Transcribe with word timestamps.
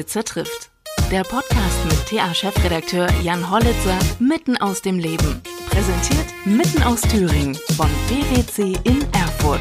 Hollitzer 0.00 0.24
trifft. 0.24 0.70
Der 1.10 1.24
Podcast 1.24 1.84
mit 1.84 2.08
TA-Chefredakteur 2.08 3.06
Jan 3.22 3.50
Hollitzer 3.50 3.98
mitten 4.18 4.56
aus 4.56 4.80
dem 4.80 4.98
Leben. 4.98 5.42
Präsentiert 5.68 6.24
mitten 6.46 6.82
aus 6.84 7.02
Thüringen 7.02 7.54
von 7.76 7.90
BWC 8.08 8.78
in 8.84 9.02
Erfurt. 9.12 9.60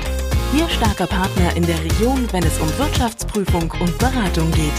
Ihr 0.58 0.70
starker 0.70 1.08
Partner 1.08 1.58
in 1.58 1.66
der 1.66 1.78
Region, 1.84 2.26
wenn 2.32 2.44
es 2.44 2.58
um 2.62 2.70
Wirtschaftsprüfung 2.78 3.70
und 3.82 3.98
Beratung 3.98 4.50
geht. 4.52 4.72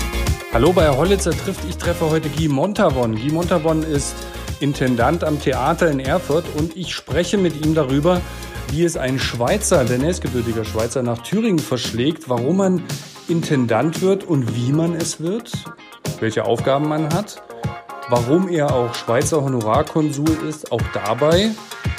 Hallo 0.55 0.73
bei 0.73 0.89
Hollitzer 0.89 1.33
trifft. 1.33 1.61
Ich 1.69 1.77
treffe 1.77 2.09
heute 2.09 2.31
Guy 2.31 2.49
Montavon. 2.49 3.15
Guy 3.15 3.31
Montavon 3.31 3.83
ist 3.83 4.15
Intendant 4.61 5.25
am 5.25 5.39
Theater 5.39 5.91
in 5.91 6.01
Erfurt 6.01 6.47
und 6.57 6.75
ich 6.75 6.95
spreche 6.95 7.37
mit 7.37 7.67
ihm 7.67 7.75
darüber, 7.75 8.23
wie 8.71 8.85
es 8.85 8.97
ein 8.97 9.19
Schweizer, 9.19 9.85
der 9.85 9.99
nächstgebürtiger 9.99 10.65
Schweizer, 10.65 11.03
nach 11.03 11.19
Thüringen 11.19 11.59
verschlägt, 11.59 12.31
warum 12.31 12.57
man 12.57 12.83
Intendant 13.31 14.03
wird 14.03 14.25
und 14.25 14.57
wie 14.57 14.73
man 14.73 14.95
es 14.95 15.21
wird, 15.21 15.53
welche 16.19 16.45
Aufgaben 16.45 16.89
man 16.89 17.15
hat, 17.15 17.41
warum 18.09 18.49
er 18.49 18.75
auch 18.75 18.93
Schweizer 18.93 19.43
Honorarkonsul 19.43 20.37
ist, 20.49 20.73
auch 20.73 20.83
dabei, 20.93 21.51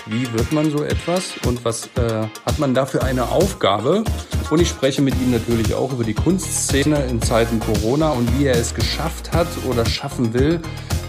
wie 0.07 0.31
wird 0.34 0.52
man 0.52 0.70
so 0.70 0.84
etwas 0.84 1.35
und 1.48 1.63
was 1.63 1.88
äh, 1.95 2.27
hat 2.45 2.59
man 2.59 2.73
da 2.73 2.85
für 2.85 3.02
eine 3.04 3.30
Aufgabe? 3.30 4.04
Und 4.49 4.62
ich 4.62 4.67
spreche 4.67 5.02
mit 5.02 5.16
ihm 5.16 5.31
natürlich 5.31 5.73
auch 5.73 5.94
über 5.94 6.04
die 6.04 6.13
Kunstszene 6.13 7.05
in 7.05 7.21
Zeiten 7.21 7.62
Corona 7.62 8.09
und 8.09 8.38
wie 8.38 8.48
er 8.48 8.55
es 8.55 8.76
geschafft 8.76 9.32
hat 9.32 9.48
oder 9.70 9.85
schaffen 9.85 10.34
will, 10.34 10.59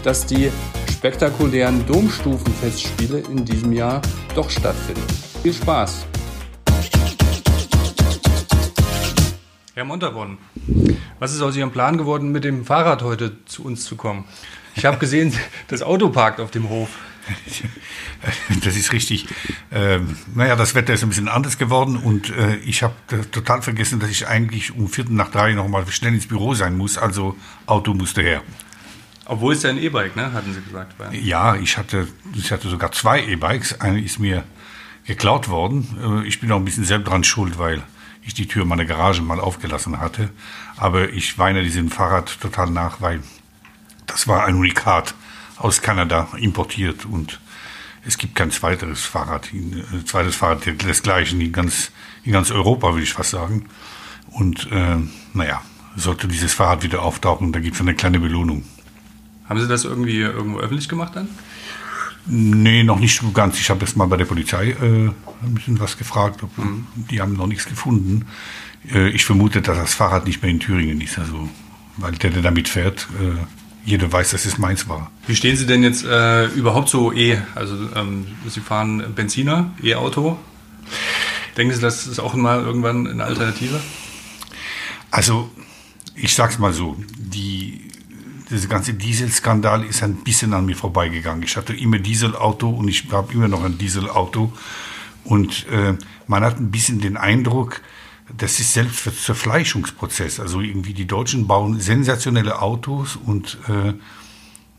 dass 0.03 0.25
die 0.25 0.49
spektakulären 0.89 1.85
Domstufenfestspiele 1.85 3.19
in 3.29 3.43
diesem 3.43 3.73
Jahr 3.73 4.01
doch 4.35 4.49
stattfinden. 4.49 5.05
Viel 5.41 5.53
Spaß! 5.53 6.05
Herr 9.75 9.85
Monterborn, 9.85 10.37
was 11.17 11.33
ist 11.33 11.41
aus 11.41 11.55
Ihrem 11.55 11.71
Plan 11.71 11.97
geworden, 11.97 12.31
mit 12.31 12.43
dem 12.43 12.63
Fahrrad 12.63 13.01
heute 13.01 13.43
zu 13.45 13.63
uns 13.65 13.85
zu 13.85 13.95
kommen? 13.95 14.25
Ich 14.75 14.85
habe 14.85 14.97
gesehen, 14.99 15.33
das 15.67 15.81
Auto 15.81 16.09
parkt 16.09 16.39
auf 16.39 16.51
dem 16.51 16.69
Hof. 16.69 16.89
Das 18.63 18.77
ist 18.77 18.93
richtig. 18.93 19.27
Ähm, 19.71 20.15
naja, 20.33 20.55
das 20.55 20.75
Wetter 20.75 20.93
ist 20.93 21.03
ein 21.03 21.09
bisschen 21.09 21.27
anders 21.27 21.57
geworden 21.57 21.97
und 21.97 22.29
äh, 22.29 22.55
ich 22.57 22.83
habe 22.83 22.93
total 23.31 23.61
vergessen, 23.61 23.99
dass 23.99 24.09
ich 24.09 24.27
eigentlich 24.27 24.73
um 24.75 24.87
Viertel 24.87 25.13
nach 25.13 25.29
drei 25.29 25.53
noch 25.53 25.67
mal 25.67 25.85
schnell 25.87 26.13
ins 26.13 26.27
Büro 26.27 26.53
sein 26.53 26.77
muss. 26.77 26.97
Also 26.97 27.35
Auto 27.65 27.93
musste 27.93 28.21
her. 28.21 28.41
Obwohl 29.25 29.53
es 29.53 29.63
ja 29.63 29.71
ein 29.71 29.77
E-Bike, 29.77 30.15
ne? 30.15 30.31
hatten 30.31 30.53
Sie 30.53 30.61
gesagt. 30.61 30.97
War. 30.99 31.13
Ja, 31.13 31.55
ich 31.55 31.77
hatte, 31.77 32.07
ich 32.33 32.51
hatte 32.51 32.69
sogar 32.69 32.93
zwei 32.93 33.21
E-Bikes. 33.21 33.81
Eine 33.81 34.01
ist 34.01 34.19
mir 34.19 34.45
geklaut 35.05 35.49
worden. 35.49 36.23
Äh, 36.23 36.27
ich 36.27 36.39
bin 36.39 36.49
auch 36.51 36.57
ein 36.57 36.65
bisschen 36.65 36.85
selbst 36.85 37.09
dran 37.09 37.25
schuld, 37.25 37.57
weil 37.57 37.83
ich 38.25 38.33
die 38.33 38.47
Tür 38.47 38.65
meiner 38.65 38.85
Garage 38.85 39.21
mal 39.21 39.39
aufgelassen 39.39 39.99
hatte. 39.99 40.29
Aber 40.77 41.09
ich 41.09 41.37
weine 41.37 41.63
diesem 41.63 41.89
Fahrrad 41.89 42.39
total 42.39 42.69
nach, 42.69 43.01
weil 43.01 43.21
das 44.05 44.27
war 44.27 44.45
ein 44.45 44.55
Unikat 44.55 45.15
aus 45.57 45.81
Kanada 45.81 46.27
importiert 46.37 47.05
und 47.05 47.39
es 48.05 48.17
gibt 48.17 48.35
kein 48.35 48.51
zweiteres 48.51 49.03
Fahrrad, 49.03 49.53
ein 49.53 49.83
äh, 49.93 50.05
zweites 50.05 50.35
Fahrrad 50.35 50.65
desgleichen 50.65 51.39
in 51.39 51.53
ganz, 51.53 51.91
in 52.23 52.33
ganz 52.33 52.51
Europa, 52.51 52.91
würde 52.91 53.03
ich 53.03 53.13
fast 53.13 53.31
sagen. 53.31 53.69
Und 54.31 54.69
äh, 54.71 54.97
naja, 55.33 55.61
sollte 55.95 56.27
dieses 56.27 56.53
Fahrrad 56.53 56.83
wieder 56.83 57.01
auftauchen, 57.01 57.53
da 57.53 57.59
gibt 57.59 57.75
es 57.75 57.81
eine 57.81 57.95
kleine 57.95 58.19
Belohnung. 58.19 58.65
Haben 59.47 59.59
Sie 59.59 59.67
das 59.67 59.85
irgendwie 59.85 60.19
irgendwo 60.19 60.59
öffentlich 60.59 60.89
gemacht 60.89 61.15
dann? 61.15 61.29
Nee, 62.25 62.83
noch 62.83 62.99
nicht 62.99 63.19
so 63.19 63.31
ganz. 63.31 63.59
Ich 63.59 63.69
habe 63.69 63.81
jetzt 63.81 63.97
mal 63.97 64.07
bei 64.07 64.17
der 64.17 64.25
Polizei 64.25 64.69
äh, 64.69 65.09
ein 65.43 65.53
bisschen 65.53 65.79
was 65.79 65.97
gefragt. 65.97 66.43
Ob, 66.43 66.57
mhm. 66.57 66.87
Die 66.95 67.21
haben 67.21 67.33
noch 67.33 67.47
nichts 67.47 67.65
gefunden. 67.65 68.25
Äh, 68.91 69.09
ich 69.09 69.25
vermute, 69.25 69.61
dass 69.61 69.77
das 69.77 69.93
Fahrrad 69.93 70.25
nicht 70.25 70.41
mehr 70.41 70.51
in 70.51 70.59
Thüringen 70.59 71.01
ist. 71.01 71.19
Also, 71.19 71.49
weil 71.97 72.13
der, 72.13 72.29
der 72.29 72.41
damit 72.41 72.69
fährt, 72.69 73.07
äh, 73.21 73.45
jeder 73.85 74.11
weiß, 74.11 74.31
dass 74.31 74.45
es 74.45 74.57
meins 74.57 74.87
war. 74.87 75.11
Wie 75.27 75.35
stehen 75.35 75.57
Sie 75.57 75.65
denn 75.65 75.83
jetzt 75.83 76.05
äh, 76.05 76.45
überhaupt 76.47 76.89
so 76.89 77.11
E? 77.11 77.37
Also 77.55 77.75
ähm, 77.95 78.27
Sie 78.47 78.61
fahren 78.61 79.13
Benziner, 79.13 79.71
E-Auto. 79.81 80.37
Denken 81.57 81.75
Sie, 81.75 81.81
das 81.81 82.07
ist 82.07 82.19
auch 82.19 82.33
mal 82.33 82.63
irgendwann 82.63 83.07
eine 83.07 83.23
Alternative? 83.25 83.79
Also 85.11 85.51
ich 86.15 86.33
sag's 86.33 86.59
mal 86.59 86.73
so, 86.73 86.95
die, 87.17 87.89
dieser 88.53 88.67
ganze 88.67 88.93
Dieselskandal 88.93 89.83
ist 89.83 90.03
ein 90.03 90.15
bisschen 90.15 90.53
an 90.53 90.65
mir 90.65 90.75
vorbeigegangen. 90.75 91.43
Ich 91.43 91.57
hatte 91.57 91.73
immer 91.73 91.99
Dieselauto 91.99 92.69
und 92.69 92.87
ich 92.87 93.11
habe 93.11 93.33
immer 93.33 93.47
noch 93.47 93.63
ein 93.63 93.77
Dieselauto. 93.77 94.53
Und 95.23 95.67
äh, 95.69 95.95
man 96.27 96.43
hat 96.43 96.59
ein 96.59 96.71
bisschen 96.71 96.99
den 96.99 97.17
Eindruck, 97.17 97.81
das 98.37 98.59
ist 98.59 98.73
Selbstzerfleischungsprozess. 98.73 100.39
Also 100.39 100.61
irgendwie 100.61 100.93
die 100.93 101.07
Deutschen 101.07 101.47
bauen 101.47 101.79
sensationelle 101.79 102.61
Autos 102.61 103.15
und, 103.15 103.57
äh, 103.67 103.93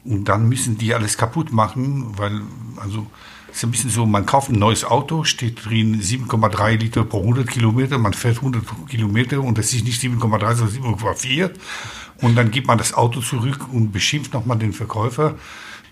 und 0.04 0.24
dann 0.28 0.48
müssen 0.48 0.78
die 0.78 0.94
alles 0.94 1.16
kaputt 1.16 1.52
machen, 1.52 2.16
weil, 2.16 2.42
also 2.76 3.06
es 3.50 3.58
ist 3.58 3.64
ein 3.64 3.70
bisschen 3.70 3.90
so, 3.90 4.04
man 4.04 4.26
kauft 4.26 4.50
ein 4.50 4.58
neues 4.58 4.84
Auto, 4.84 5.24
steht 5.24 5.64
drin 5.64 6.00
7,3 6.00 6.76
Liter 6.76 7.04
pro 7.04 7.20
100 7.20 7.48
Kilometer, 7.48 7.98
man 7.98 8.12
fährt 8.12 8.38
100 8.38 8.64
Kilometer 8.88 9.40
und 9.40 9.58
das 9.58 9.72
ist 9.72 9.84
nicht 9.84 10.02
7,3, 10.02 10.54
sondern 10.54 10.96
7,4 10.96 11.50
und 12.20 12.36
dann 12.36 12.50
gibt 12.50 12.66
man 12.66 12.78
das 12.78 12.94
Auto 12.94 13.20
zurück 13.20 13.72
und 13.72 13.92
beschimpft 13.92 14.32
nochmal 14.32 14.58
den 14.58 14.72
Verkäufer, 14.72 15.34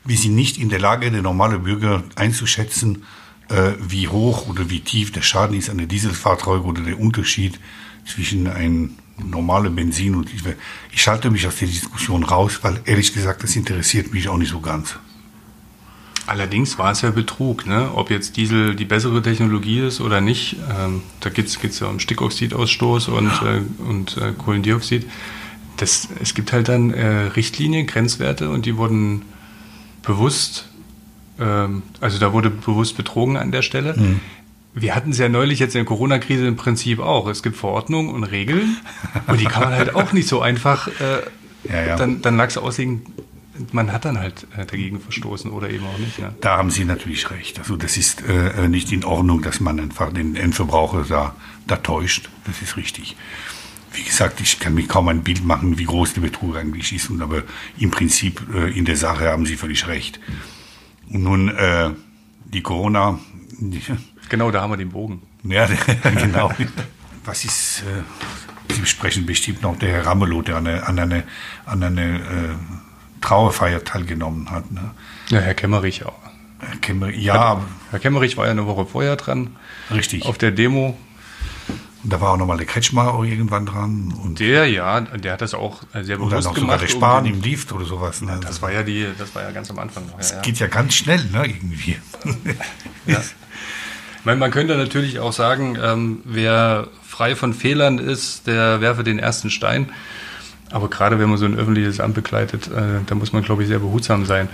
wie 0.05 0.17
sie 0.17 0.29
nicht 0.29 0.59
in 0.59 0.69
der 0.69 0.81
Lage, 0.81 1.11
der 1.11 1.23
normale 1.23 1.59
Bürger 1.59 2.03
einzuschätzen, 2.17 3.05
äh, 3.49 3.73
wie 3.81 4.09
hoch 4.09 4.49
oder 4.49 4.71
wie 4.71 4.81
tief 4.81 5.13
der 5.13 5.23
Schaden 5.23 5.57
ist 5.57 5.71
an 5.71 5.79
der 5.79 5.87
Dieselfahrzeug 5.87 6.65
oder 6.65 6.83
der 6.83 6.99
Unterschied 6.99 7.59
zwischen 8.07 8.47
einem 8.47 8.97
normalen 9.19 9.75
Benzin 9.75 10.15
und 10.15 10.33
ich, 10.33 10.43
ich 10.91 11.03
schalte 11.03 11.31
mich 11.31 11.47
aus 11.47 11.57
der 11.57 11.69
Diskussion 11.69 12.25
raus, 12.25 12.61
weil 12.63 12.81
ehrlich 12.85 13.13
gesagt, 13.13 13.43
das 13.43 13.55
interessiert 13.55 14.13
mich 14.13 14.29
auch 14.29 14.39
nicht 14.39 14.51
so 14.51 14.61
ganz. 14.61 14.97
Allerdings 16.27 16.79
war 16.79 16.93
es 16.93 17.03
ja 17.03 17.11
Betrug, 17.11 17.67
ne? 17.67 17.91
ob 17.95 18.11
jetzt 18.11 18.37
Diesel 18.37 18.77
die 18.77 18.85
bessere 18.85 19.23
Technologie 19.23 19.81
ist 19.81 20.01
oder 20.01 20.21
nicht. 20.21 20.57
Ähm, 20.79 21.03
da 21.21 21.31
geht 21.31 21.47
es 21.47 21.81
ja 21.81 21.89
um 21.89 21.99
Stickoxidausstoß 21.99 23.09
und, 23.09 23.31
äh, 23.43 23.63
und 23.83 24.17
äh, 24.17 24.33
Kohlendioxid. 24.33 25.05
Das, 25.83 26.09
es 26.21 26.35
gibt 26.35 26.53
halt 26.53 26.69
dann 26.69 26.93
äh, 26.93 27.07
Richtlinien, 27.07 27.87
Grenzwerte 27.87 28.51
und 28.51 28.67
die 28.67 28.77
wurden 28.77 29.23
bewusst 30.03 30.69
ähm, 31.39 31.83
also 32.01 32.19
da 32.19 32.33
wurde 32.33 32.51
bewusst 32.51 32.97
betrogen 32.97 33.37
an 33.37 33.51
der 33.53 33.63
Stelle. 33.63 33.95
Mhm. 33.97 34.21
Wir 34.75 34.95
hatten 34.95 35.11
es 35.11 35.19
ja 35.19 35.29
neulich 35.29 35.59
jetzt 35.59 35.75
in 35.75 35.81
der 35.81 35.85
Corona-Krise 35.87 36.47
im 36.47 36.57
Prinzip 36.57 36.99
auch. 36.99 37.27
Es 37.29 37.43
gibt 37.43 37.57
Verordnungen 37.57 38.15
und 38.15 38.25
Regeln 38.25 38.79
und 39.27 39.41
die 39.41 39.45
kann 39.45 39.65
man 39.65 39.73
halt 39.75 39.95
auch 39.95 40.13
nicht 40.13 40.29
so 40.29 40.41
einfach 40.41 40.89
äh, 40.89 41.71
ja, 41.71 41.87
ja. 41.89 41.97
dann, 41.97 42.23
dann 42.23 42.37
lag 42.37 42.49
es 42.49 42.57
auslegen. 42.57 43.03
Man 43.71 43.93
hat 43.93 44.07
dann 44.07 44.19
halt 44.19 44.47
äh, 44.57 44.65
dagegen 44.65 44.99
verstoßen 44.99 45.51
oder 45.51 45.69
eben 45.69 45.85
auch 45.85 45.99
nicht. 45.99 46.19
Ne? 46.19 46.35
Da 46.41 46.57
haben 46.57 46.71
Sie 46.71 46.87
natürlich 46.87 47.31
recht. 47.31 47.59
Also 47.59 47.77
das 47.77 47.99
ist 47.99 48.23
äh, 48.27 48.67
nicht 48.67 48.93
in 48.93 49.05
Ordnung, 49.05 49.43
dass 49.43 49.61
man 49.61 49.79
einfach 49.79 50.11
den 50.11 50.37
Endverbraucher 50.37 51.05
da, 51.07 51.37
da 51.67 51.77
täuscht. 51.77 52.31
Das 52.47 52.63
ist 52.63 52.79
richtig. 52.79 53.15
Wie 53.95 54.03
gesagt, 54.03 54.41
ich 54.41 54.59
kann 54.59 54.75
mir 54.75 54.87
kaum 54.87 55.09
ein 55.09 55.23
Bild 55.23 55.45
machen, 55.45 55.79
wie 55.79 55.85
groß 55.85 56.15
der 56.15 56.23
Betrug 56.23 56.57
eigentlich 56.57 56.93
ist. 56.93 57.11
aber 57.21 57.43
im 57.79 57.91
Prinzip 57.91 58.43
äh, 58.55 58.77
in 58.77 58.85
der 58.85 58.97
Sache 58.97 59.29
haben 59.29 59.47
Sie 59.47 59.57
völlig 59.57 59.87
recht. 59.87 60.21
Und 61.11 61.23
nun 61.23 61.49
äh, 61.49 61.91
die 62.45 62.63
Corona. 62.63 63.19
Genau, 64.29 64.51
da 64.51 64.63
haben 64.63 64.71
wir 64.71 64.79
den 64.79 64.89
Bogen. 64.89 65.21
Ja, 65.45 65.69
genau. 66.03 66.51
Was 67.27 67.45
ist, 67.45 67.83
äh, 67.83 68.73
Sie 68.73 68.87
sprechen 68.87 69.27
bestimmt 69.27 69.61
noch 69.61 69.77
der 69.77 69.91
Herr 69.91 70.07
Ramelow, 70.07 70.41
der 70.41 70.57
an 70.57 70.67
eine, 70.67 70.87
an 70.87 70.99
eine, 70.99 71.25
an 71.67 71.83
eine 71.83 72.15
äh, 72.17 73.21
Trauerfeier 73.21 73.85
teilgenommen 73.85 74.51
hat. 74.51 74.71
Ne? 74.73 74.93
Ja, 75.29 75.41
Herr 75.41 75.53
Kemmerich 75.53 76.07
auch. 76.07 76.19
Herr 76.61 76.79
Kemmerich, 76.79 77.23
ja. 77.23 77.35
Herr, 77.35 77.63
Herr 77.91 77.99
Kemmerich 77.99 78.39
war 78.39 78.47
ja 78.47 78.53
eine 78.53 78.67
Woche 78.67 78.87
vorher 78.87 79.17
dran. 79.17 79.57
Richtig. 79.91 80.25
Auf 80.25 80.39
der 80.39 80.51
Demo. 80.51 80.97
Und 82.03 82.13
da 82.13 82.21
war 82.21 82.33
auch 82.33 82.37
nochmal 82.37 82.57
der 82.57 82.67
Kretschmer 82.67 83.15
auch 83.15 83.25
irgendwann 83.25 83.67
dran. 83.67 84.13
Und 84.23 84.41
der, 84.41 84.67
ja, 84.67 85.01
der 85.01 85.33
hat 85.33 85.41
das 85.41 85.55
auch 85.55 85.83
sehr 85.93 86.17
bewusst 86.17 86.33
oder 86.33 86.43
noch 86.43 86.55
gemacht. 86.55 86.57
Sogar 86.57 86.79
der 86.79 86.89
Spahn 86.89 87.27
im 87.27 87.41
Lift 87.41 87.73
oder 87.73 87.85
sowas. 87.85 88.23
Ne? 88.23 88.41
Das 88.43 88.61
war 88.61 88.73
ja 88.73 88.83
die, 88.83 89.07
das 89.17 89.35
war 89.35 89.43
ja 89.43 89.53
ganz 89.53 89.71
am 89.71 89.79
Anfang 89.79 90.07
noch. 90.07 90.19
Das 90.19 90.33
ja, 90.33 90.41
geht 90.41 90.59
ja 90.59 90.67
ganz 90.67 90.95
schnell, 90.95 91.25
ne, 91.33 91.47
irgendwie. 91.47 91.97
ja. 93.07 93.21
meine, 94.25 94.41
man 94.41 94.51
könnte 94.51 94.77
natürlich 94.77 95.21
auch 95.21 95.33
sagen, 95.33 95.79
ähm, 95.81 96.23
wer 96.25 96.89
frei 97.07 97.37
von 97.37 97.55
Fehlern 97.55 97.99
ist, 97.99 98.49
der 98.49 98.81
werfe 98.81 99.05
den 99.05 99.21
ersten 99.21 99.51
Stein. 99.51 99.91
Aber 100.73 100.89
gerade 100.89 101.21
wenn 101.21 101.29
man 101.29 101.39
so 101.39 101.45
ein 101.45 101.57
öffentliches 101.57 102.01
Amt 102.01 102.15
begleitet, 102.15 102.69
äh, 102.69 103.01
da 103.07 103.15
muss 103.15 103.33
man, 103.33 103.45
glaube 103.45 103.63
ich, 103.63 103.69
sehr 103.69 103.79
behutsam 103.79 104.27
sein. 104.27 104.49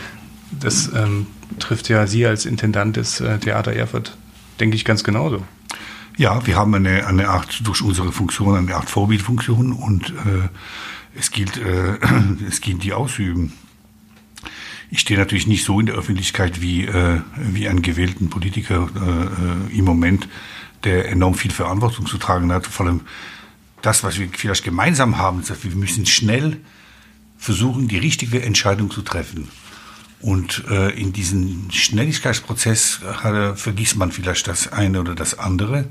Das 0.51 0.93
ähm, 0.95 1.29
trifft 1.61 1.89
ja 1.89 2.07
Sie 2.07 2.27
als 2.27 2.45
Intendant 2.45 2.97
des 2.97 3.21
äh, 3.21 3.39
Theater 3.39 3.73
Erfurt, 3.73 4.17
denke 4.61 4.77
ich, 4.77 4.85
ganz 4.85 5.05
genauso. 5.05 5.45
Ja, 6.19 6.45
wir 6.49 6.57
haben 6.57 6.75
eine, 6.75 7.07
eine 7.07 7.29
Art, 7.29 7.61
durch 7.65 7.81
unsere 7.81 8.11
Funktion, 8.11 8.57
eine 8.57 8.75
Art 8.75 8.91
Vorbildfunktion 8.91 9.73
und 9.73 10.11
äh, 10.11 10.49
es, 11.17 11.31
gilt, 11.31 11.57
äh, 11.59 11.97
es 12.49 12.61
gilt 12.61 12.83
die 12.83 12.93
ausüben. 12.93 13.53
Ich 14.91 14.99
stehe 14.99 15.19
natürlich 15.19 15.47
nicht 15.47 15.65
so 15.65 15.79
in 15.79 15.87
der 15.87 15.95
Öffentlichkeit 15.95 16.61
wie, 16.61 16.87
äh, 16.87 17.21
wie 17.37 17.69
ein 17.69 17.83
gewählten 17.83 18.31
Politiker 18.31 18.89
äh, 18.97 19.75
äh 19.75 19.79
im 19.79 19.85
Moment, 19.85 20.29
der 20.83 21.09
enorm 21.09 21.35
viel 21.35 21.53
Verantwortung 21.53 22.07
zu 22.07 22.19
tragen 22.19 22.51
hat. 22.51 22.67
Vor 22.67 22.87
allem 22.87 23.03
das, 23.83 24.03
was 24.03 24.19
wir 24.19 24.29
vielleicht 24.33 24.65
gemeinsam 24.65 25.19
haben, 25.19 25.41
ist, 25.41 25.63
wir 25.63 25.77
müssen 25.77 26.05
schnell 26.05 26.57
versuchen, 27.37 27.87
die 27.87 27.99
richtige 27.99 28.43
Entscheidung 28.43 28.91
zu 28.91 29.03
treffen. 29.03 29.49
Und 30.21 30.65
äh, 30.69 30.91
in 31.01 31.13
diesem 31.13 31.71
Schnelligkeitsprozess 31.71 33.01
äh, 33.25 33.55
vergisst 33.55 33.97
man 33.97 34.11
vielleicht 34.11 34.49
das 34.49 34.73
eine 34.73 35.01
oder 35.01 35.15
das 35.15 35.39
andere. 35.39 35.85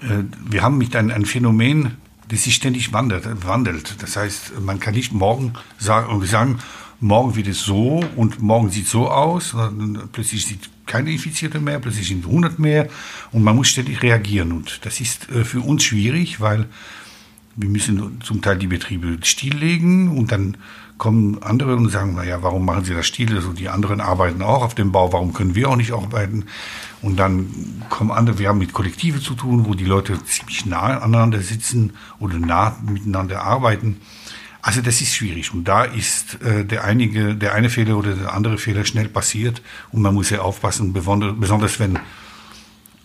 Äh, 0.00 0.24
wir 0.48 0.62
haben 0.62 0.78
mit 0.78 0.96
einem 0.96 1.10
ein 1.10 1.26
Phänomen, 1.26 1.98
das 2.28 2.44
sich 2.44 2.54
ständig 2.54 2.92
wandelt, 2.92 3.46
wandelt. 3.46 3.96
Das 4.00 4.16
heißt, 4.16 4.60
man 4.60 4.80
kann 4.80 4.94
nicht 4.94 5.12
morgen 5.12 5.52
sagen, 5.78 6.24
sagen, 6.26 6.58
morgen 7.00 7.36
wird 7.36 7.48
es 7.48 7.60
so 7.60 8.02
und 8.16 8.40
morgen 8.40 8.70
sieht 8.70 8.88
so 8.88 9.10
aus. 9.10 9.54
Plötzlich 10.12 10.46
sieht 10.46 10.70
keine 10.86 11.10
Infizierte 11.10 11.60
mehr, 11.60 11.80
plötzlich 11.80 12.08
sind 12.08 12.24
100 12.24 12.58
mehr 12.58 12.88
und 13.32 13.42
man 13.42 13.56
muss 13.56 13.68
ständig 13.68 14.02
reagieren. 14.02 14.52
Und 14.52 14.80
das 14.84 15.00
ist 15.00 15.28
äh, 15.30 15.44
für 15.44 15.60
uns 15.60 15.84
schwierig, 15.84 16.40
weil 16.40 16.66
wir 17.56 17.68
müssen 17.68 18.20
zum 18.22 18.40
Teil 18.40 18.56
die 18.56 18.66
Betriebe 18.68 19.18
stilllegen 19.22 20.08
und 20.08 20.32
dann 20.32 20.56
kommen 21.02 21.42
andere 21.42 21.74
und 21.74 21.88
sagen, 21.88 22.14
naja, 22.14 22.44
warum 22.44 22.64
machen 22.64 22.84
sie 22.84 22.94
das 22.94 23.08
still? 23.08 23.34
Also 23.34 23.52
die 23.52 23.68
anderen 23.68 24.00
arbeiten 24.00 24.40
auch 24.40 24.62
auf 24.62 24.76
dem 24.76 24.92
Bau, 24.92 25.12
warum 25.12 25.32
können 25.32 25.56
wir 25.56 25.68
auch 25.68 25.74
nicht 25.74 25.90
arbeiten? 25.90 26.44
Und 27.02 27.16
dann 27.16 27.82
kommen 27.88 28.12
andere, 28.12 28.38
wir 28.38 28.48
haben 28.48 28.60
mit 28.60 28.72
Kollektive 28.72 29.18
zu 29.18 29.34
tun, 29.34 29.66
wo 29.66 29.74
die 29.74 29.84
Leute 29.84 30.22
ziemlich 30.24 30.64
nah 30.64 30.98
aneinander 31.00 31.40
sitzen 31.40 31.94
oder 32.20 32.38
nah 32.38 32.76
miteinander 32.88 33.42
arbeiten. 33.42 33.96
Also 34.60 34.80
das 34.80 35.00
ist 35.00 35.16
schwierig 35.16 35.52
und 35.52 35.64
da 35.64 35.82
ist 35.82 36.40
äh, 36.40 36.64
der 36.64 36.84
einige, 36.84 37.34
der 37.34 37.54
eine 37.54 37.68
Fehler 37.68 37.96
oder 37.96 38.14
der 38.14 38.32
andere 38.32 38.56
Fehler 38.56 38.84
schnell 38.84 39.08
passiert 39.08 39.60
und 39.90 40.02
man 40.02 40.14
muss 40.14 40.30
ja 40.30 40.42
aufpassen, 40.42 40.92
besonders 40.92 41.80
wenn 41.80 41.98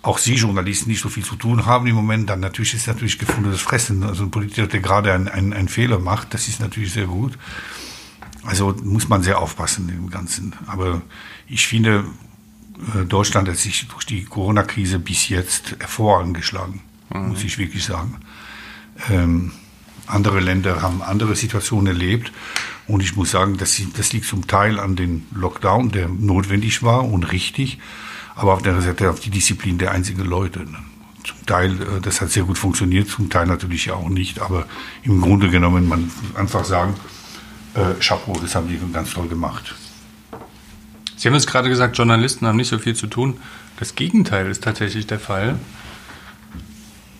auch 0.03 0.19
Sie 0.19 0.35
Journalisten 0.35 0.91
nicht 0.91 1.01
so 1.01 1.09
viel 1.09 1.25
zu 1.25 1.35
tun 1.35 1.65
haben 1.65 1.87
im 1.87 1.95
Moment, 1.95 2.29
dann 2.29 2.41
natürlich 2.41 2.75
ist 2.75 2.85
natürlich 2.85 3.17
gefundenes 3.17 3.59
Fressen. 3.59 4.03
Also 4.03 4.23
ein 4.23 4.29
Politiker, 4.29 4.67
der 4.67 4.81
gerade 4.81 5.13
einen, 5.13 5.27
einen, 5.27 5.51
einen 5.51 5.67
Fehler 5.67 5.97
macht, 5.97 6.35
das 6.35 6.47
ist 6.47 6.59
natürlich 6.59 6.93
sehr 6.93 7.07
gut. 7.07 7.33
Also 8.47 8.73
muss 8.81 9.09
man 9.09 9.23
sehr 9.23 9.39
aufpassen 9.39 9.89
im 9.89 10.09
Ganzen. 10.09 10.53
Aber 10.67 11.01
ich 11.47 11.67
finde, 11.67 12.05
äh, 12.95 13.03
Deutschland 13.03 13.49
hat 13.49 13.57
sich 13.57 13.87
durch 13.89 14.05
die 14.05 14.23
Corona-Krise 14.23 14.99
bis 14.99 15.27
jetzt 15.27 15.75
hervorragend 15.79 16.35
geschlagen, 16.35 16.81
mhm. 17.13 17.29
muss 17.29 17.43
ich 17.43 17.57
wirklich 17.57 17.83
sagen. 17.83 18.15
Ähm, 19.09 19.51
andere 20.07 20.39
Länder 20.39 20.81
haben 20.81 21.01
andere 21.01 21.35
Situationen 21.35 21.87
erlebt. 21.87 22.31
Und 22.87 23.03
ich 23.03 23.17
muss 23.17 23.31
sagen, 23.31 23.57
das, 23.57 23.81
das 23.97 24.13
liegt 24.13 24.25
zum 24.25 24.47
Teil 24.47 24.79
an 24.79 24.95
den 24.95 25.25
Lockdown, 25.31 25.91
der 25.91 26.07
notwendig 26.07 26.83
war 26.83 27.03
und 27.03 27.33
richtig, 27.33 27.79
aber 28.35 28.53
auf 28.53 28.61
der 28.61 28.71
anderen 28.71 28.93
Seite 28.93 29.09
auf 29.09 29.19
die 29.19 29.29
Disziplin 29.29 29.77
der 29.77 29.91
einzigen 29.91 30.23
Leute. 30.23 30.65
Zum 31.25 31.45
Teil, 31.45 31.81
äh, 31.81 32.01
das 32.01 32.21
hat 32.21 32.31
sehr 32.31 32.43
gut 32.43 32.57
funktioniert, 32.57 33.09
zum 33.09 33.29
Teil 33.29 33.45
natürlich 33.45 33.91
auch 33.91 34.07
nicht, 34.07 34.39
aber 34.39 34.67
im 35.03 35.19
Grunde 35.19 35.49
genommen, 35.49 35.89
man 35.89 36.09
einfach 36.35 36.63
sagen, 36.63 36.93
äh, 37.77 37.93
Chapeau, 38.01 38.33
das 38.41 38.55
haben 38.55 38.67
die 38.67 38.79
ganz 38.91 39.13
toll 39.13 39.27
gemacht. 39.27 39.75
Sie 41.15 41.27
haben 41.27 41.35
es 41.35 41.47
gerade 41.47 41.69
gesagt, 41.69 41.97
Journalisten 41.97 42.45
haben 42.45 42.57
nicht 42.57 42.67
so 42.67 42.77
viel 42.77 42.95
zu 42.95 43.07
tun. 43.07 43.37
Das 43.79 43.95
Gegenteil 43.95 44.49
ist 44.49 44.63
tatsächlich 44.63 45.07
der 45.07 45.19
Fall. 45.19 45.57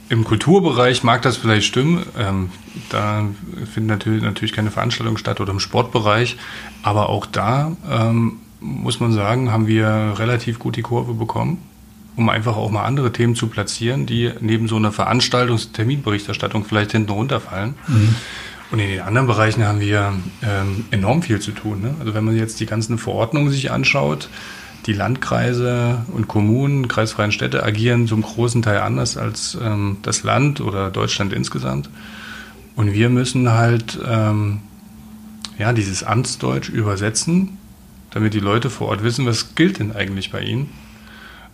Im 0.09 0.23
Kulturbereich 0.23 1.03
mag 1.03 1.21
das 1.21 1.37
vielleicht 1.37 1.65
stimmen. 1.65 2.05
Ähm, 2.17 2.49
da 2.89 3.25
finden 3.71 3.87
natürlich, 3.87 4.23
natürlich 4.23 4.53
keine 4.53 4.71
Veranstaltungen 4.71 5.17
statt 5.17 5.41
oder 5.41 5.51
im 5.51 5.59
Sportbereich. 5.59 6.37
Aber 6.83 7.09
auch 7.09 7.25
da 7.25 7.75
ähm, 7.89 8.37
muss 8.59 8.99
man 8.99 9.11
sagen, 9.11 9.51
haben 9.51 9.67
wir 9.67 10.13
relativ 10.17 10.59
gut 10.59 10.75
die 10.77 10.81
Kurve 10.81 11.13
bekommen, 11.13 11.61
um 12.15 12.29
einfach 12.29 12.55
auch 12.55 12.71
mal 12.71 12.85
andere 12.85 13.11
Themen 13.11 13.35
zu 13.35 13.47
platzieren, 13.47 14.05
die 14.05 14.31
neben 14.39 14.67
so 14.67 14.77
einer 14.77 14.91
Veranstaltungsterminberichterstattung 14.91 16.65
vielleicht 16.65 16.91
hinten 16.91 17.11
runterfallen. 17.11 17.75
Mhm. 17.87 18.15
Und 18.69 18.79
in 18.79 18.89
den 18.89 19.01
anderen 19.01 19.27
Bereichen 19.27 19.65
haben 19.65 19.79
wir 19.79 20.13
ähm, 20.43 20.85
enorm 20.91 21.21
viel 21.21 21.39
zu 21.39 21.51
tun. 21.51 21.81
Ne? 21.81 21.95
Also 21.99 22.13
wenn 22.13 22.25
man 22.25 22.35
jetzt 22.35 22.59
die 22.59 22.65
ganzen 22.65 22.97
Verordnungen 22.97 23.49
sich 23.49 23.71
anschaut, 23.71 24.29
die 24.85 24.93
Landkreise 24.93 26.05
und 26.13 26.27
Kommunen, 26.27 26.87
kreisfreien 26.87 27.31
Städte 27.31 27.63
agieren 27.63 28.07
zum 28.07 28.21
großen 28.21 28.61
Teil 28.61 28.79
anders 28.79 29.17
als 29.17 29.57
ähm, 29.61 29.97
das 30.01 30.23
Land 30.23 30.61
oder 30.61 30.89
Deutschland 30.89 31.33
insgesamt. 31.33 31.89
Und 32.75 32.93
wir 32.93 33.09
müssen 33.09 33.51
halt 33.51 33.99
ähm, 34.05 34.61
ja, 35.57 35.73
dieses 35.73 36.03
Amtsdeutsch 36.03 36.69
übersetzen, 36.69 37.57
damit 38.11 38.33
die 38.33 38.39
Leute 38.39 38.69
vor 38.69 38.89
Ort 38.89 39.03
wissen, 39.03 39.25
was 39.25 39.55
gilt 39.55 39.79
denn 39.79 39.95
eigentlich 39.95 40.31
bei 40.31 40.41
ihnen. 40.41 40.69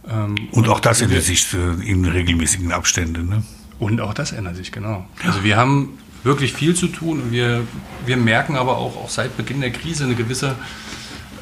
Ähm, 0.07 0.35
und 0.51 0.67
auch 0.67 0.79
das 0.79 1.01
ändert 1.01 1.23
sich 1.23 1.47
in 1.53 2.05
regelmäßigen 2.05 2.71
Abständen. 2.71 3.29
Ne? 3.29 3.43
Und 3.79 4.01
auch 4.01 4.13
das 4.13 4.31
ändert 4.31 4.55
sich, 4.55 4.71
genau. 4.71 5.05
Also 5.25 5.43
wir 5.43 5.57
haben 5.57 5.97
wirklich 6.23 6.53
viel 6.53 6.75
zu 6.75 6.87
tun 6.87 7.21
und 7.21 7.31
wir, 7.31 7.65
wir 8.05 8.17
merken 8.17 8.55
aber 8.55 8.77
auch, 8.77 8.95
auch 8.95 9.09
seit 9.09 9.35
Beginn 9.37 9.61
der 9.61 9.71
Krise 9.71 10.05
eine 10.05 10.15
gewisse 10.15 10.55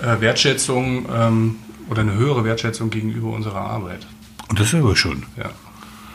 äh, 0.01 0.19
Wertschätzung 0.19 1.07
ähm, 1.13 1.55
oder 1.89 2.01
eine 2.01 2.13
höhere 2.13 2.43
Wertschätzung 2.43 2.89
gegenüber 2.89 3.29
unserer 3.29 3.61
Arbeit. 3.61 4.07
Und 4.49 4.59
das 4.59 4.67
ist 4.67 4.75
aber 4.75 4.95
schon. 4.95 5.23
Ja. 5.37 5.51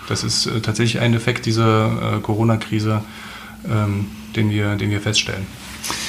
Das 0.08 0.24
ist 0.24 0.46
äh, 0.46 0.60
tatsächlich 0.60 1.00
ein 1.00 1.14
Effekt 1.14 1.46
dieser 1.46 2.16
äh, 2.16 2.20
Corona-Krise, 2.20 3.02
ähm, 3.68 4.06
den, 4.34 4.50
wir, 4.50 4.76
den 4.76 4.90
wir 4.90 5.00
feststellen. 5.00 5.46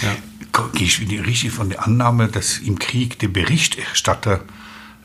Ja. 0.02 0.16
Gehe 0.74 0.88
ich 0.88 1.00
richtig 1.00 1.52
von 1.52 1.70
der 1.70 1.86
Annahme, 1.86 2.28
dass 2.28 2.58
im 2.58 2.80
Krieg 2.80 3.20
der 3.20 3.28
Berichterstatter 3.28 4.40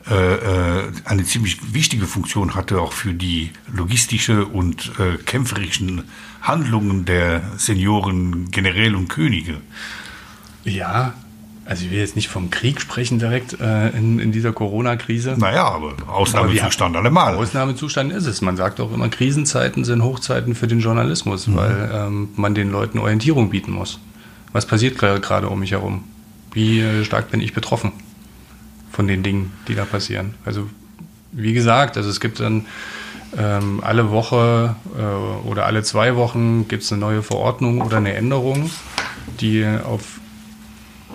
eine 0.05 1.23
ziemlich 1.23 1.73
wichtige 1.73 2.05
Funktion 2.05 2.55
hatte, 2.55 2.81
auch 2.81 2.93
für 2.93 3.13
die 3.13 3.51
logistische 3.73 4.45
und 4.45 4.91
äh, 4.99 5.17
kämpferischen 5.17 6.03
Handlungen 6.41 7.05
der 7.05 7.41
Senioren, 7.57 8.51
Generäle 8.51 8.97
und 8.97 9.07
Könige. 9.07 9.61
Ja, 10.65 11.13
also 11.65 11.85
ich 11.85 11.91
will 11.91 11.99
jetzt 11.99 12.17
nicht 12.17 12.27
vom 12.27 12.49
Krieg 12.49 12.81
sprechen 12.81 13.19
direkt 13.19 13.59
äh, 13.61 13.89
in, 13.91 14.19
in, 14.19 14.33
dieser 14.33 14.51
Corona-Krise. 14.51 15.35
Naja, 15.37 15.65
aber 15.65 15.93
Ausnahmezustand 16.07 16.95
aber 16.95 17.05
allemal. 17.05 17.35
Ausnahmezustand 17.35 18.11
ist 18.11 18.25
es. 18.25 18.41
Man 18.41 18.57
sagt 18.57 18.81
auch 18.81 18.93
immer, 18.93 19.07
Krisenzeiten 19.07 19.85
sind 19.85 20.03
Hochzeiten 20.03 20.55
für 20.55 20.67
den 20.67 20.81
Journalismus, 20.81 21.47
mhm. 21.47 21.55
weil 21.55 21.91
ähm, 21.93 22.29
man 22.35 22.53
den 22.53 22.71
Leuten 22.71 22.99
Orientierung 22.99 23.49
bieten 23.49 23.71
muss. 23.71 23.99
Was 24.51 24.65
passiert 24.65 24.97
gerade 24.97 25.47
um 25.47 25.61
mich 25.61 25.71
herum? 25.71 26.03
Wie 26.51 26.81
äh, 26.81 27.05
stark 27.05 27.31
bin 27.31 27.39
ich 27.39 27.53
betroffen 27.53 27.93
von 28.93 29.07
den 29.07 29.23
Dingen, 29.23 29.51
die 29.67 29.75
da 29.75 29.83
passieren? 29.83 30.35
Also 30.45 30.69
wie 31.33 31.53
gesagt, 31.53 31.97
also 31.97 32.09
es 32.09 32.21
gibt 32.21 32.39
dann 32.39 32.65
ähm, 33.37 33.81
alle 33.83 34.11
Woche 34.11 34.75
äh, 34.97 35.47
oder 35.47 35.65
alle 35.65 35.83
zwei 35.83 36.15
Wochen 36.15 36.67
gibt 36.67 36.83
es 36.83 36.91
eine 36.91 37.01
neue 37.01 37.23
Verordnung 37.23 37.81
oder 37.81 37.97
eine 37.97 38.13
Änderung, 38.13 38.69
die 39.41 39.65
auf 39.65 40.19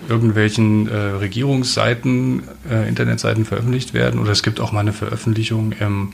irgendwelchen 0.07 0.87
äh, 0.87 0.95
Regierungsseiten, 0.95 2.43
äh, 2.69 2.87
Internetseiten 2.87 3.45
veröffentlicht 3.45 3.93
werden. 3.93 4.19
Oder 4.19 4.31
es 4.31 4.43
gibt 4.43 4.59
auch 4.59 4.71
mal 4.71 4.81
eine 4.81 4.93
Veröffentlichung 4.93 5.71
im, 5.73 6.13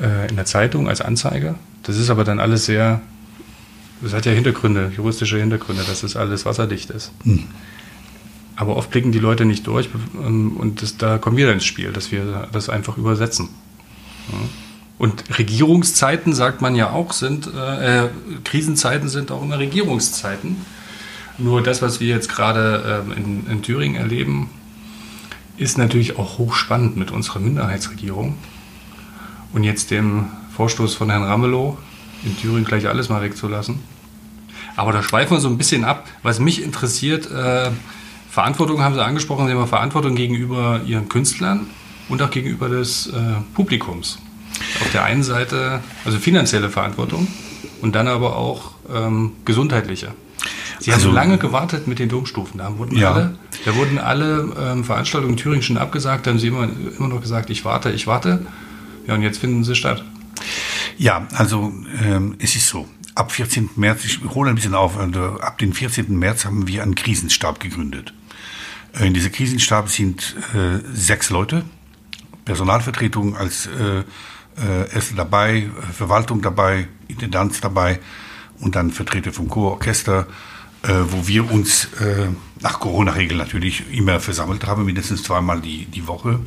äh, 0.00 0.28
in 0.28 0.36
der 0.36 0.44
Zeitung 0.44 0.88
als 0.88 1.00
Anzeige. 1.00 1.54
Das 1.82 1.96
ist 1.96 2.10
aber 2.10 2.24
dann 2.24 2.38
alles 2.38 2.66
sehr, 2.66 3.00
das 4.00 4.12
hat 4.12 4.26
ja 4.26 4.32
Hintergründe, 4.32 4.92
juristische 4.96 5.38
Hintergründe, 5.38 5.82
dass 5.84 6.02
das 6.02 6.16
alles 6.16 6.44
wasserdicht 6.44 6.90
ist. 6.90 7.12
Hm. 7.24 7.44
Aber 8.62 8.76
oft 8.76 8.92
blicken 8.92 9.10
die 9.10 9.18
Leute 9.18 9.44
nicht 9.44 9.66
durch 9.66 9.88
ähm, 10.14 10.56
und 10.56 10.82
das, 10.82 10.96
da 10.96 11.18
kommen 11.18 11.36
wir 11.36 11.50
ins 11.50 11.64
Spiel, 11.64 11.92
dass 11.92 12.12
wir 12.12 12.48
das 12.52 12.68
einfach 12.68 12.96
übersetzen. 12.96 13.48
Und 14.98 15.36
Regierungszeiten, 15.36 16.32
sagt 16.32 16.62
man 16.62 16.76
ja 16.76 16.90
auch, 16.90 17.12
sind, 17.12 17.48
äh, 17.52 18.08
Krisenzeiten 18.44 19.08
sind 19.08 19.32
auch 19.32 19.42
immer 19.42 19.58
Regierungszeiten. 19.58 20.58
Nur 21.38 21.60
das, 21.60 21.82
was 21.82 21.98
wir 21.98 22.06
jetzt 22.06 22.28
gerade 22.28 23.02
ähm, 23.04 23.12
in, 23.16 23.50
in 23.50 23.62
Thüringen 23.62 23.96
erleben, 23.96 24.48
ist 25.56 25.76
natürlich 25.76 26.16
auch 26.16 26.38
hochspannend 26.38 26.96
mit 26.96 27.10
unserer 27.10 27.40
Minderheitsregierung. 27.40 28.36
Und 29.52 29.64
jetzt 29.64 29.90
dem 29.90 30.26
Vorstoß 30.54 30.94
von 30.94 31.10
Herrn 31.10 31.24
Ramelow, 31.24 31.78
in 32.22 32.36
Thüringen 32.36 32.64
gleich 32.64 32.86
alles 32.86 33.08
mal 33.08 33.22
wegzulassen. 33.22 33.80
Aber 34.76 34.92
da 34.92 35.02
schweifen 35.02 35.36
wir 35.36 35.40
so 35.40 35.48
ein 35.48 35.58
bisschen 35.58 35.82
ab. 35.84 36.08
Was 36.22 36.38
mich 36.38 36.62
interessiert, 36.62 37.28
äh, 37.28 37.72
Verantwortung 38.32 38.80
haben 38.80 38.94
Sie 38.94 39.04
angesprochen, 39.04 39.46
Sie 39.46 39.52
haben 39.52 39.68
Verantwortung 39.68 40.14
gegenüber 40.14 40.80
Ihren 40.86 41.10
Künstlern 41.10 41.66
und 42.08 42.22
auch 42.22 42.30
gegenüber 42.30 42.70
des 42.70 43.08
äh, 43.08 43.12
Publikums. 43.52 44.20
Auf 44.80 44.90
der 44.90 45.04
einen 45.04 45.22
Seite, 45.22 45.80
also 46.06 46.18
finanzielle 46.18 46.70
Verantwortung 46.70 47.26
und 47.82 47.94
dann 47.94 48.08
aber 48.08 48.36
auch 48.36 48.70
ähm, 48.90 49.32
gesundheitliche. 49.44 50.14
Sie 50.80 50.94
also, 50.94 51.08
haben 51.08 51.14
lange 51.14 51.36
gewartet 51.36 51.86
mit 51.86 51.98
den 51.98 52.08
Domstufen. 52.08 52.56
Da 52.56 52.78
wurden 52.78 52.96
ja. 52.96 53.12
alle, 53.12 53.34
da 53.66 53.76
wurden 53.76 53.98
alle 53.98 54.50
ähm, 54.58 54.82
Veranstaltungen 54.82 55.34
in 55.34 55.36
Thüringen 55.36 55.62
schon 55.62 55.76
abgesagt. 55.76 56.26
Da 56.26 56.30
haben 56.30 56.38
Sie 56.38 56.46
immer, 56.46 56.70
immer 56.98 57.08
noch 57.08 57.20
gesagt, 57.20 57.50
ich 57.50 57.66
warte, 57.66 57.90
ich 57.90 58.06
warte. 58.06 58.46
Ja, 59.06 59.12
und 59.12 59.20
jetzt 59.20 59.40
finden 59.40 59.62
sie 59.62 59.74
statt. 59.74 60.02
Ja, 60.96 61.26
also 61.34 61.70
ähm, 62.02 62.36
es 62.38 62.56
ist 62.56 62.66
so. 62.66 62.88
Ab 63.14 63.30
14. 63.30 63.68
März, 63.76 64.06
ich 64.06 64.20
hole 64.34 64.48
ein 64.48 64.54
bisschen 64.54 64.74
auf, 64.74 64.96
also 64.96 65.38
ab 65.38 65.58
dem 65.58 65.74
14. 65.74 66.18
März 66.18 66.46
haben 66.46 66.66
wir 66.66 66.82
einen 66.82 66.94
Krisenstab 66.94 67.60
gegründet. 67.60 68.14
Äh, 68.98 69.06
in 69.06 69.14
diesem 69.14 69.32
Krisenstab 69.32 69.88
sind 69.88 70.36
äh, 70.54 70.78
sechs 70.92 71.30
Leute, 71.30 71.64
Personalvertretung 72.44 73.36
als 73.36 73.66
äh, 73.66 74.00
äh, 74.60 74.90
Essen 74.90 75.16
dabei, 75.16 75.70
Verwaltung 75.92 76.42
dabei, 76.42 76.88
Intendanz 77.08 77.60
dabei 77.60 78.00
und 78.60 78.76
dann 78.76 78.90
Vertreter 78.90 79.32
vom 79.32 79.48
Chororchester, 79.48 80.26
äh, 80.82 80.92
wo 81.08 81.26
wir 81.26 81.50
uns 81.50 81.86
äh, 82.00 82.28
nach 82.60 82.80
Corona-Regeln 82.80 83.38
natürlich 83.38 83.84
immer 83.92 84.20
versammelt 84.20 84.66
haben, 84.66 84.84
mindestens 84.84 85.22
zweimal 85.22 85.60
die, 85.60 85.86
die 85.86 86.06
Woche. 86.06 86.40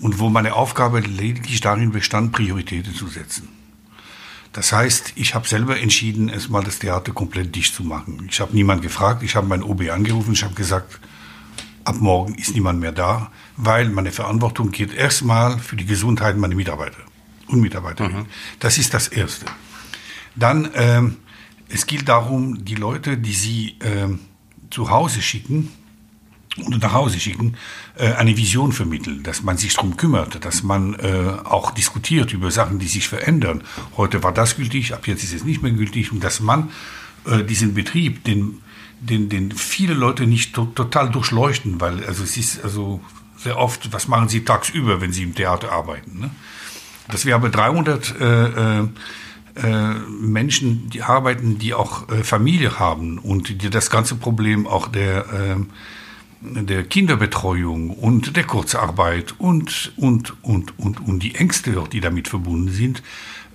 Und 0.00 0.20
wo 0.20 0.28
meine 0.28 0.54
Aufgabe 0.54 1.00
lediglich 1.00 1.60
darin 1.60 1.90
bestand, 1.90 2.30
Prioritäten 2.32 2.94
zu 2.94 3.08
setzen. 3.08 3.48
Das 4.52 4.72
heißt, 4.72 5.12
ich 5.16 5.34
habe 5.34 5.46
selber 5.46 5.78
entschieden, 5.78 6.28
erstmal 6.28 6.62
das 6.62 6.78
Theater 6.78 7.12
komplett 7.12 7.54
dicht 7.54 7.74
zu 7.74 7.82
machen. 7.82 8.28
Ich 8.30 8.40
habe 8.40 8.54
niemand 8.54 8.82
gefragt, 8.82 9.22
ich 9.22 9.34
habe 9.36 9.46
meinen 9.46 9.64
OB 9.64 9.90
angerufen, 9.90 10.32
ich 10.32 10.44
habe 10.44 10.54
gesagt, 10.54 11.00
ab 11.88 12.00
morgen 12.00 12.34
ist 12.34 12.54
niemand 12.54 12.80
mehr 12.80 12.92
da, 12.92 13.32
weil 13.56 13.88
meine 13.88 14.12
Verantwortung 14.12 14.70
geht 14.70 14.92
erstmal 14.92 15.58
für 15.58 15.74
die 15.74 15.86
Gesundheit 15.86 16.36
meiner 16.36 16.54
Mitarbeiter 16.54 16.98
und 17.46 17.62
Mitarbeiterinnen. 17.62 18.24
Mhm. 18.24 18.26
Das 18.60 18.76
ist 18.76 18.92
das 18.92 19.08
Erste. 19.08 19.46
Dann, 20.36 20.68
ähm, 20.74 21.16
es 21.68 21.86
gilt 21.86 22.08
darum, 22.08 22.64
die 22.64 22.74
Leute, 22.74 23.16
die 23.16 23.32
Sie 23.32 23.76
ähm, 23.80 24.20
zu 24.70 24.90
Hause 24.90 25.22
schicken, 25.22 25.70
und 26.56 26.82
nach 26.82 26.92
Hause 26.92 27.20
schicken, 27.20 27.56
äh, 27.96 28.12
eine 28.14 28.36
Vision 28.36 28.72
vermitteln, 28.72 29.22
dass 29.22 29.42
man 29.42 29.56
sich 29.56 29.74
darum 29.74 29.96
kümmert, 29.96 30.44
dass 30.44 30.62
man 30.62 30.94
äh, 30.94 31.36
auch 31.44 31.70
diskutiert 31.70 32.32
über 32.32 32.50
Sachen, 32.50 32.78
die 32.80 32.88
sich 32.88 33.08
verändern. 33.08 33.62
Heute 33.96 34.22
war 34.22 34.32
das 34.32 34.56
gültig, 34.56 34.92
ab 34.92 35.06
jetzt 35.06 35.22
ist 35.22 35.34
es 35.34 35.44
nicht 35.44 35.62
mehr 35.62 35.72
gültig 35.72 36.10
und 36.10 36.24
dass 36.24 36.40
man 36.40 36.70
äh, 37.26 37.44
diesen 37.44 37.74
Betrieb, 37.74 38.24
den, 38.24 38.60
den, 39.00 39.28
den 39.28 39.52
viele 39.52 39.94
Leute 39.94 40.26
nicht 40.26 40.54
to 40.54 40.66
total 40.66 41.10
durchleuchten, 41.10 41.80
weil 41.80 42.04
also 42.04 42.24
es 42.24 42.36
ist 42.36 42.62
also 42.64 43.00
sehr 43.36 43.56
oft, 43.56 43.92
was 43.92 44.08
machen 44.08 44.28
sie 44.28 44.44
tagsüber, 44.44 45.00
wenn 45.00 45.12
sie 45.12 45.22
im 45.22 45.34
Theater 45.34 45.72
arbeiten. 45.72 46.18
Ne? 46.18 46.30
Dass 47.08 47.24
wir 47.24 47.34
aber 47.34 47.48
300 47.48 48.20
äh, 48.20 48.24
äh, 48.24 48.88
äh, 49.54 49.94
Menschen, 50.20 50.90
die 50.90 51.02
arbeiten, 51.02 51.58
die 51.58 51.74
auch 51.74 52.08
äh, 52.08 52.24
Familie 52.24 52.78
haben 52.78 53.18
und 53.18 53.62
die 53.62 53.70
das 53.70 53.90
ganze 53.90 54.16
Problem 54.16 54.66
auch 54.66 54.88
der 54.88 55.26
äh, 55.32 55.56
der 56.40 56.84
Kinderbetreuung 56.84 57.90
und 57.90 58.36
der 58.36 58.44
Kurzarbeit 58.44 59.34
und, 59.38 59.92
und, 59.96 60.34
und, 60.44 60.78
und, 60.78 61.00
und 61.00 61.22
die 61.22 61.34
Ängste, 61.34 61.82
die 61.90 62.00
damit 62.00 62.28
verbunden 62.28 62.70
sind. 62.70 63.02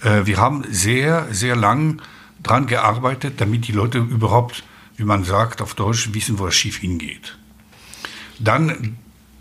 Äh, 0.02 0.26
wir 0.26 0.38
haben 0.38 0.64
sehr, 0.70 1.28
sehr 1.32 1.56
lang 1.56 2.02
dran 2.42 2.68
gearbeitet, 2.68 3.36
damit 3.40 3.68
die 3.68 3.72
Leute 3.72 4.00
überhaupt, 4.00 4.64
wie 5.04 5.08
man 5.08 5.26
sagt 5.26 5.62
auf 5.62 5.76
Deutsch, 5.76 6.14
wissen, 6.14 6.40
wo 6.40 6.46
das 6.46 6.56
Schiff 6.56 6.78
hingeht. 6.78 7.38
Dann 8.40 8.96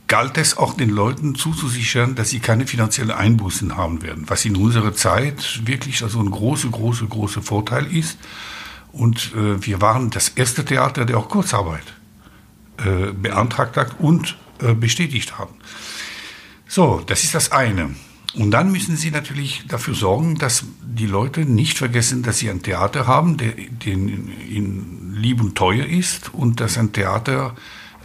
galt 0.08 0.36
es 0.36 0.56
auch 0.56 0.74
den 0.74 0.90
Leuten 0.90 1.36
zuzusichern, 1.36 2.16
dass 2.16 2.30
sie 2.30 2.40
keine 2.40 2.66
finanziellen 2.66 3.12
Einbußen 3.12 3.76
haben 3.76 4.02
werden, 4.02 4.24
was 4.26 4.44
in 4.44 4.56
unserer 4.56 4.92
Zeit 4.92 5.60
wirklich 5.64 6.02
also 6.02 6.18
ein 6.18 6.32
großer, 6.32 6.68
großer, 6.68 7.06
großer 7.06 7.42
Vorteil 7.42 7.86
ist. 7.94 8.18
Und 8.90 9.32
äh, 9.36 9.64
wir 9.64 9.80
waren 9.80 10.10
das 10.10 10.30
erste 10.30 10.64
Theater, 10.64 11.04
der 11.04 11.16
auch 11.16 11.28
Kurzarbeit 11.28 11.84
äh, 12.78 13.12
beantragt 13.12 13.76
hat 13.76 14.00
und 14.00 14.36
äh, 14.60 14.74
bestätigt 14.74 15.38
haben. 15.38 15.54
So, 16.66 17.02
das 17.06 17.22
ist 17.22 17.36
das 17.36 17.52
eine. 17.52 17.94
Und 18.34 18.50
dann 18.50 18.72
müssen 18.72 18.96
Sie 18.96 19.10
natürlich 19.10 19.64
dafür 19.68 19.94
sorgen, 19.94 20.38
dass 20.38 20.64
die 20.82 21.06
Leute 21.06 21.40
nicht 21.40 21.76
vergessen, 21.76 22.22
dass 22.22 22.38
sie 22.38 22.48
ein 22.48 22.62
Theater 22.62 23.06
haben, 23.06 23.36
der 23.36 23.58
ihnen 23.58 25.14
lieb 25.14 25.40
und 25.40 25.54
teuer 25.54 25.84
ist 25.84 26.32
und 26.32 26.60
dass 26.60 26.78
ein 26.78 26.92
Theater, 26.92 27.54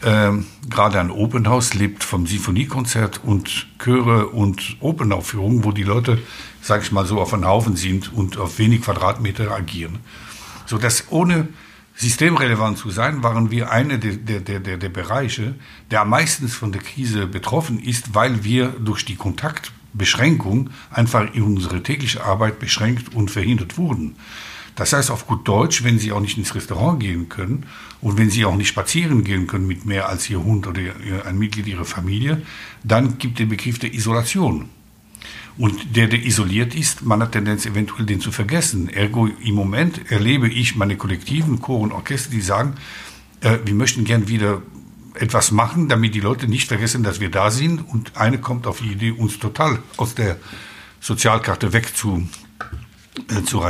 äh, 0.01 0.31
gerade 0.69 1.00
ein 1.00 1.12
Opernhaus, 1.12 1.74
lebt 1.74 2.03
vom 2.03 2.27
Sinfoniekonzert 2.27 3.22
und 3.24 3.67
Chöre 3.79 4.27
und 4.27 4.75
Opernaufführungen, 4.81 5.63
wo 5.63 5.72
die 5.72 5.84
Leute, 5.84 6.22
sag 6.62 6.84
ich 6.84 6.91
mal 6.91 7.05
so, 7.05 7.22
auf 7.22 7.34
einem 7.34 7.46
Haufen 7.46 7.77
sind 7.77 8.12
und 8.12 8.38
auf 8.38 8.60
wenig 8.60 8.81
Quadratmeter 8.81 9.51
agieren. 9.51 10.00
So 10.65 10.77
dass 10.77 11.05
ohne 11.10 11.48
systemrelevant 11.96 12.77
zu 12.77 12.89
sein, 12.89 13.24
waren 13.24 13.50
wir 13.50 13.72
eine 13.72 13.98
der, 13.98 14.39
der, 14.41 14.60
der, 14.60 14.77
der 14.77 14.89
Bereiche, 14.89 15.55
der 15.89 16.01
am 16.01 16.10
meisten 16.10 16.48
von 16.48 16.72
der 16.72 16.81
Krise 16.81 17.27
betroffen 17.27 17.79
ist, 17.79 18.13
weil 18.13 18.43
wir 18.43 18.67
durch 18.67 19.03
die 19.03 19.15
Kontaktbeschränkung 19.98 20.70
einfach 20.92 21.34
in 21.34 21.44
unsere 21.44 21.82
tägliche 21.84 22.24
Arbeit 22.24 22.60
beschränkt 22.60 23.13
und 23.16 23.32
verhindert 23.32 23.77
wurden. 23.77 24.16
Das 24.75 24.94
heißt 24.94 25.10
auf 25.10 25.25
gut 25.25 25.48
Deutsch, 25.48 25.84
wenn 25.84 25.98
Sie 25.98 26.12
auch 26.12 26.20
nicht 26.20 26.38
ins 26.38 26.54
Restaurant 26.54 27.00
gehen 27.00 27.30
können 27.30 27.66
und 28.00 28.18
wenn 28.20 28.30
Sie 28.30 28.46
auch 28.46 28.56
nicht 28.56 28.68
spazieren 28.68 29.24
gehen 29.24 29.48
können 29.48 29.66
mit 29.66 29.86
mehr 29.86 30.08
als 30.08 30.30
Ihr 30.30 30.44
Hund 30.44 30.68
oder 30.68 30.82
ein 31.25 31.39
Mitglied 31.39 31.66
Ihrer 31.66 31.86
Familie, 31.86 32.44
dann 32.84 33.18
gibt 33.18 33.39
der 33.39 33.48
Begriff 33.48 33.80
der 33.80 33.94
Isolation. 33.94 34.70
Und 35.58 35.96
der, 35.96 36.06
der 36.06 36.24
isoliert 36.24 36.75
ist, 36.75 37.04
man 37.04 37.24
hat 37.24 37.32
Tendenz, 37.32 37.66
eventuell 37.66 38.06
den 38.06 38.22
zu 38.22 38.32
vergessen. 38.32 38.89
Ergo, 38.89 39.25
im 39.25 39.56
Moment 39.56 40.12
erlebe 40.12 40.48
ich 40.48 40.75
meine 40.75 40.96
kollektiven 40.96 41.60
Chor 41.60 41.80
und 41.80 41.92
Orchester, 41.92 42.30
die 42.30 42.42
sagen, 42.42 42.75
äh, 43.42 43.58
wir 43.66 43.74
möchten 43.74 44.04
gern 44.04 44.27
wieder 44.27 44.62
etwas 45.21 45.51
machen, 45.51 45.89
damit 45.89 46.15
die 46.15 46.19
Leute 46.19 46.47
nicht 46.47 46.67
vergessen, 46.67 47.03
dass 47.03 47.19
wir 47.19 47.31
da 47.31 47.51
sind. 47.51 47.81
Und 47.81 48.15
eine 48.15 48.39
kommt 48.39 48.67
auf 48.67 48.79
die 48.79 48.91
Idee, 48.91 49.12
uns 49.12 49.39
total 49.39 49.79
aus 49.97 50.15
der 50.15 50.38
Sozialkarte 51.00 51.74
weg 51.74 51.95
zu, 51.95 52.27
äh, 53.29 53.43
zu. 53.43 53.63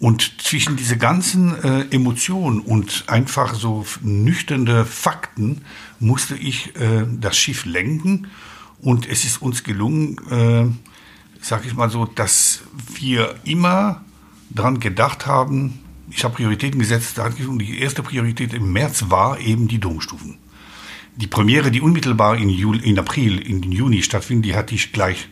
Und 0.00 0.42
zwischen 0.42 0.76
diese 0.76 0.96
ganzen 0.96 1.62
äh, 1.62 1.86
Emotionen 1.90 2.60
und 2.60 3.04
einfach 3.06 3.54
so 3.54 3.86
nüchterne 4.02 4.84
Fakten 4.84 5.62
musste 6.00 6.36
ich 6.36 6.76
äh, 6.76 7.06
das 7.20 7.36
Schiff 7.36 7.64
lenken 7.64 8.26
und 8.80 9.08
es 9.08 9.24
ist 9.24 9.40
uns 9.40 9.62
gelungen, 9.62 10.18
äh, 10.30 11.42
sage 11.42 11.66
ich 11.66 11.74
mal 11.74 11.90
so, 11.90 12.04
dass 12.04 12.62
wir 12.94 13.36
immer 13.44 14.04
daran 14.50 14.80
gedacht 14.80 15.26
haben, 15.26 15.80
ich 16.10 16.22
habe 16.22 16.34
Prioritäten 16.34 16.78
gesetzt, 16.78 17.18
und 17.18 17.58
die 17.58 17.80
erste 17.80 18.02
Priorität 18.02 18.52
im 18.52 18.72
März 18.72 19.06
war 19.08 19.40
eben 19.40 19.68
die 19.68 19.78
Domstufen. 19.78 20.36
Die 21.16 21.26
Premiere, 21.26 21.70
die 21.70 21.80
unmittelbar 21.80 22.36
in, 22.36 22.48
Juli, 22.48 22.88
in 22.88 22.98
April, 22.98 23.38
in 23.38 23.62
Juni 23.70 24.02
stattfindet, 24.02 24.46
die 24.46 24.56
hatte 24.56 24.74
ich 24.74 24.92
gleich 24.92 25.28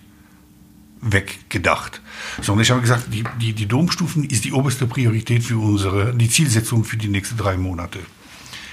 weggedacht. 1.00 2.00
Sondern 2.40 2.62
ich 2.62 2.70
habe 2.70 2.80
gesagt, 2.80 3.12
die, 3.12 3.24
die, 3.40 3.52
die 3.52 3.66
Domstufen 3.66 4.24
ist 4.24 4.44
die 4.44 4.52
oberste 4.52 4.86
Priorität 4.86 5.42
für 5.42 5.58
unsere, 5.58 6.14
die 6.14 6.28
Zielsetzung 6.28 6.84
für 6.84 6.96
die 6.96 7.08
nächsten 7.08 7.36
drei 7.36 7.56
Monate. 7.56 7.98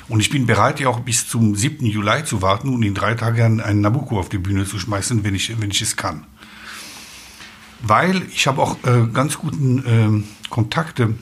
Und 0.08 0.22
ich 0.22 0.30
bin 0.30 0.46
bereit, 0.46 0.80
ja 0.80 0.90
auch 0.90 1.02
bis 1.02 1.28
zum 1.28 1.56
7. 1.56 1.86
Juli 1.86 2.24
zu 2.26 2.42
warten 2.42 2.70
und 2.70 2.84
in 2.84 2.96
drei 2.96 3.14
Tagen 3.14 3.62
einen 3.62 3.82
Nabucco 3.82 4.20
auf 4.20 4.30
die 4.30 4.40
Bühne 4.40 4.66
zu 4.66 4.80
schmeißen, 4.80 5.24
wenn 5.24 5.36
ich, 5.36 5.60
wenn 5.60 5.70
ich 5.70 5.82
es 5.82 5.96
kann. 5.96 6.26
Weil 7.82 8.24
ich 8.34 8.48
habe 8.48 8.62
auch 8.62 8.78
äh, 8.86 9.08
ganz 9.14 9.38
guten 9.38 10.26
äh, 10.26 10.50
Kontakte 10.50 11.16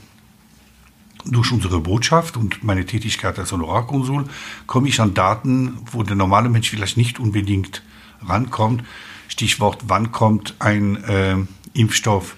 durch 1.31 1.51
unsere 1.51 1.79
Botschaft 1.79 2.38
und 2.38 2.63
meine 2.63 2.86
Tätigkeit 2.86 3.38
als 3.39 3.51
Honorarkonsul 3.51 4.25
komme 4.65 4.88
ich 4.88 5.00
an 5.00 5.13
Daten, 5.13 5.77
wo 5.91 6.03
der 6.03 6.15
normale 6.15 6.50
Mensch 6.50 6.69
vielleicht 6.69 6.98
nicht 6.98 7.19
unbedingt 7.19 7.81
rankommt. 8.25 8.84
Stichwort, 9.27 9.84
wann 9.88 10.12
kommt 10.12 10.55
ein 10.60 11.03
äh, 11.03 11.36
Impfstoff, 11.74 12.36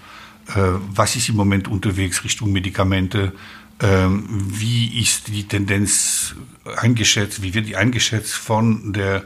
äh, 0.48 0.62
was 0.94 1.16
ist 1.16 1.30
im 1.30 1.36
Moment 1.36 1.68
unterwegs 1.68 2.24
Richtung 2.24 2.52
Medikamente, 2.52 3.34
ähm, 3.82 4.26
wie 4.30 5.00
ist 5.00 5.30
die 5.30 5.48
Tendenz 5.48 6.36
eingeschätzt, 6.78 7.42
wie 7.42 7.54
wird 7.54 7.68
die 7.68 7.76
eingeschätzt 7.76 8.34
von 8.34 8.92
der 8.92 9.24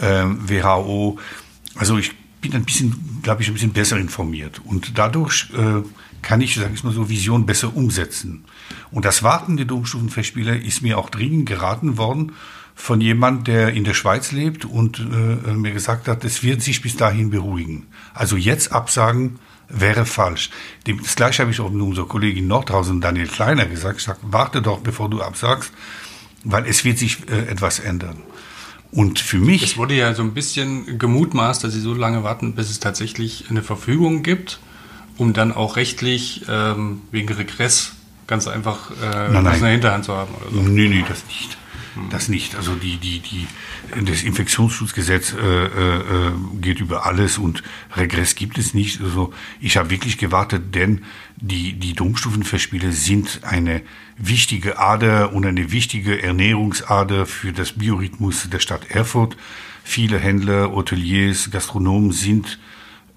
ähm, 0.00 0.48
WHO? 0.48 1.18
Also 1.76 1.98
ich 1.98 2.12
bin 2.40 2.54
ein 2.54 2.64
bisschen, 2.64 3.20
glaube 3.22 3.42
ich, 3.42 3.48
ein 3.48 3.54
bisschen 3.54 3.72
besser 3.72 3.96
informiert 3.96 4.60
und 4.64 4.98
dadurch 4.98 5.48
äh, 5.56 5.82
kann 6.22 6.40
ich, 6.40 6.54
sage 6.54 6.74
ich 6.74 6.82
mal 6.82 6.92
so, 6.92 7.08
Vision 7.08 7.46
besser 7.46 7.76
umsetzen. 7.76 8.44
Und 8.90 9.04
das 9.04 9.22
Warten 9.22 9.56
der 9.56 9.66
Domstufenfestspiele 9.66 10.56
ist 10.56 10.82
mir 10.82 10.98
auch 10.98 11.10
dringend 11.10 11.46
geraten 11.46 11.96
worden 11.96 12.32
von 12.74 13.00
jemand, 13.00 13.46
der 13.46 13.72
in 13.72 13.84
der 13.84 13.94
Schweiz 13.94 14.32
lebt 14.32 14.64
und 14.64 14.98
äh, 14.98 15.52
mir 15.52 15.72
gesagt 15.72 16.08
hat, 16.08 16.24
es 16.24 16.42
wird 16.42 16.60
sich 16.60 16.82
bis 16.82 16.96
dahin 16.96 17.30
beruhigen. 17.30 17.86
Also 18.14 18.36
jetzt 18.36 18.72
absagen, 18.72 19.38
wäre 19.68 20.06
falsch. 20.06 20.50
Das 20.84 21.16
gleiche 21.16 21.42
habe 21.42 21.50
ich 21.50 21.60
auch 21.60 21.70
mit 21.70 21.82
unserer 21.82 22.06
Kollegin 22.06 22.46
Nordhausen, 22.46 23.00
Daniel 23.00 23.28
Kleiner, 23.28 23.66
gesagt. 23.66 23.98
Ich 23.98 24.04
sage, 24.04 24.18
warte 24.22 24.62
doch, 24.62 24.80
bevor 24.80 25.08
du 25.08 25.22
absagst, 25.22 25.72
weil 26.44 26.66
es 26.66 26.84
wird 26.84 26.98
sich 26.98 27.28
äh, 27.30 27.46
etwas 27.46 27.78
ändern. 27.78 28.22
Und 28.92 29.18
für 29.18 29.38
mich. 29.38 29.62
Es 29.62 29.76
wurde 29.76 29.94
ja 29.94 30.14
so 30.14 30.22
ein 30.22 30.34
bisschen 30.34 30.98
gemutmaßt, 30.98 31.64
dass 31.64 31.72
sie 31.72 31.80
so 31.80 31.94
lange 31.94 32.22
warten, 32.22 32.54
bis 32.54 32.70
es 32.70 32.78
tatsächlich 32.78 33.46
eine 33.50 33.62
Verfügung 33.62 34.22
gibt, 34.22 34.60
um 35.16 35.32
dann 35.32 35.52
auch 35.52 35.76
rechtlich 35.76 36.42
ähm, 36.48 37.02
wegen 37.10 37.32
Regress 37.32 37.94
ganz 38.26 38.46
einfach 38.48 38.90
äh, 38.90 39.32
nein, 39.32 39.44
nein. 39.44 39.54
in 39.54 39.60
der 39.60 39.70
Hinterhand 39.70 40.04
zu 40.04 40.14
haben. 40.14 40.34
Oder 40.34 40.50
so. 40.50 40.60
Nee, 40.62 40.88
nee, 40.88 41.04
das 41.08 41.24
nicht. 41.26 41.58
Das 42.10 42.28
nicht. 42.28 42.56
Also 42.56 42.74
die, 42.74 42.96
die, 42.96 43.20
die, 43.20 43.46
das 44.04 44.24
Infektionsschutzgesetz 44.24 45.32
äh, 45.32 45.66
äh, 45.66 46.32
geht 46.60 46.80
über 46.80 47.06
alles 47.06 47.38
und 47.38 47.62
Regress 47.96 48.34
gibt 48.34 48.58
es 48.58 48.74
nicht. 48.74 49.00
Also 49.00 49.32
ich 49.60 49.76
habe 49.76 49.90
wirklich 49.90 50.18
gewartet, 50.18 50.74
denn 50.74 51.02
die, 51.36 51.74
die 51.74 51.92
Domstufenfestspiele 51.92 52.90
sind 52.90 53.40
eine 53.44 53.82
wichtige 54.16 54.78
Ader 54.78 55.32
und 55.32 55.46
eine 55.46 55.70
wichtige 55.70 56.20
Ernährungsader 56.20 57.26
für 57.26 57.52
das 57.52 57.72
Biorhythmus 57.72 58.48
der 58.50 58.58
Stadt 58.58 58.90
Erfurt. 58.90 59.36
Viele 59.84 60.18
Händler, 60.18 60.72
Hoteliers, 60.72 61.50
Gastronomen 61.52 62.10
sind 62.10 62.58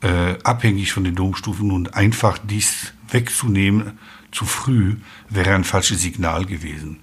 äh, 0.02 0.36
abhängig 0.44 0.92
von 0.92 1.04
den 1.04 1.16
Domstufen 1.16 1.72
und 1.72 1.96
einfach 1.96 2.38
dies 2.38 2.94
wegzunehmen 3.10 3.98
zu 4.32 4.46
früh 4.46 4.96
wäre 5.30 5.54
ein 5.54 5.64
falsches 5.64 6.02
Signal 6.02 6.46
gewesen. 6.46 6.98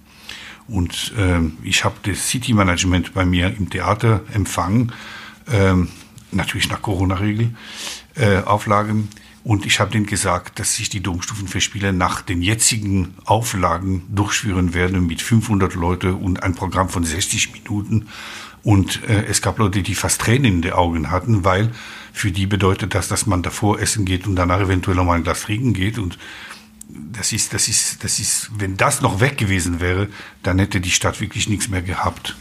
Und 0.67 1.13
ähm, 1.17 1.57
ich 1.63 1.83
habe 1.83 1.95
das 2.03 2.27
City 2.27 2.53
Management 2.53 3.13
bei 3.13 3.25
mir 3.25 3.55
im 3.55 3.69
Theater 3.69 4.21
empfangen, 4.33 4.91
ähm, 5.51 5.89
natürlich 6.31 6.69
nach 6.69 6.81
Corona-Regel, 6.81 7.51
äh, 8.15 8.39
Auflagen. 8.39 9.09
Und 9.43 9.67
ich 9.67 9.79
habe 9.79 9.91
denen 9.91 10.07
gesagt, 10.07 10.59
dass 10.59 10.75
sich 10.75 10.89
die 10.89 11.01
Domstufenfestspiele 11.01 11.93
nach 11.93 12.23
den 12.23 12.41
jetzigen 12.41 13.13
Auflagen 13.25 14.03
durchführen 14.09 14.73
werden 14.73 15.05
mit 15.05 15.21
500 15.21 15.75
Leute 15.75 16.15
und 16.15 16.41
ein 16.41 16.55
Programm 16.55 16.89
von 16.89 17.03
60 17.03 17.53
Minuten. 17.53 18.07
Und 18.63 19.03
äh, 19.07 19.25
es 19.25 19.43
gab 19.43 19.59
Leute, 19.59 19.83
die 19.83 19.93
fast 19.93 20.21
Tränen 20.21 20.45
in 20.45 20.61
den 20.63 20.73
Augen 20.73 21.11
hatten, 21.11 21.43
weil 21.43 21.71
für 22.11 22.31
die 22.31 22.47
bedeutet 22.47 22.95
das, 22.95 23.07
dass 23.07 23.27
man 23.27 23.43
davor 23.43 23.79
essen 23.79 24.05
geht 24.05 24.25
und 24.25 24.35
danach 24.35 24.61
eventuell 24.61 24.97
noch 24.97 25.05
mal 25.05 25.13
ein 25.13 25.23
Glas 25.23 25.41
trinken 25.41 25.73
geht. 25.73 25.99
Und 25.99 26.17
das 26.87 27.31
ist, 27.31 27.53
das 27.53 27.67
ist, 27.67 28.03
das 28.03 28.19
ist, 28.19 28.49
wenn 28.57 28.77
das 28.77 29.01
noch 29.01 29.19
weg 29.19 29.37
gewesen 29.37 29.79
wäre, 29.79 30.09
dann 30.43 30.59
hätte 30.59 30.81
die 30.81 30.91
Stadt 30.91 31.21
wirklich 31.21 31.49
nichts 31.49 31.67
mehr 31.67 31.81
gehabt. 31.81 32.35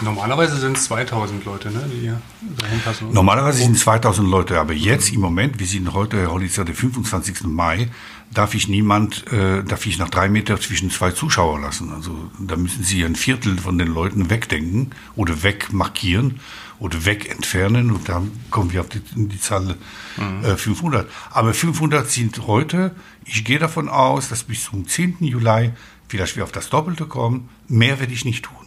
Normalerweise 0.00 0.56
sind 0.56 0.76
es 0.76 0.84
2000 0.84 1.44
Leute, 1.44 1.70
ne, 1.70 1.88
die 1.92 2.00
hier 2.00 2.20
dahin 2.58 2.80
passen. 2.80 3.12
Normalerweise 3.12 3.58
sind 3.58 3.76
es 3.76 3.82
2000 3.82 4.28
Leute, 4.28 4.58
aber 4.58 4.72
jetzt 4.72 5.12
im 5.12 5.20
Moment, 5.20 5.58
wir 5.58 5.66
sind 5.66 5.92
heute, 5.92 6.30
heute 6.30 6.44
ist 6.46 6.56
ja 6.56 6.64
der 6.64 6.74
25. 6.74 7.44
Mai, 7.44 7.88
darf 8.32 8.54
ich 8.54 8.68
niemand, 8.68 9.30
äh, 9.32 9.62
darf 9.62 9.86
ich 9.86 9.98
nach 9.98 10.10
drei 10.10 10.28
Meter 10.28 10.60
zwischen 10.60 10.90
zwei 10.90 11.12
Zuschauer 11.12 11.60
lassen. 11.60 11.92
Also 11.92 12.30
da 12.38 12.56
müssen 12.56 12.82
Sie 12.82 13.04
ein 13.04 13.14
Viertel 13.14 13.58
von 13.58 13.78
den 13.78 13.88
Leuten 13.88 14.30
wegdenken 14.30 14.90
oder 15.14 15.42
wegmarkieren 15.42 16.40
oder 16.80 17.04
wegentfernen 17.04 17.92
und 17.92 18.08
dann 18.08 18.32
kommen 18.50 18.72
wir 18.72 18.80
auf 18.80 18.88
die, 18.88 19.00
die 19.14 19.40
Zahl 19.40 19.76
mhm. 20.16 20.44
äh, 20.44 20.56
500. 20.56 21.08
Aber 21.30 21.54
500 21.54 22.10
sind 22.10 22.46
heute, 22.46 22.94
ich 23.24 23.44
gehe 23.44 23.58
davon 23.58 23.88
aus, 23.88 24.28
dass 24.28 24.42
bis 24.42 24.64
zum 24.64 24.86
10. 24.86 25.18
Juli 25.20 25.70
vielleicht 26.08 26.36
wir 26.36 26.44
auf 26.44 26.52
das 26.52 26.68
Doppelte 26.68 27.06
kommen. 27.06 27.48
Mehr 27.68 28.00
werde 28.00 28.12
ich 28.12 28.24
nicht 28.24 28.44
tun. 28.44 28.63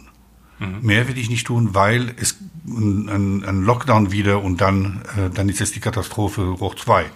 Mhm. 0.58 0.78
Mehr 0.82 1.06
werde 1.06 1.20
ich 1.20 1.30
nicht 1.30 1.46
tun, 1.46 1.74
weil 1.74 2.14
es 2.20 2.36
ein, 2.66 3.44
ein 3.44 3.62
Lockdown 3.62 4.12
wieder 4.12 4.42
und 4.42 4.60
dann, 4.60 5.02
äh, 5.16 5.30
dann 5.30 5.48
ist 5.48 5.60
es 5.60 5.72
die 5.72 5.80
Katastrophe 5.80 6.58
hoch 6.60 6.74
zwei. 6.74 7.06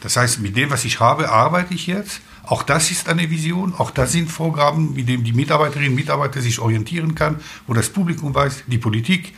Das 0.00 0.16
heißt, 0.16 0.40
mit 0.40 0.56
dem, 0.56 0.70
was 0.70 0.84
ich 0.84 1.00
habe, 1.00 1.30
arbeite 1.30 1.72
ich 1.74 1.86
jetzt. 1.86 2.20
Auch 2.46 2.62
das 2.62 2.90
ist 2.90 3.08
eine 3.08 3.30
Vision, 3.30 3.72
auch 3.78 3.90
das 3.90 4.12
sind 4.12 4.30
Vorgaben, 4.30 4.92
mit 4.92 5.08
denen 5.08 5.24
die 5.24 5.32
Mitarbeiterinnen 5.32 5.92
und 5.92 5.96
Mitarbeiter 5.96 6.42
sich 6.42 6.58
orientieren 6.58 7.14
kann, 7.14 7.36
wo 7.66 7.72
das 7.72 7.88
Publikum 7.88 8.34
weiß, 8.34 8.64
die 8.66 8.76
Politik 8.76 9.32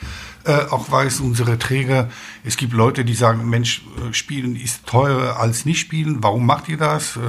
äh, 0.44 0.64
auch 0.70 0.90
weiß, 0.90 1.20
unsere 1.20 1.56
Träger. 1.56 2.10
Es 2.42 2.56
gibt 2.56 2.72
Leute, 2.72 3.04
die 3.04 3.14
sagen, 3.14 3.48
Mensch, 3.48 3.82
äh, 3.96 4.12
Spielen 4.12 4.56
ist 4.56 4.86
teurer 4.86 5.38
als 5.38 5.64
nicht 5.66 5.78
spielen, 5.78 6.22
warum 6.22 6.46
macht 6.46 6.68
ihr 6.68 6.78
das? 6.78 7.16
Äh, 7.16 7.20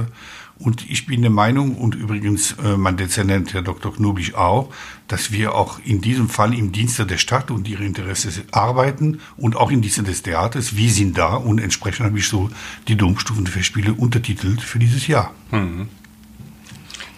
und 0.58 0.88
ich 0.90 1.06
bin 1.06 1.22
der 1.22 1.30
Meinung, 1.30 1.76
und 1.76 1.94
übrigens 1.94 2.56
äh, 2.64 2.76
mein 2.76 2.96
Dezernent, 2.96 3.54
Herr 3.54 3.62
Dr. 3.62 3.94
Knoblich 3.94 4.34
auch, 4.34 4.72
dass 5.06 5.30
wir 5.30 5.54
auch 5.54 5.78
in 5.84 6.00
diesem 6.00 6.28
Fall 6.28 6.52
im 6.52 6.72
Dienste 6.72 7.06
der 7.06 7.18
Stadt 7.18 7.50
und 7.50 7.68
ihre 7.68 7.84
Interesse 7.84 8.30
arbeiten 8.50 9.20
und 9.36 9.56
auch 9.56 9.70
im 9.70 9.82
Dienste 9.82 10.02
des 10.02 10.22
Theaters. 10.22 10.76
Wir 10.76 10.90
sind 10.90 11.16
da 11.16 11.34
und 11.34 11.60
entsprechend 11.60 12.06
habe 12.06 12.18
ich 12.18 12.28
so 12.28 12.50
die 12.88 12.96
Domstufenfestspiele 12.96 13.92
untertitelt 13.94 14.60
für 14.60 14.78
dieses 14.78 15.06
Jahr. 15.06 15.32
Mhm. 15.52 15.88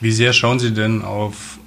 Wie 0.01 0.13
sehr 0.13 0.33
schauen 0.33 0.59
Sie 0.59 0.73
denn 0.73 1.03
auf 1.03 1.59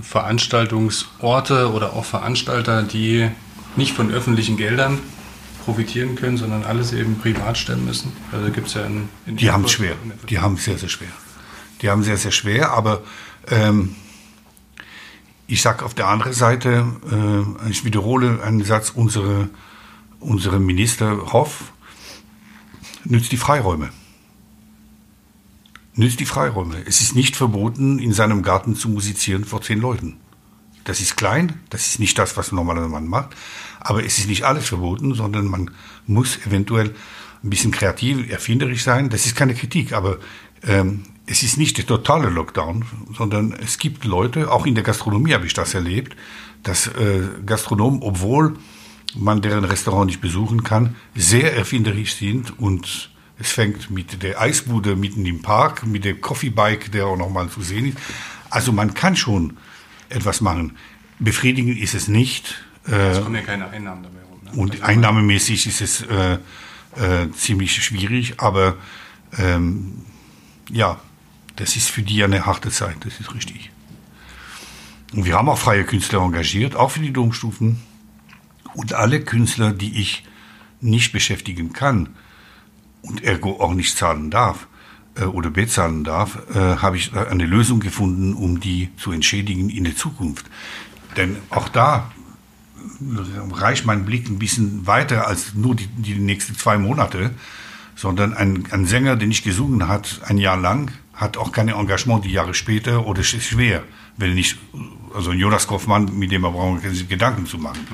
Veranstaltungsorte 0.00 1.72
oder 1.72 1.92
auch 1.92 2.04
Veranstalter, 2.04 2.82
die 2.82 3.28
nicht 3.76 3.94
von 3.94 4.10
öffentlichen 4.10 4.56
Geldern 4.56 4.98
profitieren 5.64 6.16
können, 6.16 6.36
sondern 6.36 6.64
alles 6.64 6.92
eben 6.92 7.18
privat 7.18 7.58
stemmen 7.58 7.84
müssen? 7.84 8.12
Also 8.32 8.50
gibt 8.50 8.68
es 8.68 8.74
ja 8.74 8.84
in, 8.84 9.08
in 9.26 9.36
Die 9.36 9.50
haben 9.50 9.64
es 9.64 9.72
schwer. 9.72 9.96
Die 10.28 10.38
haben 10.38 10.54
es 10.54 10.64
sehr, 10.64 10.78
sehr 10.78 10.88
schwer. 10.88 11.08
Die 11.82 11.90
haben 11.90 12.02
sehr, 12.02 12.16
sehr 12.16 12.30
schwer, 12.30 12.72
aber 12.72 13.02
ähm, 13.50 13.96
ich 15.46 15.60
sage 15.60 15.84
auf 15.84 15.94
der 15.94 16.08
anderen 16.08 16.32
Seite, 16.32 16.86
äh, 17.10 17.70
ich 17.70 17.84
wiederhole 17.84 18.42
einen 18.42 18.64
Satz, 18.64 18.90
unsere, 18.94 19.50
unsere 20.20 20.58
Minister 20.58 21.32
Hoff 21.32 21.72
nützt 23.04 23.32
die 23.32 23.36
Freiräume. 23.36 23.90
Nützt 25.94 26.18
die 26.20 26.26
Freiräume. 26.26 26.76
Es 26.86 27.00
ist 27.00 27.14
nicht 27.14 27.36
verboten, 27.36 27.98
in 27.98 28.12
seinem 28.12 28.42
Garten 28.42 28.74
zu 28.74 28.88
musizieren 28.88 29.44
vor 29.44 29.62
zehn 29.62 29.80
Leuten. 29.80 30.16
Das 30.84 31.00
ist 31.00 31.16
klein, 31.16 31.60
das 31.70 31.86
ist 31.86 31.98
nicht 31.98 32.18
das, 32.18 32.36
was 32.36 32.52
ein 32.52 32.56
normaler 32.56 32.88
Mann 32.88 33.08
macht. 33.08 33.30
Aber 33.80 34.04
es 34.04 34.18
ist 34.18 34.28
nicht 34.28 34.44
alles 34.44 34.68
verboten, 34.68 35.14
sondern 35.14 35.46
man 35.46 35.70
muss 36.06 36.38
eventuell 36.46 36.94
ein 37.42 37.50
bisschen 37.50 37.72
kreativ, 37.72 38.30
erfinderisch 38.30 38.84
sein. 38.84 39.10
Das 39.10 39.26
ist 39.26 39.36
keine 39.36 39.54
Kritik, 39.54 39.92
aber 39.92 40.18
ähm, 40.62 41.04
es 41.26 41.42
ist 41.42 41.56
nicht 41.56 41.78
der 41.78 41.86
totale 41.86 42.28
Lockdown, 42.28 42.84
sondern 43.16 43.52
es 43.52 43.78
gibt 43.78 44.04
Leute, 44.04 44.50
auch 44.50 44.66
in 44.66 44.74
der 44.74 44.84
Gastronomie 44.84 45.34
habe 45.34 45.46
ich 45.46 45.54
das 45.54 45.74
erlebt, 45.74 46.16
dass 46.62 46.86
äh, 46.86 47.22
Gastronomen, 47.44 48.02
obwohl 48.02 48.56
man 49.14 49.40
deren 49.40 49.64
Restaurant 49.64 50.06
nicht 50.06 50.20
besuchen 50.20 50.64
kann, 50.64 50.96
sehr 51.14 51.54
erfinderisch 51.54 52.14
sind 52.14 52.58
und 52.58 53.10
es 53.38 53.50
fängt 53.50 53.90
mit 53.90 54.22
der 54.22 54.40
Eisbude 54.40 54.96
mitten 54.96 55.24
im 55.26 55.42
Park, 55.42 55.86
mit 55.86 56.04
der 56.04 56.14
Coffee 56.14 56.50
Bike, 56.50 56.92
der 56.92 57.06
auch 57.06 57.16
nochmal 57.16 57.48
zu 57.48 57.62
sehen 57.62 57.88
ist. 57.88 57.98
Also 58.50 58.72
man 58.72 58.94
kann 58.94 59.16
schon 59.16 59.56
etwas 60.08 60.40
machen. 60.40 60.76
Befriedigend 61.18 61.78
ist 61.78 61.94
es 61.94 62.08
nicht. 62.08 62.64
Äh, 62.86 63.10
es 63.10 63.22
kommen 63.22 63.36
ja 63.36 63.42
keine 63.42 63.68
Einnahmen 63.68 64.02
dabei 64.02 64.22
rum. 64.24 64.40
Ne? 64.44 64.50
Und 64.52 64.72
also 64.72 64.84
einnahmemäßig 64.84 65.66
ist 65.66 65.80
es 65.80 66.02
äh, 66.02 66.38
äh, 66.96 67.30
ziemlich 67.32 67.82
schwierig, 67.84 68.40
aber 68.40 68.76
ähm, 69.38 70.02
ja, 70.70 71.00
das 71.56 71.76
ist 71.76 71.90
für 71.90 72.02
die 72.02 72.22
eine 72.24 72.46
harte 72.46 72.70
Zeit, 72.70 72.96
das 73.00 73.20
ist 73.20 73.34
richtig. 73.34 73.70
Und 75.12 75.24
wir 75.24 75.34
haben 75.34 75.48
auch 75.48 75.58
freie 75.58 75.84
Künstler 75.84 76.20
engagiert, 76.20 76.74
auch 76.74 76.90
für 76.90 77.00
die 77.00 77.12
Domstufen. 77.12 77.80
Und 78.74 78.92
alle 78.92 79.20
Künstler, 79.20 79.72
die 79.72 80.00
ich 80.00 80.24
nicht 80.80 81.12
beschäftigen 81.12 81.72
kann 81.72 82.08
und 83.02 83.22
ergo 83.22 83.60
auch 83.60 83.74
nicht 83.74 83.96
zahlen 83.96 84.30
darf, 84.30 84.66
äh, 85.16 85.24
oder 85.24 85.50
bezahlen 85.50 86.04
darf, 86.04 86.38
äh, 86.54 86.58
habe 86.58 86.96
ich 86.96 87.14
eine 87.14 87.46
Lösung 87.46 87.80
gefunden, 87.80 88.34
um 88.34 88.60
die 88.60 88.90
zu 88.96 89.12
entschädigen 89.12 89.70
in 89.70 89.84
der 89.84 89.96
Zukunft. 89.96 90.46
Denn 91.16 91.36
auch 91.50 91.68
da 91.68 92.10
reicht 93.52 93.86
mein 93.86 94.04
Blick 94.04 94.28
ein 94.28 94.38
bisschen 94.38 94.86
weiter 94.86 95.26
als 95.26 95.54
nur 95.54 95.74
die, 95.74 95.86
die 95.86 96.14
nächsten 96.14 96.56
zwei 96.56 96.78
Monate, 96.78 97.30
sondern 97.96 98.34
ein, 98.34 98.64
ein 98.70 98.86
Sänger, 98.86 99.16
der 99.16 99.28
nicht 99.28 99.44
gesungen 99.44 99.88
hat 99.88 100.20
ein 100.26 100.38
Jahr 100.38 100.56
lang, 100.56 100.90
hat 101.14 101.36
auch 101.36 101.52
kein 101.52 101.68
Engagement 101.68 102.24
die 102.24 102.32
Jahre 102.32 102.54
später 102.54 103.06
oder 103.06 103.20
ist 103.20 103.42
schwer, 103.42 103.84
wenn 104.16 104.34
nicht, 104.34 104.58
also 105.14 105.32
Jonas 105.32 105.66
Kaufmann, 105.66 106.10
mit 106.18 106.32
dem 106.32 106.42
wir 106.42 106.50
brauchen 106.50 106.80
Gedanken 107.08 107.46
zu 107.46 107.58
machen. 107.58 107.86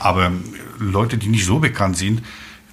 Aber 0.00 0.32
Leute, 0.78 1.18
die 1.18 1.28
nicht 1.28 1.44
so 1.44 1.58
bekannt 1.58 1.96
sind, 1.96 2.22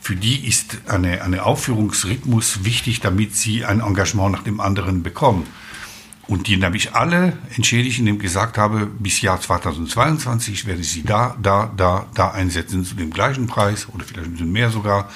für 0.06 0.16
die 0.16 0.48
ist 0.48 0.82
eine, 0.86 1.24
eine 1.24 1.46
Aufführungsrhythmus 1.46 2.64
wichtig, 2.64 3.00
damit 3.00 3.36
sie 3.36 3.66
ein 3.66 3.80
Engagement 3.80 4.34
nach 4.34 4.44
dem 4.44 4.60
anderen 4.60 5.02
bekommen. 5.02 5.48
Und 6.28 6.46
die 6.46 6.64
habe 6.64 6.78
ich 6.78 6.94
alle 6.94 7.36
entschädigt, 7.56 7.98
indem 7.98 8.18
ich 8.18 8.22
gesagt 8.22 8.60
habe, 8.60 8.86
bis 8.86 9.22
Jahr 9.22 9.42
2022 9.42 10.68
werde 10.68 10.82
ich 10.82 10.92
sie 10.92 11.02
da, 11.02 11.36
da, 11.42 11.72
da, 11.76 12.06
da 12.14 12.30
einsetzen 12.30 12.86
zu 12.86 12.94
dem 12.94 13.10
gleichen 13.10 13.48
Preis 13.48 13.88
oder 13.92 14.06
vielleicht 14.06 14.28
ein 14.28 14.34
bisschen 14.34 14.52
mehr 14.52 14.70
sogar, 14.70 15.10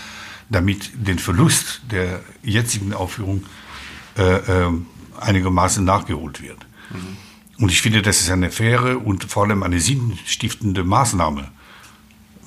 damit 0.49 0.89
den 0.95 1.19
Verlust 1.19 1.81
der 1.91 2.21
jetzigen 2.41 2.91
Aufführung 2.91 3.43
äh, 4.17 4.37
äh, 4.37 4.71
einigermaßen 5.19 5.85
nachgeholt 5.85 6.41
wird. 6.41 6.65
Mhm. 6.89 7.63
Und 7.63 7.71
ich 7.71 7.83
finde, 7.83 8.01
das 8.01 8.21
ist 8.21 8.31
eine 8.31 8.49
faire 8.49 9.05
und 9.05 9.25
vor 9.25 9.43
allem 9.43 9.61
eine 9.61 9.79
sinnstiftende 9.81 10.83
Maßnahme 10.83 11.51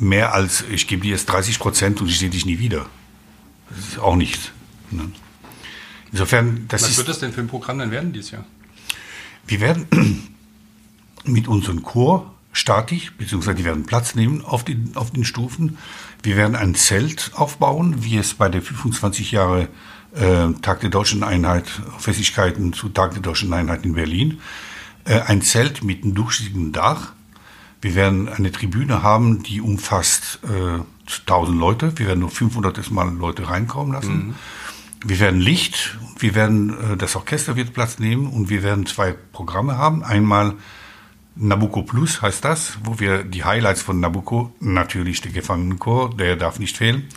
mehr 0.02 0.34
als, 0.34 0.64
ich 0.70 0.86
gebe 0.86 1.02
dir 1.02 1.12
jetzt 1.12 1.26
30 1.26 1.58
Prozent 1.58 2.00
und 2.00 2.08
ich 2.08 2.18
sehe 2.18 2.28
dich 2.28 2.44
nie 2.44 2.58
wieder. 2.58 2.86
Das 3.70 3.78
ist 3.78 3.98
auch 3.98 4.16
nicht. 4.16 4.52
Ne? 4.90 5.10
Insofern, 6.10 6.66
das 6.68 6.82
Was 6.82 6.90
ist, 6.90 6.96
wird 6.98 7.08
das 7.08 7.20
denn 7.20 7.32
für 7.32 7.40
ein 7.40 7.48
Programm 7.48 7.78
dann 7.78 7.90
werden 7.90 8.12
dieses 8.12 8.32
Jahr? 8.32 8.44
Wir 9.46 9.60
werden 9.60 9.86
mit 11.24 11.48
unserem 11.48 11.82
Chor 11.82 12.34
statisch, 12.52 13.12
beziehungsweise 13.16 13.56
die 13.56 13.64
werden 13.64 13.86
Platz 13.86 14.14
nehmen 14.14 14.44
auf 14.44 14.64
den, 14.64 14.92
auf 14.94 15.10
den 15.10 15.24
Stufen. 15.24 15.78
Wir 16.22 16.36
werden 16.36 16.54
ein 16.54 16.74
Zelt 16.74 17.30
aufbauen, 17.34 18.04
wie 18.04 18.18
es 18.18 18.34
bei 18.34 18.48
der 18.48 18.60
25 18.60 19.32
Jahre 19.32 19.68
äh, 20.14 20.52
Tag 20.60 20.80
der 20.80 20.90
Deutschen 20.90 21.22
Einheit, 21.22 21.64
Festigkeiten 21.98 22.72
zu 22.72 22.90
Tag 22.90 23.12
der 23.12 23.22
Deutschen 23.22 23.52
Einheit 23.54 23.84
in 23.84 23.94
Berlin. 23.94 24.40
Äh, 25.04 25.20
ein 25.20 25.40
Zelt 25.40 25.82
mit 25.82 26.02
einem 26.02 26.14
durchsichtigen 26.14 26.72
Dach, 26.72 27.12
wir 27.82 27.96
werden 27.96 28.28
eine 28.28 28.52
Tribüne 28.52 29.02
haben, 29.02 29.42
die 29.42 29.60
umfasst 29.60 30.38
äh, 30.44 30.80
1000 31.26 31.58
Leute. 31.58 31.98
Wir 31.98 32.06
werden 32.06 32.20
nur 32.20 32.30
500 32.30 32.90
Mal 32.92 33.12
Leute 33.12 33.50
reinkommen 33.50 33.92
lassen. 33.92 34.28
Mhm. 34.28 34.34
Wir 35.04 35.18
werden 35.18 35.40
Licht, 35.40 35.98
wir 36.18 36.36
werden, 36.36 36.70
äh, 36.92 36.96
das 36.96 37.16
Orchester 37.16 37.56
wird 37.56 37.74
Platz 37.74 37.98
nehmen 37.98 38.28
und 38.28 38.48
wir 38.48 38.62
werden 38.62 38.86
zwei 38.86 39.14
Programme 39.32 39.76
haben. 39.76 40.04
Einmal 40.04 40.54
Nabucco 41.34 41.82
Plus 41.82 42.22
heißt 42.22 42.44
das, 42.44 42.78
wo 42.84 43.00
wir 43.00 43.24
die 43.24 43.42
Highlights 43.42 43.82
von 43.82 43.98
Nabucco, 43.98 44.54
natürlich 44.60 45.20
der 45.20 45.32
Gefangenenchor, 45.32 46.14
der 46.16 46.36
darf 46.36 46.60
nicht 46.60 46.76
fehlen, 46.76 47.08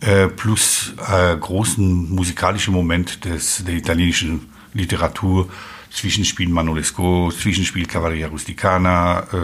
äh, 0.00 0.28
plus 0.28 0.94
äh, 1.06 1.36
großen 1.36 2.14
musikalischen 2.14 2.72
Moment 2.72 3.26
des, 3.26 3.62
der 3.64 3.74
italienischen 3.74 4.48
Literatur, 4.72 5.48
Zwischenspiel 5.90 6.48
Manolesco, 6.48 7.30
Zwischenspiel 7.30 7.86
Cavalleria 7.86 8.28
Rusticana, 8.28 9.20
äh, 9.32 9.36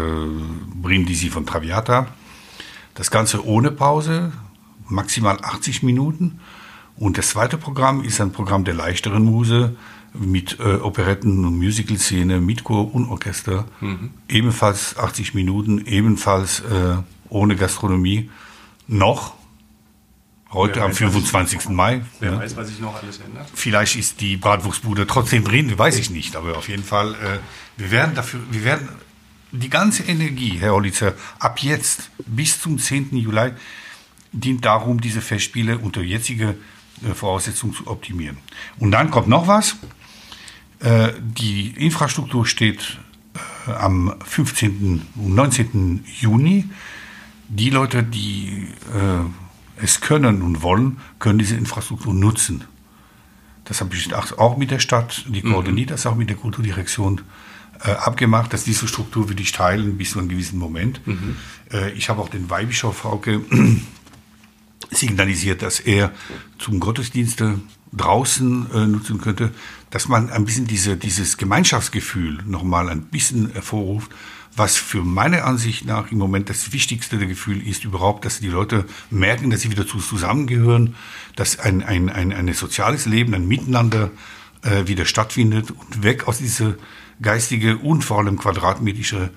Brindisi 0.75 1.29
von 1.31 1.47
Traviata. 1.47 2.09
Das 2.95 3.11
Ganze 3.11 3.45
ohne 3.47 3.71
Pause, 3.71 4.33
maximal 4.89 5.39
80 5.43 5.83
Minuten. 5.83 6.41
Und 6.97 7.19
das 7.19 7.31
zweite 7.31 7.57
Programm 7.57 8.05
ist 8.05 8.21
ein 8.21 8.33
Programm 8.33 8.65
der 8.65 8.75
leichteren 8.75 9.25
Muse 9.25 9.77
mit 10.15 10.59
äh, 10.61 10.75
Operetten- 10.75 11.45
und 11.45 11.57
Musical-Szene, 11.57 12.41
mit 12.41 12.65
Chor 12.65 12.95
und 12.95 13.09
Orchester. 13.09 13.65
Mhm. 13.81 14.11
Ebenfalls 14.29 14.99
80 14.99 15.35
Minuten, 15.35 15.85
ebenfalls 15.87 16.61
äh, 16.61 16.97
ohne 17.31 17.57
Gastronomie. 17.57 18.31
Noch 18.87 19.35
Heute 20.53 20.77
wer 20.77 20.85
am 20.85 20.93
25. 20.93 21.71
Mai. 21.71 22.03
Wer 22.21 22.33
ja. 22.33 22.39
weiß, 22.39 22.57
was 22.57 22.69
sich 22.69 22.79
noch 22.79 23.03
alles 23.03 23.21
ändert. 23.21 23.49
Vielleicht 23.55 23.97
ist 23.97 24.21
die 24.21 24.37
Bratwurstbude 24.37 25.07
trotzdem 25.07 25.45
drin, 25.45 25.79
weiß 25.79 25.99
ich 25.99 26.11
nicht. 26.11 26.37
Aber 26.37 26.59
auf 26.59 26.69
jeden 26.69 26.85
Fall, 26.85 27.15
äh, 27.15 27.39
wir 27.79 27.91
werden 27.91 28.15
dafür, 28.15 28.41
wir 28.51 28.65
werden 28.65 28.89
die 29.51 29.71
ganze 29.71 30.03
Energie, 30.03 30.59
Herr 30.59 30.73
Hollitzer, 30.73 31.15
ab 31.39 31.61
jetzt 31.61 32.11
bis 32.27 32.61
zum 32.61 32.79
10. 32.79 33.17
Juli 33.17 33.53
dient 34.33 34.65
darum, 34.65 35.01
diese 35.01 35.23
Festspiele 35.23 35.79
unter 35.79 36.03
jetzige 36.03 36.57
äh, 37.03 37.15
Voraussetzungen 37.15 37.75
zu 37.75 37.87
optimieren. 37.87 38.37
Und 38.79 38.91
dann 38.91 39.11
kommt 39.11 39.29
noch 39.29 39.47
was. 39.47 39.77
Äh, 40.81 41.13
die 41.19 41.71
Infrastruktur 41.79 42.45
steht 42.45 42.99
äh, 43.67 43.73
am 43.73 44.15
15. 44.25 45.07
und 45.17 45.35
19. 45.35 46.05
Juni. 46.21 46.69
Die 47.49 47.71
Leute, 47.71 48.03
die 48.03 48.69
äh, 48.95 49.42
es 49.83 50.01
können 50.01 50.43
und 50.43 50.63
wollen, 50.63 50.99
können 51.19 51.39
diese 51.39 51.57
Infrastruktur 51.57 52.15
nutzen. 52.15 52.65
Das 53.65 53.81
habe 53.81 53.95
ich 53.95 54.13
auch 54.15 54.57
mit 54.57 54.71
der 54.71 54.79
Stadt, 54.79 55.25
die 55.29 55.43
mhm. 55.43 55.53
koordiniert 55.53 55.91
das 55.91 56.07
auch 56.07 56.15
mit 56.15 56.29
der 56.29 56.37
Kulturdirektion 56.37 57.21
äh, 57.85 57.91
abgemacht, 57.91 58.53
dass 58.53 58.65
diese 58.65 58.89
Struktur 58.89 59.29
würde 59.29 59.43
ich 59.43 59.53
teilen 59.53 59.99
bis 59.99 60.13
zu 60.13 60.19
einem 60.19 60.29
gewissen 60.29 60.59
Moment. 60.59 61.05
Mhm. 61.07 61.37
Äh, 61.73 61.91
ich 61.93 62.09
habe 62.09 62.21
auch 62.21 62.29
den 62.29 62.49
Weihbischof 62.49 62.99
Frauke 62.99 63.41
signalisiert, 64.91 65.63
dass 65.63 65.81
er 65.81 66.13
zum 66.59 66.81
Gottesdienste 66.81 67.61
draußen 67.93 68.71
äh, 68.73 68.87
nutzen 68.87 69.21
könnte, 69.21 69.53
dass 69.91 70.09
man 70.09 70.31
ein 70.31 70.45
bisschen 70.45 70.67
diese, 70.67 70.97
dieses 70.97 71.37
Gemeinschaftsgefühl 71.37 72.39
nochmal 72.47 72.89
ein 72.89 73.03
bisschen 73.03 73.53
hervorruft 73.53 74.11
was 74.55 74.77
für 74.77 75.03
meine 75.03 75.45
Ansicht 75.45 75.87
nach 75.87 76.13
im 76.13 76.19
Moment 76.19 76.51
das 76.51 76.73
wichtigste 76.73 77.19
Gefühl 77.27 77.67
ist 77.67 77.85
überhaupt, 77.85 78.25
dass 78.25 78.41
die 78.41 78.49
Leute 78.49 78.85
merken, 79.11 79.51
dass 79.51 79.63
sie 79.63 79.71
wieder 79.71 79.87
zusammengehören, 79.87 80.95
dass 81.37 81.59
ein, 81.59 81.83
ein, 81.83 82.11
ein, 82.11 82.33
ein 82.33 82.53
soziales 82.53 83.07
Leben, 83.07 83.35
ein 83.35 83.49
Miteinander 83.49 84.11
äh, 84.63 84.87
wieder 84.87 85.07
stattfindet 85.07 85.71
und 85.71 86.03
weg 86.03 86.29
aus 86.29 86.39
dieser 86.39 86.75
geistige 87.21 87.79
und 87.79 88.03
vor 88.05 88.19
allem 88.19 88.37
quadratmetrische 88.39 89.31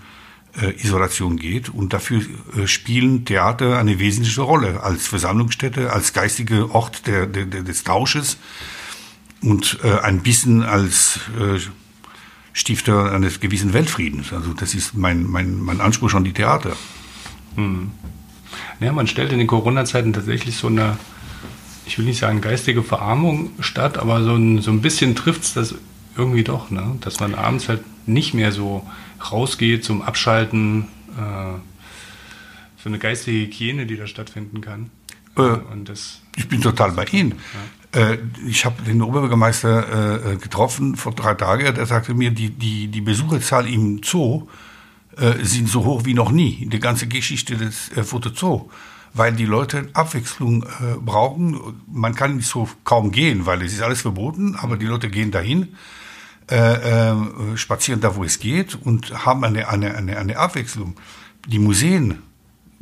äh, 0.62 0.72
Isolation 0.82 1.38
geht. 1.38 1.70
Und 1.70 1.94
dafür 1.94 2.22
äh, 2.58 2.68
spielen 2.68 3.26
Theater 3.26 3.78
eine 3.78 4.00
wesentliche 4.00 4.42
Rolle 4.42 4.84
als 4.84 5.08
Versammlungsstätte, 5.08 5.94
als 5.94 6.14
geistige 6.14 6.72
Ort 6.72 7.08
der, 7.08 7.26
der, 7.26 7.46
des 7.46 7.84
Tausches 7.84 8.38
und 9.42 9.80
äh, 9.84 10.00
ein 10.00 10.22
bisschen 10.22 10.64
als 10.64 11.20
äh, 11.40 11.60
Stifter 12.56 13.12
eines 13.12 13.42
gewissen 13.42 13.74
Weltfriedens. 13.74 14.32
Also 14.32 14.54
das 14.54 14.74
ist 14.74 14.96
mein, 14.96 15.24
mein, 15.24 15.60
mein 15.60 15.82
Anspruch 15.82 16.14
an 16.14 16.24
die 16.24 16.32
Theater. 16.32 16.72
Hm. 17.56 17.92
Ja, 18.80 18.94
man 18.94 19.08
stellt 19.08 19.34
in 19.34 19.40
den 19.40 19.48
Corona-Zeiten 19.48 20.14
tatsächlich 20.14 20.56
so 20.56 20.68
eine, 20.68 20.98
ich 21.86 21.98
will 21.98 22.06
nicht 22.06 22.18
sagen 22.18 22.40
geistige 22.40 22.82
Verarmung 22.82 23.50
statt, 23.60 23.98
aber 23.98 24.24
so 24.24 24.36
ein, 24.36 24.62
so 24.62 24.72
ein 24.72 24.82
bisschen 24.82 25.16
trifft 25.16 25.44
es 25.44 25.54
das 25.54 25.76
irgendwie 26.16 26.46
doch, 26.46 26.72
ne? 26.72 26.96
dass 27.02 27.20
man 27.20 27.36
abends 27.36 27.68
halt 27.68 27.84
nicht 28.08 28.34
mehr 28.34 28.54
so 28.54 28.88
rausgeht 29.32 29.84
zum 29.84 30.02
Abschalten, 30.02 30.86
äh, 31.18 31.60
so 32.82 32.90
eine 32.90 33.00
geistige 33.00 33.48
Hygiene, 33.48 33.86
die 33.86 33.98
da 33.98 34.08
stattfinden 34.08 34.62
kann. 34.62 34.92
Äh, 35.38 35.58
ich 36.36 36.48
bin 36.48 36.62
total 36.62 36.92
bei 36.92 37.06
Ihnen. 37.06 37.36
Ja. 37.94 38.12
Äh, 38.12 38.20
ich 38.48 38.66
habe 38.66 38.82
den 38.84 39.02
Oberbürgermeister 39.02 40.34
äh, 40.34 40.36
getroffen 40.38 40.96
vor 40.96 41.14
drei 41.14 41.34
Tagen. 41.34 41.74
Der 41.76 41.86
sagte 41.86 42.14
mir, 42.14 42.32
die, 42.32 42.50
die, 42.50 42.88
die 42.88 43.02
Besucherzahl 43.02 43.68
im 43.68 44.02
Zoo 44.04 44.48
äh, 45.18 45.44
sind 45.44 45.70
so 45.70 45.86
hoch 45.86 46.04
wie 46.06 46.14
noch 46.14 46.32
nie 46.32 46.64
in 46.64 46.70
der 46.70 46.80
ganzen 46.80 47.10
Geschichte 47.10 47.56
des 47.56 47.90
äh, 47.96 48.04
Fotozoo. 48.04 48.70
Weil 49.14 49.32
die 49.34 49.46
Leute 49.46 49.88
Abwechslung 49.94 50.64
äh, 50.64 50.98
brauchen. 51.00 51.58
Man 51.88 52.16
kann 52.16 52.36
nicht 52.36 52.50
so 52.50 52.68
kaum 52.84 53.12
gehen, 53.12 53.46
weil 53.46 53.62
es 53.62 53.72
ist 53.72 53.82
alles 53.82 54.02
verboten, 54.02 54.56
aber 54.56 54.76
die 54.76 54.88
Leute 54.88 55.10
gehen 55.10 55.32
dahin, 55.32 55.76
äh, 56.52 57.12
äh, 57.12 57.16
spazieren 57.56 58.02
da, 58.02 58.18
wo 58.18 58.26
es 58.26 58.40
geht 58.40 58.76
und 58.76 59.26
haben 59.26 59.46
eine, 59.46 59.70
eine, 59.70 59.96
eine, 59.96 60.18
eine 60.18 60.38
Abwechslung. 60.38 60.98
Die 61.48 61.60
Museen 61.60 62.24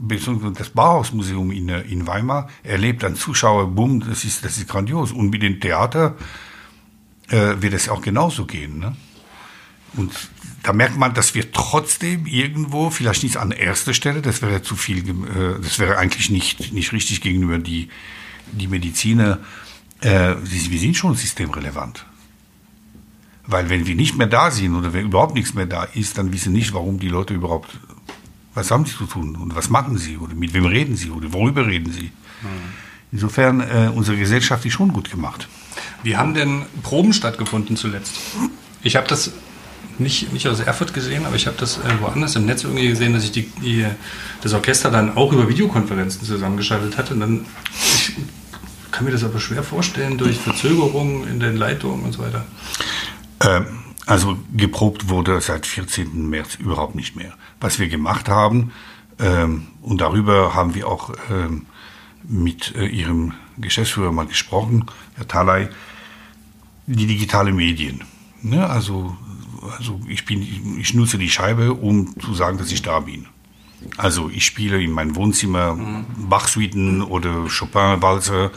beziehungsweise 0.08 0.54
das 0.54 0.70
Bauhausmuseum 0.70 1.52
in, 1.52 1.70
in 1.70 2.08
Weimar 2.08 2.50
erlebt 2.64 3.04
ein 3.04 3.16
Zuschauerboom, 3.16 4.02
das 4.02 4.24
ist, 4.24 4.44
das 4.44 4.58
ist 4.58 4.68
grandios. 4.68 5.12
Und 5.12 5.30
mit 5.30 5.42
dem 5.42 5.60
Theater 5.60 6.16
äh, 7.30 7.62
wird 7.62 7.74
es 7.74 7.90
auch 7.90 8.02
genauso 8.02 8.46
gehen. 8.46 8.80
Ne? 8.80 8.96
Und 9.96 10.12
da 10.64 10.74
merkt 10.74 10.98
man, 10.98 11.14
dass 11.14 11.36
wir 11.36 11.52
trotzdem 11.52 12.26
irgendwo, 12.26 12.90
vielleicht 12.90 13.24
nicht 13.24 13.38
an 13.38 13.52
erster 13.52 13.94
Stelle, 13.94 14.22
das 14.22 14.42
wäre 14.42 14.62
zu 14.62 14.76
viel, 14.76 15.00
äh, 15.10 15.62
das 15.62 15.80
wäre 15.80 15.98
eigentlich 15.98 16.30
nicht, 16.30 16.74
nicht 16.74 16.92
richtig 16.92 17.22
gegenüber 17.22 17.58
die, 17.58 17.90
die 18.52 18.68
Mediziner, 18.68 19.40
äh, 20.02 20.36
wir 20.42 20.80
sind 20.80 20.98
schon 20.98 21.16
systemrelevant. 21.16 22.06
Weil 23.46 23.70
wenn 23.70 23.86
wir 23.86 23.96
nicht 23.96 24.18
mehr 24.18 24.28
da 24.28 24.52
sind 24.52 24.76
oder 24.76 24.94
wenn 24.94 25.06
überhaupt 25.06 25.36
nichts 25.36 25.54
mehr 25.54 25.66
da 25.66 25.84
ist, 25.84 26.18
dann 26.18 26.32
wissen 26.32 26.54
nicht, 26.54 26.74
warum 26.74 27.00
die 27.00 27.10
Leute 27.10 27.34
überhaupt 27.34 27.78
was 28.54 28.72
haben 28.72 28.86
sie 28.86 28.96
zu 28.96 29.06
tun 29.06 29.36
und 29.36 29.56
was 29.56 29.70
machen 29.70 29.98
sie 29.98 30.18
oder 30.18 30.36
mit 30.36 30.54
wem 30.54 30.66
reden 30.66 30.96
sie 30.96 31.10
oder 31.10 31.34
worüber 31.34 31.66
reden 31.66 31.92
sie. 31.92 32.12
Insofern, 33.12 33.62
äh, 33.62 33.92
unsere 33.94 34.18
Gesellschaft 34.18 34.66
ist 34.66 34.74
schon 34.74 34.92
gut 34.92 35.12
gemacht. 35.12 35.48
Wie 36.02 36.18
haben 36.18 36.34
denn 36.34 36.64
Proben 36.82 37.14
stattgefunden 37.14 37.78
zuletzt? 37.78 38.16
Ich 38.82 38.96
habe 38.96 39.08
das 39.08 39.32
nicht, 40.00 40.34
nicht 40.34 40.48
aus 40.48 40.60
Erfurt 40.60 40.94
gesehen, 40.94 41.26
aber 41.26 41.36
ich 41.36 41.46
habe 41.46 41.56
das 41.60 41.78
äh, 41.78 41.82
woanders 42.02 42.36
im 42.36 42.46
Netz 42.46 42.64
irgendwie 42.64 42.88
gesehen, 42.88 43.14
dass 43.14 43.22
sich 43.22 43.32
die, 43.32 43.44
die, 43.62 43.86
das 44.42 44.54
Orchester 44.54 44.90
dann 44.90 45.16
auch 45.16 45.32
über 45.32 45.48
Videokonferenzen 45.48 46.24
zusammengeschaltet 46.24 46.98
hatte. 46.98 47.14
Und 47.14 47.20
dann, 47.20 47.46
ich 47.96 48.14
kann 48.92 49.06
mir 49.06 49.12
das 49.12 49.24
aber 49.24 49.40
schwer 49.40 49.64
vorstellen 49.64 50.18
durch 50.18 50.38
Verzögerungen 50.38 51.28
in 51.28 51.40
den 51.40 51.56
Leitungen 51.56 52.04
und 52.04 52.14
so 52.14 52.24
weiter. 52.24 52.46
Ähm, 53.42 53.83
also 54.06 54.38
geprobt 54.56 55.10
wurde 55.10 55.40
seit 55.42 55.66
14. 55.66 56.30
März 56.30 56.56
überhaupt 56.56 56.96
nicht 56.96 57.16
mehr. 57.16 57.34
Was 57.60 57.80
wir 57.80 57.88
gemacht 57.88 58.28
haben, 58.28 58.72
ähm, 59.20 59.68
und 59.82 60.02
darüber 60.02 60.54
haben 60.56 60.76
wir 60.76 60.88
auch 60.88 61.12
ähm, 61.30 61.66
mit 62.24 62.76
äh, 62.76 62.88
Ihrem 62.88 63.34
Geschäftsführer 63.58 64.12
mal 64.12 64.26
gesprochen, 64.26 64.86
Herr 65.16 65.28
Thalay, 65.28 65.70
die 66.88 67.06
digitale 67.06 67.52
Medien. 67.52 68.04
Ne? 68.42 68.68
Also, 68.68 69.16
also 69.78 70.02
ich, 70.08 70.26
bin, 70.26 70.42
ich 70.80 70.94
nutze 70.94 71.18
die 71.18 71.30
Scheibe, 71.30 71.74
um 71.74 72.20
zu 72.20 72.34
sagen, 72.34 72.58
dass 72.58 72.72
ich 72.72 72.82
da 72.82 73.00
bin. 73.02 73.28
Also 73.98 74.30
ich 74.30 74.46
spiele 74.46 74.82
in 74.82 74.92
meinem 74.92 75.16
Wohnzimmer 75.16 75.76
mhm. 75.76 76.06
Bach-Suiten 76.30 77.02
oder 77.02 77.48
Chopin-Walzer 77.48 78.52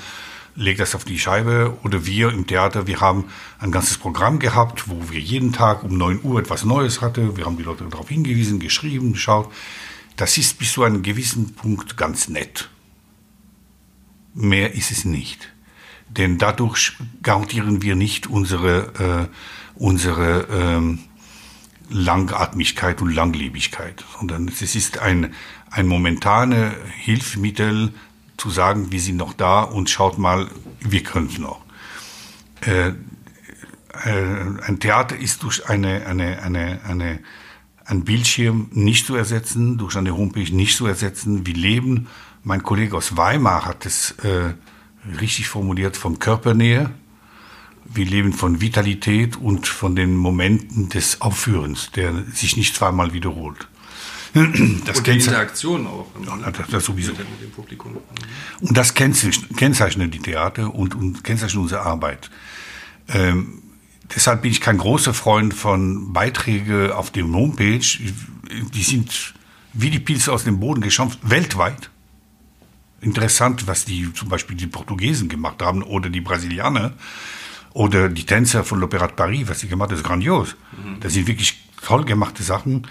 lege 0.57 0.79
das 0.79 0.95
auf 0.95 1.05
die 1.05 1.19
Scheibe 1.19 1.77
oder 1.85 2.07
wir 2.07 2.31
im 2.31 2.47
Theater, 2.47 2.87
wir 2.87 3.01
haben 3.01 3.27
ein 3.59 3.71
ganzes 3.71 3.99
Programm 3.99 4.39
gehabt, 4.39 4.89
wo 4.89 5.11
wir 5.11 5.21
jeden 5.21 5.53
Tag 5.53 5.85
um 5.85 5.97
9 5.97 6.21
Uhr 6.23 6.41
etwas 6.41 6.65
Neues 6.65 7.01
hatten. 7.01 7.37
Wir 7.37 7.45
haben 7.45 7.57
die 7.57 7.63
Leute 7.63 7.85
darauf 7.85 8.09
hingewiesen, 8.09 8.59
geschrieben, 8.59 9.13
geschaut. 9.13 9.53
Das 10.17 10.39
ist 10.39 10.59
bis 10.59 10.73
zu 10.73 10.83
einem 10.83 11.03
gewissen 11.03 11.55
Punkt 11.55 11.97
ganz 11.97 12.29
nett. 12.29 12.71
Mehr 14.35 14.75
ist 14.75 14.91
es 14.91 15.05
nicht. 15.05 15.53
Denn 16.09 16.39
dadurch 16.39 16.97
garantieren 17.23 17.83
wir 17.83 17.95
nicht 17.95 18.27
unsere, 18.27 19.29
äh, 19.29 19.79
unsere 19.79 20.47
ähm, 20.51 21.01
Langatmigkeit 21.91 23.01
und 23.03 23.15
Langlebigkeit, 23.15 24.05
sondern 24.19 24.49
es 24.49 24.75
ist 24.75 24.99
ein, 24.99 25.35
ein 25.71 25.87
momentane 25.87 26.75
Hilfsmittel, 26.97 27.93
zu 28.37 28.51
sagen, 28.51 28.93
wir 28.93 29.01
sind 29.01 29.17
noch 29.17 29.33
da 29.33 29.63
und 29.63 29.91
schaut 29.91 30.19
mal, 30.19 30.49
wir 30.81 31.03
können 31.03 31.31
noch. 31.39 31.61
Äh, 32.61 32.89
äh, 32.89 32.95
ein 34.63 34.79
Theater 34.81 35.17
ist 35.17 35.43
durch 35.43 35.69
eine, 35.69 36.07
eine, 36.07 36.43
eine, 36.43 36.81
eine, 36.87 37.21
ein 37.85 38.05
Bildschirm 38.05 38.69
nicht 38.73 39.07
zu 39.07 39.15
ersetzen, 39.15 39.79
durch 39.79 39.97
eine 39.97 40.17
Homepage 40.17 40.55
nicht 40.55 40.77
zu 40.77 40.87
ersetzen. 40.87 41.47
Wir 41.47 41.55
leben, 41.55 42.09
mein 42.43 42.63
Kollege 42.63 42.97
aus 42.97 43.17
Weimar 43.17 43.65
hat 43.65 43.87
es 43.87 44.13
äh, 44.23 44.55
richtig 45.21 45.49
formuliert, 45.49 45.97
vom 45.97 46.19
Körpernähe. 46.19 46.91
Wir 47.85 48.05
leben 48.05 48.33
von 48.33 48.61
Vitalität 48.61 49.37
und 49.37 49.69
von 49.69 49.95
den 49.95 50.17
Momenten 50.17 50.89
des 50.89 51.21
Aufführens, 51.21 51.91
der 51.93 52.25
sich 52.33 52.57
nicht 52.57 52.75
zweimal 52.75 53.13
wiederholt. 53.13 53.69
Das 54.85 54.99
und 54.99 55.07
die 55.07 55.13
Interaktion 55.13 55.87
auch. 55.87 56.09
Ja, 56.27 56.51
das, 56.51 56.69
das 56.69 56.85
sowieso. 56.85 57.13
Mit 57.13 57.21
dem 57.21 57.51
Publikum. 57.51 57.97
Und 58.61 58.77
das 58.77 58.93
kennzeichnet 58.93 60.13
die 60.13 60.19
Theater 60.19 60.75
und, 60.75 60.95
und 60.95 61.25
kennzeichnet 61.25 61.63
unsere 61.63 61.81
Arbeit. 61.81 62.31
Ähm, 63.09 63.63
deshalb 64.15 64.43
bin 64.43 64.51
ich 64.51 64.61
kein 64.61 64.77
großer 64.77 65.15
Freund 65.15 65.55
von 65.55 66.13
Beiträgen 66.13 66.91
auf 66.91 67.11
dem 67.11 67.35
Homepage. 67.35 67.81
Die 67.81 68.83
sind 68.83 69.35
wie 69.73 69.91
die 69.91 70.01
Pilze 70.01 70.33
aus 70.33 70.45
dem 70.45 70.61
Boden 70.61 70.83
geschampft, 70.83 71.19
weltweit. 71.23 71.91
Interessant, 73.01 73.67
was 73.67 73.85
die 73.85 74.13
zum 74.13 74.29
Beispiel 74.29 74.57
die 74.57 74.67
Portugiesen 74.67 75.29
gemacht 75.29 75.63
haben 75.63 75.83
oder 75.83 76.11
die 76.11 76.21
Brasilianer 76.21 76.93
oder 77.73 78.09
die 78.09 78.25
Tänzer 78.25 78.65
von 78.65 78.83
l'Opéra 78.83 79.07
de 79.07 79.17
Paris, 79.17 79.49
was 79.49 79.61
sie 79.61 79.69
gemacht 79.69 79.91
haben, 79.91 79.99
ist 79.99 80.05
grandios. 80.05 80.57
Mhm. 80.73 81.01
Das 81.01 81.13
sind 81.13 81.27
wirklich 81.27 81.63
toll 81.83 82.05
gemachte 82.05 82.43
Sachen. 82.43 82.87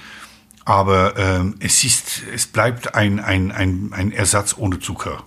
Aber 0.66 1.16
ähm, 1.18 1.56
es 1.60 1.84
ist, 1.84 2.24
es 2.34 2.48
bleibt 2.48 2.96
ein, 2.96 3.20
ein, 3.20 3.52
ein, 3.52 3.92
ein 3.94 4.12
Ersatz 4.12 4.56
ohne 4.58 4.80
Zucker. 4.80 5.24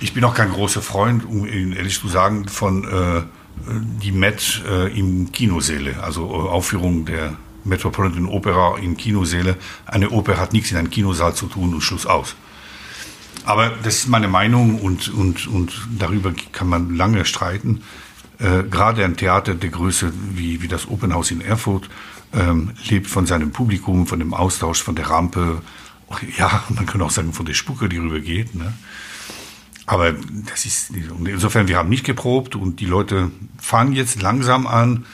Ich 0.00 0.14
bin 0.14 0.24
auch 0.24 0.34
kein 0.34 0.50
großer 0.50 0.82
Freund, 0.82 1.24
um 1.24 1.46
ehrlich 1.46 1.98
zu 1.98 2.08
sagen, 2.08 2.48
von 2.48 2.84
äh, 2.84 3.22
die 4.02 4.12
Met 4.12 4.62
äh, 4.68 4.96
im 4.96 5.32
Kinosäle, 5.32 6.02
also 6.02 6.28
äh, 6.28 6.48
Aufführung 6.48 7.04
der 7.06 7.36
Metropolitan 7.64 8.26
Opera 8.26 8.78
in 8.78 8.96
Kinosäle. 8.96 9.56
Eine 9.86 10.10
Oper 10.10 10.36
hat 10.36 10.52
nichts 10.52 10.70
in 10.70 10.76
einem 10.76 10.90
Kinosaal 10.90 11.34
zu 11.34 11.46
tun 11.46 11.74
und 11.74 11.80
Schluss 11.80 12.06
aus. 12.06 12.36
Aber 13.44 13.70
das 13.82 13.96
ist 13.96 14.08
meine 14.08 14.28
Meinung 14.28 14.80
und, 14.80 15.12
und, 15.12 15.46
und 15.48 15.88
darüber 15.98 16.32
kann 16.52 16.68
man 16.68 16.94
lange 16.94 17.24
streiten. 17.24 17.82
Äh, 18.38 18.64
gerade 18.64 19.04
ein 19.04 19.16
Theater 19.16 19.54
der 19.54 19.70
Größe 19.70 20.12
wie, 20.32 20.62
wie 20.62 20.68
das 20.68 20.88
Opernhaus 20.88 21.30
in 21.30 21.40
Erfurt 21.40 21.88
ähm, 22.36 22.72
lebt 22.88 23.06
von 23.06 23.26
seinem 23.26 23.52
Publikum, 23.52 24.06
von 24.06 24.18
dem 24.18 24.34
Austausch, 24.34 24.82
von 24.82 24.94
der 24.94 25.10
Rampe. 25.10 25.62
Ja, 26.36 26.64
man 26.68 26.86
kann 26.86 27.02
auch 27.02 27.10
sagen, 27.10 27.32
von 27.32 27.46
der 27.46 27.54
Spucke, 27.54 27.88
die 27.88 27.98
rübergeht. 27.98 28.54
Ne? 28.54 28.72
Aber 29.86 30.12
das 30.12 30.64
ist, 30.64 30.90
insofern, 31.24 31.68
wir 31.68 31.76
haben 31.76 31.88
nicht 31.88 32.04
geprobt 32.04 32.56
und 32.56 32.80
die 32.80 32.86
Leute 32.86 33.30
fangen 33.58 33.92
jetzt 33.92 34.22
langsam 34.22 34.66
an. 34.66 35.06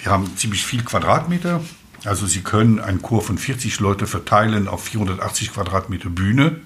Wir 0.00 0.10
haben 0.10 0.36
ziemlich 0.36 0.64
viel 0.64 0.82
Quadratmeter. 0.82 1.62
Also 2.04 2.26
sie 2.26 2.40
können 2.40 2.78
einen 2.80 3.02
Chor 3.02 3.22
von 3.22 3.38
40 3.38 3.80
Leute 3.80 4.06
verteilen 4.06 4.68
auf 4.68 4.84
480 4.84 5.52
Quadratmeter 5.52 6.10
Bühne. 6.10 6.60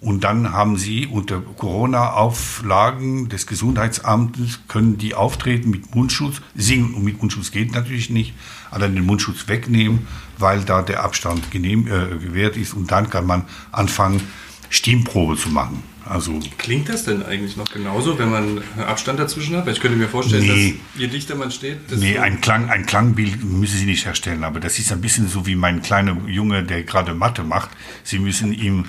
Und 0.00 0.24
dann 0.24 0.52
haben 0.52 0.76
sie 0.76 1.06
unter 1.06 1.40
Corona-Auflagen 1.40 3.28
des 3.28 3.46
Gesundheitsamtes, 3.46 4.60
können 4.68 4.98
die 4.98 5.14
auftreten 5.14 5.70
mit 5.70 5.94
Mundschutz. 5.94 6.42
Singen 6.54 6.94
und 6.94 7.02
mit 7.02 7.18
Mundschutz 7.20 7.50
geht 7.50 7.72
natürlich 7.72 8.10
nicht, 8.10 8.34
aber 8.70 8.88
den 8.88 9.04
Mundschutz 9.04 9.48
wegnehmen, 9.48 10.06
weil 10.38 10.64
da 10.64 10.82
der 10.82 11.02
Abstand 11.02 11.50
genehm, 11.50 11.86
äh, 11.86 12.18
gewährt 12.18 12.56
ist. 12.56 12.74
Und 12.74 12.90
dann 12.90 13.08
kann 13.08 13.26
man 13.26 13.44
anfangen, 13.72 14.20
Stimmprobe 14.68 15.36
zu 15.36 15.48
machen. 15.48 15.82
Also 16.04 16.38
Klingt 16.58 16.88
das 16.88 17.04
denn 17.04 17.24
eigentlich 17.24 17.56
noch 17.56 17.68
genauso, 17.72 18.18
wenn 18.18 18.30
man 18.30 18.62
Abstand 18.78 19.18
dazwischen 19.18 19.56
hat? 19.56 19.66
Weil 19.66 19.72
ich 19.72 19.80
könnte 19.80 19.96
mir 19.96 20.08
vorstellen, 20.08 20.46
nee, 20.46 20.74
dass 20.92 21.00
je 21.00 21.06
dichter 21.08 21.34
man 21.34 21.50
steht, 21.50 21.90
desto 21.90 22.04
Nee, 22.04 22.18
ein, 22.18 22.40
Klang, 22.40 22.70
ein 22.70 22.86
Klangbild 22.86 23.42
müssen 23.42 23.78
Sie 23.78 23.86
nicht 23.86 24.04
herstellen, 24.04 24.44
aber 24.44 24.60
das 24.60 24.78
ist 24.78 24.92
ein 24.92 25.00
bisschen 25.00 25.28
so 25.28 25.46
wie 25.46 25.56
mein 25.56 25.82
kleiner 25.82 26.16
Junge, 26.28 26.62
der 26.62 26.84
gerade 26.84 27.14
Mathe 27.14 27.42
macht. 27.42 27.70
Sie 28.04 28.20
müssen 28.20 28.52
ihm 28.52 28.84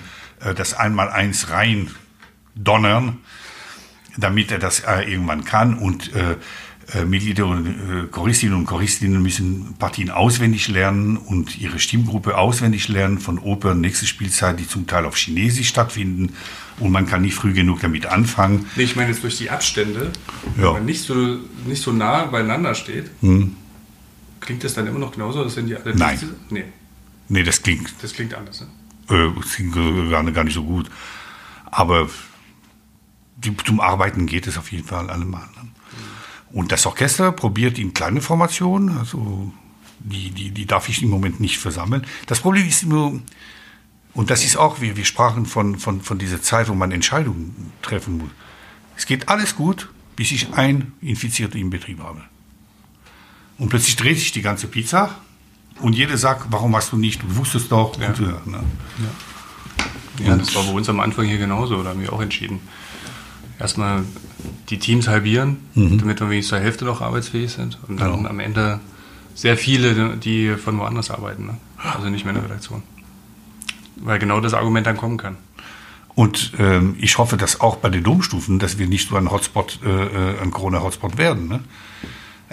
das 0.56 0.73
Einmaleins 0.73 1.50
rein 1.50 1.89
donnern, 2.56 3.19
damit 4.17 4.52
er 4.52 4.60
das 4.60 4.82
äh, 4.82 5.02
irgendwann 5.12 5.45
kann 5.45 5.78
und 5.78 6.13
äh, 6.13 6.36
äh, 6.93 7.04
Mitglieder 7.04 7.45
und 7.47 7.67
äh, 7.67 8.08
Choristinnen 8.10 8.56
und 8.56 8.65
Choristinnen 8.65 9.21
müssen 9.21 9.76
Partien 9.78 10.10
auswendig 10.10 10.69
lernen 10.69 11.17
und 11.17 11.58
ihre 11.58 11.80
Stimmgruppe 11.80 12.38
auswendig 12.38 12.88
lernen 12.88 13.19
von 13.19 13.39
Opern, 13.39 13.82
nächste 13.82 14.06
Spielzeit, 14.06 14.60
die 14.60 14.67
zum 14.67 14.88
Teil 14.88 15.06
auf 15.06 15.17
Chinesisch 15.17 15.67
stattfinden 15.67 16.34
und 16.80 16.91
man 16.91 17.06
kann 17.06 17.23
nicht 17.23 17.36
früh 17.36 17.54
genug 17.54 17.82
damit 17.82 18.06
anfangen. 18.06 18.67
Nee, 18.78 18.84
ich 18.84 18.95
meine 18.95 19.10
jetzt 19.10 19.21
durch 19.21 19.38
die 19.38 19.50
Abstände, 19.50 20.12
ja. 20.56 20.63
wenn 20.63 20.73
man 20.73 20.86
nicht 20.86 21.04
so, 21.04 21.39
nicht 21.65 21.82
so 21.82 21.91
nah 21.91 22.26
beieinander 22.26 22.73
steht, 22.73 23.12
hm. 23.19 23.56
klingt 24.39 24.63
das 24.63 24.73
dann 24.73 24.88
immer 24.88 25.00
noch 25.00 25.12
genauso, 25.12 25.43
als 25.43 25.58
wenn 25.58 25.67
die 25.67 25.76
alle 25.76 25.93
Nein. 25.93 26.19
Nee. 26.50 26.63
Nee, 27.28 27.43
das 27.43 27.62
klingt. 27.62 27.93
Das 28.02 28.13
klingt 28.13 28.34
anders, 28.34 28.62
ne? 28.62 28.67
Äh, 29.10 29.30
klingt 29.54 29.76
gar, 30.10 30.24
gar 30.32 30.43
nicht 30.43 30.54
so 30.54 30.63
gut. 30.63 30.89
Aber 31.65 32.10
die, 33.38 33.56
zum 33.58 33.80
Arbeiten 33.80 34.26
geht 34.26 34.48
es 34.48 34.58
auf 34.58 34.72
jeden 34.72 34.86
Fall 34.86 35.10
allemal. 35.10 35.48
Ne? 35.56 35.70
Und 36.52 36.72
das 36.72 36.86
Orchester 36.86 37.32
probiert 37.32 37.78
in 37.78 37.93
kleine 37.93 38.22
Formationen, 38.22 38.98
also 38.98 39.52
die, 40.00 40.32
die, 40.32 40.52
die 40.52 40.65
darf 40.65 40.89
ich 40.89 41.04
im 41.04 41.10
Moment 41.10 41.39
nicht 41.39 41.58
versammeln. 41.58 42.06
Das 42.26 42.39
Problem 42.39 42.67
ist 42.67 42.84
immer, 42.84 43.20
und 44.13 44.30
das 44.30 44.43
ist 44.43 44.58
auch, 44.58 44.82
wir, 44.82 44.96
wir 44.98 45.06
sprachen 45.06 45.46
von, 45.46 45.78
von, 45.78 46.02
von 46.02 46.17
dieser 46.17 46.41
Zeit, 46.41 46.70
wo 46.70 46.74
man 46.74 46.91
Entscheidungen 46.91 47.74
treffen 47.82 48.17
muss. 48.17 48.30
Es 48.96 49.06
geht 49.06 49.30
alles 49.30 49.56
gut, 49.56 49.89
bis 50.15 50.32
ich 50.32 50.54
ein 50.54 50.93
Infizierter 51.02 51.58
im 51.58 51.70
Betrieb 51.70 52.00
habe. 52.00 52.24
Und 53.58 53.70
plötzlich 53.70 53.96
dreht 53.96 54.17
sich 54.17 54.32
die 54.32 54.41
ganze 54.41 54.67
Pizza 54.67 55.15
und 55.82 55.94
jeder 55.94 56.18
sagt, 56.18 56.48
warum 56.50 56.76
hast 56.76 56.92
du 56.92 56.98
nicht, 56.98 57.22
du 57.22 57.36
wusstest 57.36 57.72
doch. 57.72 58.00
Ja, 58.00 58.10
und, 58.10 58.48
ne? 58.48 58.63
ja. 60.20 60.28
ja 60.28 60.36
das 60.36 60.54
war 60.56 60.63
bei 60.63 60.72
uns 60.72 60.90
am 60.90 61.00
Anfang 61.00 61.26
hier 61.26 61.38
genauso, 61.38 61.82
da 61.84 61.90
haben 61.90 62.02
wir 62.02 62.13
auch 62.13 62.22
entschieden 62.22 62.60
erstmal 63.60 64.04
die 64.70 64.80
Teams 64.80 65.08
halbieren, 65.08 65.58
mhm. 65.74 65.98
damit 65.98 66.20
wir 66.20 66.30
wenigstens 66.30 66.50
zur 66.50 66.60
Hälfte 66.60 66.86
noch 66.86 67.02
arbeitsfähig 67.02 67.52
sind. 67.52 67.78
Und 67.88 68.00
dann 68.00 68.16
genau. 68.16 68.30
am 68.30 68.40
Ende 68.40 68.80
sehr 69.34 69.58
viele, 69.58 70.18
die 70.18 70.56
von 70.56 70.78
woanders 70.80 71.12
arbeiten. 71.12 71.46
Ne? 71.46 71.58
Also 71.78 72.10
nicht 72.10 72.26
mehr 72.26 72.34
in 72.34 72.42
der 72.42 72.50
Redaktion. 72.50 72.84
Weil 73.98 74.20
genau 74.20 74.40
das 74.42 74.54
Argument 74.54 74.86
dann 74.86 74.98
kommen 74.98 75.18
kann. 75.18 75.38
Und 76.16 76.54
ähm, 76.58 76.96
ich 77.00 77.18
hoffe, 77.20 77.38
dass 77.38 77.62
auch 77.62 77.78
bei 77.78 77.90
den 77.90 78.04
Domstufen, 78.04 78.58
dass 78.58 78.80
wir 78.80 78.88
nicht 78.88 79.10
so 79.10 79.16
ein 79.16 79.30
Hotspot, 79.30 79.80
äh, 79.86 79.90
äh, 79.90 80.42
ein 80.42 80.50
Corona-Hotspot 80.50 81.18
werden. 81.18 81.48
Ne? 81.48 81.60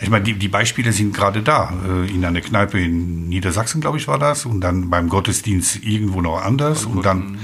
Ich 0.00 0.10
meine, 0.10 0.24
die, 0.24 0.34
die 0.34 0.48
Beispiele 0.48 0.92
sind 0.92 1.14
gerade 1.14 1.42
da. 1.42 1.72
Äh, 1.86 2.10
in 2.10 2.24
einer 2.24 2.40
Kneipe 2.40 2.80
in 2.80 3.28
Niedersachsen, 3.28 3.80
glaube 3.80 3.98
ich, 3.98 4.08
war 4.08 4.18
das. 4.18 4.44
Und 4.44 4.60
dann 4.60 4.90
beim 4.90 5.08
Gottesdienst 5.08 5.84
irgendwo 5.84 6.20
noch 6.20 6.42
anders. 6.42 6.84
Und 6.84 7.04
dann, 7.04 7.38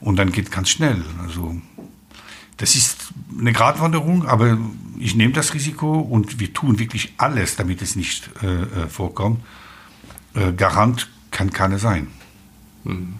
und 0.00 0.16
dann 0.16 0.32
geht 0.32 0.50
ganz 0.50 0.70
schnell. 0.70 1.04
Also 1.22 1.56
das 2.56 2.74
ist 2.74 3.08
eine 3.38 3.52
Gratwanderung, 3.52 4.26
aber 4.26 4.58
ich 4.98 5.14
nehme 5.14 5.32
das 5.32 5.54
Risiko 5.54 6.00
und 6.00 6.40
wir 6.40 6.52
tun 6.52 6.78
wirklich 6.78 7.14
alles, 7.16 7.56
damit 7.56 7.82
es 7.82 7.96
nicht 7.96 8.30
äh, 8.42 8.62
äh 8.62 8.88
vorkommt. 8.88 9.40
Äh, 10.34 10.52
Garant 10.52 11.08
kann 11.30 11.50
keiner 11.50 11.78
sein. 11.78 12.08
Hm. 12.84 13.14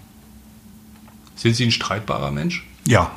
Sind 1.37 1.55
Sie 1.57 1.65
ein 1.65 1.73
streitbarer 1.73 2.31
Mensch? 2.31 2.67
Ja. 2.87 3.11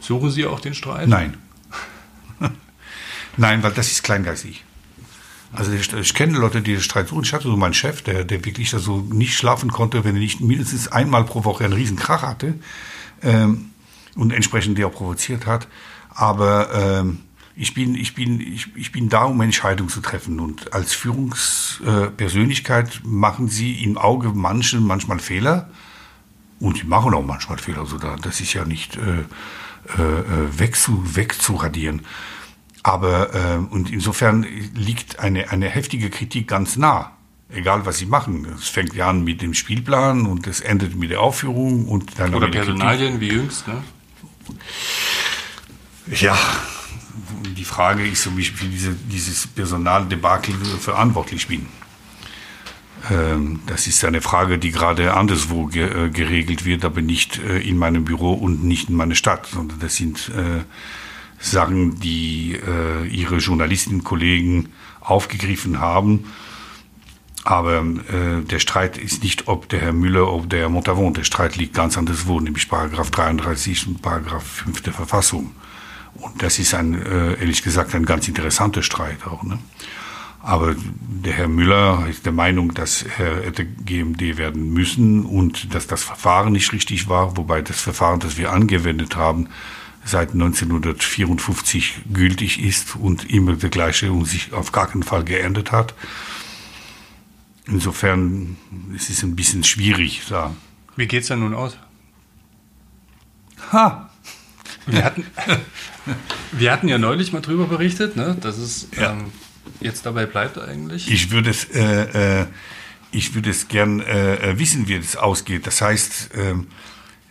Suchen 0.00 0.30
Sie 0.30 0.46
auch 0.46 0.60
den 0.60 0.74
Streit? 0.74 1.08
Nein. 1.08 1.36
Nein, 3.36 3.62
weil 3.62 3.72
das 3.72 3.90
ist 3.90 4.02
kleingeistig. 4.02 4.64
Also 5.52 5.72
ich, 5.72 5.92
ich, 5.92 6.14
kenne 6.14 6.38
Leute, 6.38 6.62
die 6.62 6.80
Streit 6.80 7.08
suchen. 7.08 7.24
Ich 7.24 7.34
hatte 7.34 7.44
so 7.44 7.56
meinen 7.56 7.74
Chef, 7.74 8.02
der, 8.02 8.24
der 8.24 8.44
wirklich 8.44 8.72
also 8.72 8.98
nicht 8.98 9.36
schlafen 9.36 9.70
konnte, 9.70 10.04
wenn 10.04 10.16
er 10.16 10.20
nicht 10.20 10.40
mindestens 10.40 10.88
einmal 10.88 11.24
pro 11.24 11.44
Woche 11.44 11.64
einen 11.64 11.74
riesen 11.74 11.96
Krach 11.96 12.22
hatte. 12.22 12.54
Ähm, 13.22 13.70
und 14.14 14.32
entsprechend 14.32 14.78
die 14.78 14.84
auch 14.84 14.92
provoziert 14.92 15.46
hat. 15.46 15.68
Aber 16.10 16.70
ähm, 16.74 17.20
ich 17.54 17.74
bin, 17.74 17.94
ich, 17.94 18.14
bin, 18.14 18.40
ich, 18.40 18.74
ich 18.76 18.92
bin 18.92 19.08
da, 19.08 19.24
um 19.24 19.40
Entscheidungen 19.40 19.90
zu 19.90 20.00
treffen. 20.00 20.40
Und 20.40 20.72
als 20.72 20.94
Führungspersönlichkeit 20.94 23.02
machen 23.04 23.48
sie 23.48 23.82
im 23.82 23.98
Auge 23.98 24.30
manchen 24.30 24.86
manchmal 24.86 25.18
Fehler. 25.18 25.70
Und 26.60 26.78
sie 26.78 26.84
machen 26.84 27.12
auch 27.14 27.24
manchmal 27.24 27.58
Fehler. 27.58 27.80
Also 27.80 27.98
da, 27.98 28.16
das 28.16 28.40
ist 28.40 28.54
ja 28.54 28.64
nicht 28.64 28.96
äh, 28.96 29.24
äh, 30.00 30.58
wegzu, 30.58 31.16
wegzuradieren. 31.16 32.02
Aber 32.82 33.34
äh, 33.34 33.56
und 33.72 33.90
insofern 33.90 34.44
liegt 34.74 35.20
eine, 35.20 35.50
eine 35.50 35.68
heftige 35.68 36.10
Kritik 36.10 36.48
ganz 36.48 36.76
nah. 36.76 37.12
Egal 37.48 37.84
was 37.84 37.98
sie 37.98 38.06
machen. 38.06 38.46
Es 38.56 38.68
fängt 38.68 38.94
ja 38.94 39.10
an 39.10 39.24
mit 39.24 39.42
dem 39.42 39.52
Spielplan 39.52 40.24
und 40.26 40.46
es 40.46 40.60
endet 40.60 40.96
mit 40.96 41.10
der 41.10 41.20
Aufführung 41.20 41.86
und 41.86 42.18
dann. 42.18 42.34
Oder 42.34 42.48
Personalien 42.48 43.20
wie 43.20 43.28
jüngst, 43.28 43.68
ne? 43.68 43.82
Ja, 46.10 46.36
die 47.56 47.64
Frage 47.64 48.06
ist, 48.06 48.26
ob 48.26 48.38
ich 48.38 48.52
für 48.52 48.66
diese, 48.66 48.94
dieses 48.94 49.46
Personaldebakel 49.46 50.54
verantwortlich 50.80 51.46
bin. 51.46 51.66
Ähm, 53.10 53.60
das 53.66 53.86
ist 53.86 54.04
eine 54.04 54.20
Frage, 54.20 54.58
die 54.58 54.70
gerade 54.70 55.14
anderswo 55.14 55.66
ge 55.66 56.06
äh, 56.06 56.10
geregelt 56.10 56.64
wird, 56.64 56.84
aber 56.84 57.02
nicht 57.02 57.38
äh, 57.38 57.58
in 57.58 57.76
meinem 57.76 58.04
Büro 58.04 58.32
und 58.32 58.64
nicht 58.64 58.88
in 58.88 58.96
meiner 58.96 59.14
Stadt, 59.14 59.46
sondern 59.46 59.78
das 59.80 59.96
sind 59.96 60.30
äh, 60.30 60.62
Sachen, 61.42 62.00
die 62.00 62.56
äh, 62.56 63.06
ihre 63.08 63.36
Journalistenkollegen 63.36 64.70
aufgegriffen 65.00 65.80
haben 65.80 66.24
aber 67.44 67.78
äh, 67.82 68.42
der 68.42 68.58
Streit 68.60 68.96
ist 68.98 69.22
nicht, 69.22 69.48
ob 69.48 69.68
der 69.68 69.80
Herr 69.80 69.92
Müller, 69.92 70.32
ob 70.32 70.48
der 70.48 70.60
Herr 70.60 70.68
Montavon. 70.68 71.14
Der 71.14 71.24
Streit 71.24 71.56
liegt 71.56 71.74
ganz 71.74 71.98
anderswo, 71.98 72.38
nämlich 72.38 72.68
Paragraph 72.68 73.10
33 73.10 73.88
und 73.88 74.02
Paragraph 74.02 74.44
5 74.44 74.82
der 74.82 74.92
Verfassung. 74.92 75.52
Und 76.14 76.42
das 76.42 76.58
ist 76.58 76.74
ein, 76.74 76.94
äh, 76.94 77.34
ehrlich 77.40 77.62
gesagt, 77.62 77.94
ein 77.94 78.04
ganz 78.04 78.28
interessanter 78.28 78.82
Streit 78.82 79.26
auch. 79.26 79.42
Ne? 79.42 79.58
Aber 80.40 80.76
der 81.00 81.32
Herr 81.32 81.48
Müller 81.48 82.06
ist 82.08 82.26
der 82.26 82.32
Meinung, 82.32 82.74
dass 82.74 83.02
er 83.18 83.44
hätte 83.44 83.64
GMD 83.64 84.38
werden 84.38 84.72
müssen 84.72 85.24
und 85.24 85.74
dass 85.74 85.86
das 85.86 86.04
Verfahren 86.04 86.52
nicht 86.52 86.72
richtig 86.72 87.08
war, 87.08 87.36
wobei 87.36 87.62
das 87.62 87.80
Verfahren, 87.80 88.20
das 88.20 88.36
wir 88.36 88.52
angewendet 88.52 89.16
haben, 89.16 89.48
seit 90.04 90.32
1954 90.32 92.02
gültig 92.12 92.60
ist 92.62 92.96
und 92.96 93.30
immer 93.30 93.54
der 93.56 93.70
gleiche 93.70 94.10
und 94.12 94.24
sich 94.24 94.52
auf 94.52 94.72
gar 94.72 94.88
keinen 94.88 95.02
Fall 95.04 95.24
geändert 95.24 95.72
hat. 95.72 95.94
Insofern 97.66 98.56
es 98.96 99.08
ist 99.08 99.18
es 99.18 99.22
ein 99.22 99.36
bisschen 99.36 99.62
schwierig 99.64 100.22
da. 100.28 100.54
Wie 100.96 101.06
geht 101.06 101.22
es 101.22 101.28
denn 101.28 101.40
nun 101.40 101.54
aus? 101.54 101.76
Ha! 103.72 104.10
Wir 104.86 105.04
hatten, 105.04 105.24
wir 106.52 106.72
hatten 106.72 106.88
ja 106.88 106.98
neulich 106.98 107.32
mal 107.32 107.40
drüber 107.40 107.66
berichtet, 107.66 108.16
ne, 108.16 108.36
dass 108.40 108.58
es 108.58 108.88
Ja. 108.96 109.12
ähm, 109.12 109.26
jetzt 109.80 110.04
dabei 110.04 110.26
bleibt 110.26 110.58
eigentlich. 110.58 111.08
Ich 111.10 111.30
würde 111.30 111.50
es, 111.50 111.64
äh, 111.70 112.40
äh, 112.42 112.46
ich 113.12 113.34
würde 113.34 113.50
es 113.50 113.68
gern 113.68 114.00
äh, 114.00 114.58
wissen, 114.58 114.88
wie 114.88 114.94
es 114.94 115.16
ausgeht. 115.16 115.66
Das 115.68 115.80
heißt, 115.80 116.30
ähm, 116.34 116.66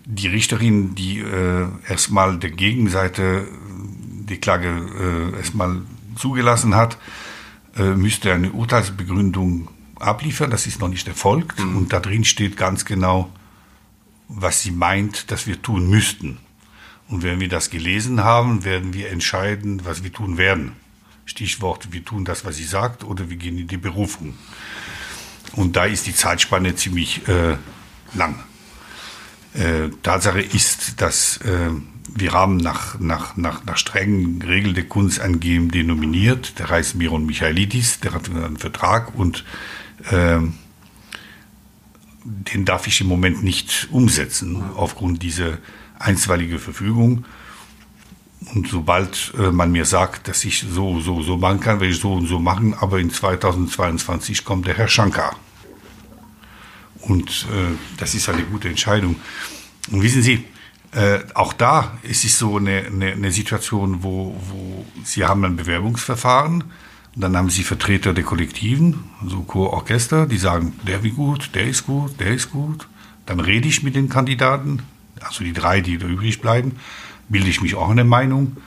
die 0.06 0.28
Richterin, 0.28 0.96
die 0.96 1.20
äh, 1.20 1.68
erstmal 1.88 2.38
der 2.38 2.52
Gegenseite 2.52 3.48
die 4.30 4.38
Klage 4.38 5.32
äh, 5.34 5.38
erstmal 5.38 5.82
zugelassen 6.16 6.76
hat, 6.76 6.98
äh, 7.78 7.84
müsste 7.92 8.34
eine 8.34 8.52
Urteilsbegründung 8.52 9.70
abliefern. 10.00 10.50
Das 10.50 10.68
ist 10.68 10.80
noch 10.80 10.88
nicht 10.88 11.08
erfolgt. 11.08 11.60
Und 11.60 11.94
da 11.94 12.00
drin 12.00 12.24
steht 12.24 12.58
ganz 12.58 12.86
genau, 12.86 13.32
was 14.28 14.62
sie 14.62 14.72
meint, 14.72 15.32
dass 15.32 15.48
wir 15.48 15.62
tun 15.62 15.90
müssten. 15.90 16.38
Und 17.08 17.24
wenn 17.24 17.40
wir 17.40 17.50
das 17.50 17.70
gelesen 17.70 18.24
haben, 18.24 18.64
werden 18.64 18.94
wir 18.94 19.10
entscheiden, 19.10 19.82
was 19.84 20.04
wir 20.04 20.14
tun 20.14 20.38
werden. 20.38 20.74
Stichwort, 21.26 21.92
wir 21.92 22.04
tun 22.04 22.26
das, 22.26 22.46
was 22.46 22.56
sie 22.56 22.64
sagt, 22.64 23.04
oder 23.04 23.30
wir 23.30 23.38
gehen 23.38 23.58
in 23.58 23.68
die 23.68 23.78
Berufung. 23.78 24.34
Und 25.54 25.76
da 25.76 25.86
ist 25.86 26.08
die 26.08 26.16
Zeitspanne 26.16 26.76
ziemlich 26.76 27.28
äh, 27.28 27.58
lang. 28.14 28.44
Äh, 29.54 29.90
Tatsache 30.02 30.42
ist, 30.42 31.02
dass 31.02 31.38
äh, 31.38 31.70
wir 32.14 32.34
haben 32.34 32.58
nach, 32.58 33.00
nach, 33.00 33.38
nach, 33.38 33.64
nach 33.66 33.78
strengen 33.78 34.42
Regeln 34.42 34.76
der 34.76 34.86
Kunst 34.86 35.20
einen 35.20 35.40
GMD 35.40 35.86
nominiert. 35.86 36.60
Der 36.60 36.70
heißt 36.70 36.96
Miron 36.96 37.26
Michailidis, 37.26 38.00
der 38.00 38.14
hat 38.14 38.30
einen 38.30 38.58
Vertrag 38.58 39.16
und 39.16 39.46
ähm, 40.12 40.54
den 42.24 42.66
darf 42.66 42.88
ich 42.88 43.02
im 43.02 43.08
Moment 43.08 43.44
nicht 43.44 43.88
umsetzen 43.92 44.64
aufgrund 44.76 45.24
dieser 45.24 45.58
einstweiligen 46.00 46.60
Verfügung. 46.60 47.26
Und 48.54 48.68
sobald 48.68 49.34
äh, 49.38 49.52
man 49.52 49.72
mir 49.72 49.86
sagt, 49.86 50.28
dass 50.28 50.44
ich 50.46 50.66
so, 50.68 51.00
so, 51.00 51.22
so 51.22 51.38
machen 51.38 51.60
kann, 51.60 51.80
werde 51.80 51.94
ich 51.94 52.00
so 52.00 52.14
und 52.14 52.28
so 52.28 52.40
machen, 52.40 52.74
aber 52.74 53.00
in 53.00 53.12
2022 53.12 54.44
kommt 54.44 54.66
der 54.66 54.78
Herr 54.78 54.88
Shankar. 54.88 55.36
Und 57.02 57.48
äh, 57.52 57.76
das 57.98 58.16
ist 58.16 58.30
eine 58.30 58.44
gute 58.44 58.70
Entscheidung. 58.70 59.16
Und 59.92 60.02
wissen 60.02 60.22
Sie, 60.22 60.46
äh, 60.94 61.20
auch 61.34 61.54
da 61.54 61.98
ist 62.04 62.26
es 62.26 62.38
so 62.38 62.58
eine, 62.58 62.86
eine, 62.86 63.14
eine 63.14 63.32
Situation, 63.32 64.04
wo, 64.04 64.36
wo 64.50 64.86
Sie 65.04 65.26
haben 65.26 65.46
ein 65.46 65.56
Bewerbungsverfahren, 65.56 66.66
dann 67.16 67.36
haben 67.36 67.50
Sie 67.50 67.64
Vertreter 67.64 68.14
der 68.14 68.24
Kollektiven, 68.24 69.04
so 69.26 69.42
Chor, 69.42 69.74
Orchester, 69.74 70.26
die 70.26 70.38
sagen, 70.38 70.74
der 70.88 71.04
wie 71.04 71.12
gut, 71.12 71.52
der 71.56 71.68
ist 71.68 71.86
gut, 71.86 72.20
der 72.20 72.34
ist 72.34 72.52
gut. 72.52 72.88
Dann 73.26 73.40
rede 73.40 73.68
ich 73.68 73.84
mit 73.84 73.96
den 73.96 74.10
Kandidaten, 74.10 74.82
also 75.20 75.44
die 75.44 75.54
drei, 75.54 75.82
die 75.82 75.98
da 75.98 76.08
übrig 76.08 76.42
bleiben, 76.42 76.78
bilde 77.30 77.50
ich 77.50 77.62
mich 77.62 77.76
auch 77.76 77.90
eine 77.90 78.04
Meinung, 78.04 78.58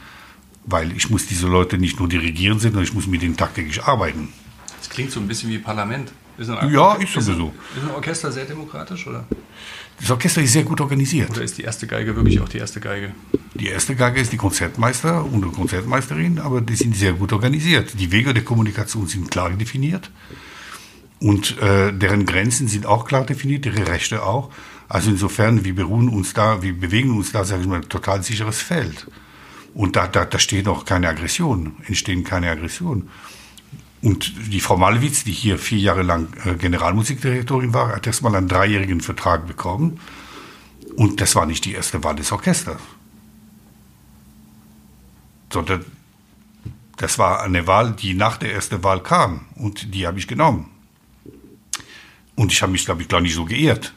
weil 0.66 0.96
ich 0.96 1.10
muss 1.10 1.26
diese 1.26 1.46
Leute 1.46 1.78
nicht 1.78 1.98
nur 1.98 2.08
dirigieren, 2.08 2.58
sondern 2.58 2.82
ich 2.82 2.94
muss 2.94 3.06
mit 3.06 3.22
denen 3.22 3.36
tagtäglich 3.36 3.84
arbeiten. 3.84 4.32
Das 4.84 4.90
klingt 4.90 5.10
so 5.10 5.18
ein 5.18 5.26
bisschen 5.26 5.48
wie 5.48 5.58
Parlament. 5.58 6.12
Ist 6.36 6.50
ein 6.50 6.70
Ja, 6.70 6.92
ist 6.96 7.14
sowieso. 7.14 7.54
Ist 7.74 7.84
ein 7.84 7.94
Orchester 7.94 8.30
sehr 8.30 8.44
demokratisch 8.44 9.06
oder? 9.06 9.24
Das 9.98 10.10
Orchester 10.10 10.42
ist 10.42 10.52
sehr 10.52 10.64
gut 10.64 10.78
organisiert. 10.78 11.30
Oder 11.30 11.40
ist 11.40 11.56
die 11.56 11.62
erste 11.62 11.86
Geige 11.86 12.14
wirklich 12.14 12.38
auch 12.38 12.48
die 12.50 12.58
erste 12.58 12.80
Geige? 12.80 13.14
Die 13.54 13.68
erste 13.68 13.96
Geige 13.96 14.20
ist 14.20 14.30
die 14.30 14.36
Konzertmeister 14.36 15.24
und 15.24 15.42
die 15.42 15.50
Konzertmeisterin, 15.50 16.38
aber 16.38 16.60
die 16.60 16.76
sind 16.76 16.94
sehr 16.94 17.14
gut 17.14 17.32
organisiert. 17.32 17.98
Die 17.98 18.12
Wege 18.12 18.34
der 18.34 18.44
Kommunikation 18.44 19.06
sind 19.06 19.30
klar 19.30 19.48
definiert 19.48 20.10
und 21.18 21.56
äh, 21.62 21.90
deren 21.90 22.26
Grenzen 22.26 22.68
sind 22.68 22.84
auch 22.84 23.06
klar 23.06 23.24
definiert, 23.24 23.64
ihre 23.64 23.86
Rechte 23.86 24.22
auch. 24.22 24.50
Also 24.90 25.08
insofern, 25.08 25.64
wir 25.64 25.74
beruhen 25.74 26.10
uns 26.10 26.34
da, 26.34 26.60
wir 26.60 26.78
bewegen 26.78 27.16
uns 27.16 27.32
da, 27.32 27.42
sage 27.44 27.62
ich 27.62 27.68
mal, 27.68 27.76
ein 27.76 27.88
total 27.88 28.22
sicheres 28.22 28.60
Feld. 28.60 29.06
Und 29.72 29.96
da, 29.96 30.08
da, 30.08 30.26
da 30.26 30.38
steht 30.38 30.68
auch 30.68 30.84
keine 30.84 31.08
Aggression, 31.08 31.76
entstehen 31.86 32.22
keine 32.22 32.50
Aggressionen. 32.50 33.08
Und 34.04 34.52
die 34.52 34.60
Frau 34.60 34.76
Malwitz, 34.76 35.24
die 35.24 35.32
hier 35.32 35.58
vier 35.58 35.78
Jahre 35.78 36.02
lang 36.02 36.28
äh, 36.44 36.54
Generalmusikdirektorin 36.54 37.72
war, 37.72 37.96
hat 37.96 38.06
erstmal 38.06 38.36
einen 38.36 38.48
dreijährigen 38.48 39.00
Vertrag 39.00 39.46
bekommen. 39.46 39.98
Und 40.94 41.20
das 41.20 41.34
war 41.34 41.46
nicht 41.46 41.64
die 41.64 41.72
erste 41.72 42.04
Wahl 42.04 42.14
des 42.14 42.30
Orchesters 42.30 42.80
sondern 45.54 45.84
das 46.96 47.18
war 47.18 47.42
eine 47.42 47.66
Wahl, 47.66 47.92
die 47.92 48.12
nach 48.12 48.36
der 48.36 48.52
ersten 48.52 48.82
Wahl 48.82 49.02
kam 49.02 49.46
und 49.54 49.94
die 49.94 50.06
habe 50.06 50.18
ich 50.18 50.28
genommen. 50.28 50.70
Und 52.34 52.52
ich 52.52 52.60
habe 52.62 52.72
mich, 52.72 52.84
glaube 52.84 53.02
ich, 53.02 53.08
gar 53.08 53.20
nicht 53.20 53.34
so 53.34 53.44
geehrt. 53.44 53.94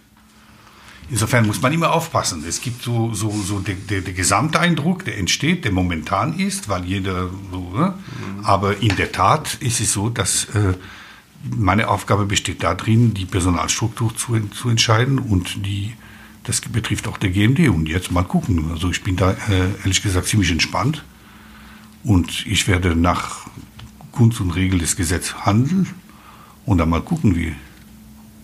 Insofern 1.10 1.48
muss 1.48 1.62
man 1.62 1.72
immer 1.72 1.94
aufpassen. 1.94 2.44
Es 2.48 2.60
gibt 2.60 2.84
so, 2.84 3.14
so, 3.14 3.32
so 3.32 3.60
der, 3.60 3.76
der, 3.76 4.02
der 4.02 4.14
Gesamteindruck, 4.14 5.06
der 5.06 5.18
entsteht, 5.18 5.64
der 5.64 5.72
momentan 5.72 6.38
ist, 6.38 6.68
weil 6.68 6.84
jeder 6.84 7.30
so, 7.52 7.72
ne? 7.74 7.94
aber 8.44 8.82
in 8.82 8.96
der 8.98 9.12
Tat 9.14 9.56
ist 9.62 9.80
es 9.80 9.94
so, 9.94 10.10
dass 10.10 10.46
äh, 10.46 10.74
meine 11.56 11.88
Aufgabe 11.88 12.26
besteht 12.26 12.62
darin, 12.62 13.14
die 13.14 13.26
Personalstruktur 13.26 14.16
zu, 14.16 14.38
zu 14.50 14.70
entscheiden 14.70 15.18
und 15.20 15.66
die, 15.66 15.94
das 16.44 16.60
betrifft 16.60 17.08
auch 17.08 17.18
der 17.18 17.30
GMD. 17.30 17.70
Und 17.70 17.88
jetzt 17.88 18.12
mal 18.12 18.24
gucken. 18.24 18.70
Also 18.72 18.90
ich 18.90 19.02
bin 19.02 19.16
da 19.16 19.32
äh, 19.32 19.70
ehrlich 19.80 20.02
gesagt 20.02 20.28
ziemlich 20.28 20.52
entspannt. 20.52 21.06
Und 22.04 22.46
ich 22.46 22.68
werde 22.68 22.96
nach 22.96 23.48
Kunst 24.12 24.42
und 24.42 24.52
Regel 24.52 24.80
des 24.80 24.96
Gesetzes 24.96 25.46
handeln 25.46 25.88
und 26.66 26.80
dann 26.80 26.90
mal 26.90 27.02
gucken, 27.02 27.36
wie, 27.36 27.56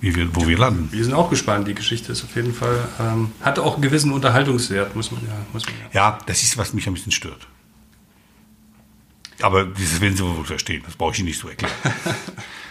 wie 0.04 0.14
wir, 0.16 0.36
wo 0.36 0.46
wir 0.46 0.58
landen. 0.58 0.90
Wir 0.92 1.02
sind 1.02 1.14
auch 1.14 1.30
gespannt. 1.30 1.66
Die 1.66 1.74
Geschichte 1.74 2.12
ist 2.12 2.26
auf 2.26 2.36
jeden 2.36 2.54
Fall, 2.54 2.78
ähm, 3.00 3.32
hat 3.40 3.58
auch 3.58 3.76
einen 3.76 3.82
gewissen 3.82 4.12
Unterhaltungswert, 4.12 4.98
muss 4.98 5.12
man 5.12 5.26
ja. 5.26 5.34
Muss 5.54 5.66
man 5.66 5.76
ja. 5.76 5.90
Ja, 5.94 6.20
das 6.26 6.44
ist, 6.44 6.58
was 6.58 6.74
mich 6.74 6.86
ein 6.88 6.94
bisschen 6.94 7.14
stört. 7.14 7.48
Aber 9.42 9.64
das 9.64 10.02
werden 10.02 10.18
Sie 10.18 10.24
wohl 10.24 10.44
verstehen, 10.44 10.84
das 10.86 10.98
brauche 10.98 11.14
ich 11.14 11.20
Ihnen 11.20 11.30
nicht 11.30 11.40
so 11.40 11.48
erklären. 11.48 11.74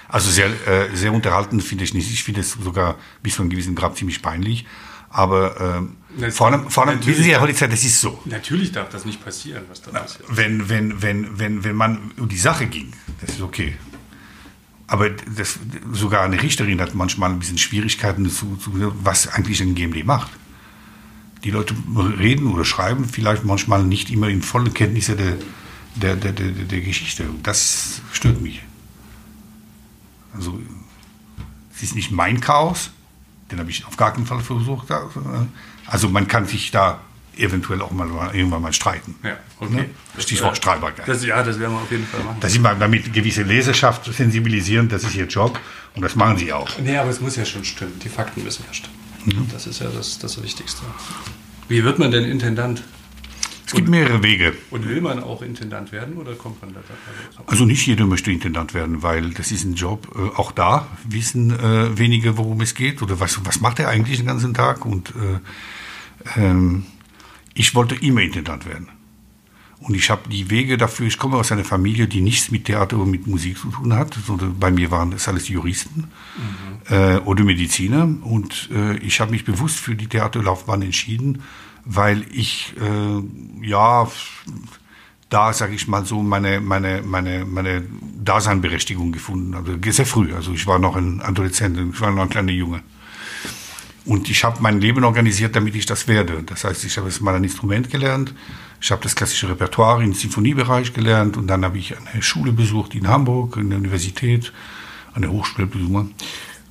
Also 0.09 0.31
sehr, 0.31 0.49
äh, 0.69 0.95
sehr 0.95 1.11
unterhaltend 1.11 1.65
finde 1.65 1.85
ich 1.85 1.95
nicht. 1.95 2.13
Ich 2.13 2.23
finde 2.23 2.43
es 2.43 2.51
sogar 2.51 2.97
bis 3.23 3.37
zu 3.37 3.41
einem 3.41 3.49
gewissen 3.49 3.75
Grad 3.75 3.97
ziemlich 3.97 4.21
peinlich. 4.21 4.67
Aber 5.09 5.59
ähm, 5.59 5.97
vor 6.33 6.49
allem, 6.49 6.69
vor 6.69 6.87
allem 6.87 7.07
wissen 7.07 7.25
Sie, 7.25 7.31
Herr 7.31 7.41
Holitzer, 7.41 7.67
das 7.67 7.83
ist 7.83 7.99
so. 7.99 8.21
Natürlich 8.27 8.73
darf 8.73 8.91
das 8.91 9.07
nicht 9.07 9.25
passieren, 9.25 9.65
was 9.71 9.81
da 9.81 9.91
passiert. 9.91 10.25
Wenn, 10.29 10.69
wenn, 10.69 11.01
wenn, 11.01 11.39
wenn, 11.39 11.65
wenn 11.65 11.77
man 11.77 12.11
um 12.19 12.29
die 12.29 12.37
Sache 12.37 12.67
ging, 12.67 12.93
das 13.23 13.37
ist 13.37 13.41
okay. 13.41 13.79
Aber 14.93 15.09
das, 15.09 15.59
sogar 15.95 16.23
eine 16.23 16.43
Richterin 16.43 16.79
hat 16.79 16.95
manchmal 16.95 17.31
ein 17.31 17.39
bisschen 17.39 17.57
Schwierigkeiten, 17.57 18.29
zu, 18.29 18.57
zu, 18.57 18.73
was 19.03 19.27
eigentlich 19.27 19.63
ein 19.63 19.75
GMD 19.75 20.05
macht. 20.05 20.31
Die 21.45 21.51
Leute 21.51 21.75
reden 22.19 22.49
oder 22.49 22.67
schreiben 22.67 23.07
vielleicht 23.07 23.43
manchmal 23.43 23.85
nicht 23.85 24.11
immer 24.11 24.29
in 24.29 24.43
vollen 24.43 24.75
Kenntnisse 24.75 25.17
der, 25.17 25.39
der, 25.95 26.17
der, 26.17 26.33
der, 26.33 26.51
der 26.51 26.81
Geschichte. 26.83 27.25
Das 27.43 28.03
stört 28.13 28.43
mich. 28.43 28.61
Also, 30.35 30.61
es 31.75 31.83
ist 31.83 31.95
nicht 31.95 32.11
mein 32.11 32.43
Chaos, 32.43 32.91
den 33.51 33.61
habe 33.61 33.71
ich 33.71 33.87
auf 33.87 33.97
gar 33.97 34.13
keinen 34.13 34.27
Fall 34.27 34.41
versucht. 34.41 34.89
Also, 35.87 36.11
man 36.11 36.29
kann 36.29 36.45
sich 36.45 36.71
da 36.71 37.01
eventuell 37.37 37.81
auch 37.83 37.91
mal 37.91 38.09
irgendwann 38.35 38.63
mal 38.63 38.73
streiten. 38.73 39.15
Ja, 39.23 39.37
okay. 39.59 39.75
Ne? 39.75 39.91
Stichwort 40.19 40.57
Streitbarkeit. 40.57 41.09
Das, 41.09 41.25
ja, 41.25 41.43
das 41.43 41.59
werden 41.59 41.73
wir 41.73 41.81
auf 41.81 41.91
jeden 41.91 42.07
Fall 42.07 42.23
machen. 42.23 42.41
Dass 42.41 42.53
sie 42.53 42.59
mal 42.59 42.77
damit 42.79 43.13
gewisse 43.13 43.43
Leserschaft 43.43 44.13
sensibilisieren, 44.13 44.89
das 44.89 45.05
ist 45.05 45.15
ihr 45.15 45.27
Job 45.27 45.59
und 45.95 46.03
das 46.03 46.15
machen 46.17 46.37
sie 46.37 46.53
auch. 46.53 46.69
Nee, 46.79 46.97
aber 46.97 47.11
es 47.11 47.21
muss 47.21 47.37
ja 47.37 47.45
schon 47.45 47.65
stimmen. 47.65 47.99
Die 48.03 48.09
Fakten 48.09 48.43
müssen 48.45 48.65
ja 48.67 48.75
stimmen. 48.75 49.49
Das 49.53 49.67
ist 49.67 49.81
ja 49.81 49.89
das, 49.89 50.19
das 50.19 50.43
Wichtigste. 50.43 50.83
Wie 51.69 51.85
wird 51.85 51.99
man 51.99 52.11
denn 52.11 52.25
Intendant? 52.25 52.83
Es 53.73 53.77
gibt 53.77 53.89
mehrere 53.89 54.23
Wege. 54.23 54.53
Und 54.71 54.87
will 54.87 55.01
man 55.01 55.23
auch 55.23 55.41
Intendant 55.41 55.93
werden 55.93 56.19
oder 56.19 56.35
kommt 56.35 56.61
man 56.61 56.75
da? 56.75 56.81
Also, 57.39 57.43
Also 57.47 57.65
nicht 57.65 57.87
jeder 57.87 58.05
möchte 58.05 58.31
Intendant 58.31 58.75
werden, 58.75 59.03
weil 59.03 59.31
das 59.31 59.51
ist 59.51 59.65
ein 59.65 59.75
Job. 59.75 60.15
Äh, 60.15 60.37
auch 60.37 60.53
da 60.53 60.89
wissen 61.09 61.59
äh, 61.59 61.97
wenige, 61.97 62.37
worum 62.37 62.61
es 62.61 62.75
geht 62.75 63.01
oder 63.01 63.19
was, 63.19 63.43
was 63.47 63.63
macht 63.63 63.79
er 63.79 63.89
eigentlich 63.89 64.19
den 64.19 64.27
ganzen 64.27 64.53
Tag. 64.53 64.85
Und 64.85 65.15
äh, 65.17 66.41
ähm, 66.41 66.85
ich 67.55 67.75
wollte 67.75 67.95
immer 67.95 68.21
Intendant 68.23 68.67
werden. 68.67 68.89
Und 69.83 69.97
ich 69.97 70.11
habe 70.11 70.29
die 70.29 70.49
Wege 70.49 70.77
dafür, 70.77 71.07
ich 71.07 71.19
komme 71.19 71.37
aus 71.37 71.51
einer 71.51 71.65
Familie, 71.65 72.07
die 72.07 72.21
nichts 72.21 72.53
mit 72.53 72.67
Theater 72.67 72.97
oder 72.97 73.07
mit 73.07 73.27
Musik 73.27 73.59
zu 73.59 73.69
tun 73.69 73.95
hat, 73.95 74.17
sondern 74.27 74.59
bei 74.59 74.71
mir 74.71 74.93
waren 74.93 75.11
das 75.11 75.27
alles 75.27 75.49
Juristen 75.49 76.09
äh, 76.89 77.17
oder 77.17 77.43
Mediziner. 77.43 78.09
Und 78.23 78.71
äh, 78.73 78.97
ich 78.99 79.21
habe 79.21 79.33
mich 79.33 79.45
bewusst 79.45 79.79
für 79.79 79.97
die 79.97 80.07
Theaterlaufbahn 80.07 80.83
entschieden, 80.83 81.43
weil 81.85 82.25
ich, 82.31 82.75
äh, 82.81 83.67
ja, 83.67 84.07
da, 85.29 85.53
sage 85.53 85.75
ich 85.75 85.89
mal 85.89 86.05
so, 86.05 86.23
meine, 86.23 86.61
meine, 86.61 87.03
meine, 87.03 87.45
meine 87.45 87.83
Daseinberechtigung 88.23 89.11
gefunden 89.11 89.57
habe. 89.57 89.81
Sehr 89.91 90.07
früh, 90.07 90.33
also 90.33 90.53
ich 90.53 90.67
war 90.69 90.79
noch 90.79 90.95
ein 90.95 91.21
Adoleszent, 91.23 91.95
ich 91.95 92.01
war 92.01 92.13
noch 92.13 92.23
ein 92.23 92.29
kleiner 92.29 92.53
Junge. 92.53 92.83
Und 94.05 94.29
ich 94.29 94.43
habe 94.43 94.61
mein 94.61 94.81
Leben 94.81 95.05
organisiert, 95.05 95.55
damit 95.55 95.77
ich 95.77 95.87
das 95.87 96.09
werde. 96.09 96.43
Das 96.43 96.65
heißt, 96.65 96.85
ich 96.85 96.97
habe 96.97 97.09
jetzt 97.09 97.21
mal 97.21 97.35
ein 97.35 97.45
Instrument 97.45 97.91
gelernt, 97.91 98.35
ich 98.81 98.91
habe 98.91 99.01
das 99.03 99.15
klassische 99.15 99.49
Repertoire 99.49 100.03
im 100.03 100.13
Sinfoniebereich 100.13 100.93
gelernt 100.93 101.37
und 101.37 101.47
dann 101.47 101.65
habe 101.65 101.79
ich 101.79 101.95
eine 101.97 102.21
Schule 102.21 102.53
besucht 102.53 102.97
in 102.97 103.07
Hamburg, 103.07 103.57
in 103.57 103.71
der 103.71 103.79
Universität, 103.79 104.53
eine 105.15 105.31
Hochschule 105.31 105.69
besucht. 105.69 106.07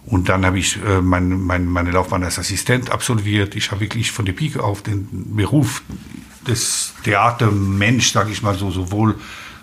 Und 0.06 0.28
dann 0.28 0.46
habe 0.46 0.60
ich 0.60 0.78
äh, 0.84 1.00
mein, 1.00 1.40
mein, 1.40 1.66
meine 1.68 1.92
Laufbahn 1.92 2.24
als 2.24 2.38
Assistent 2.38 2.90
absolviert. 2.90 3.56
Ich 3.56 3.72
habe 3.72 3.80
wirklich 3.80 4.12
von 4.12 4.26
der 4.26 4.34
Pike 4.34 4.62
auf 4.62 4.82
den 4.82 5.36
Beruf 5.36 5.84
des 6.46 6.96
Theatermensch, 7.04 8.12
sage 8.12 8.32
ich 8.32 8.42
mal 8.42 8.56
so, 8.56 8.72
sowohl 8.72 9.16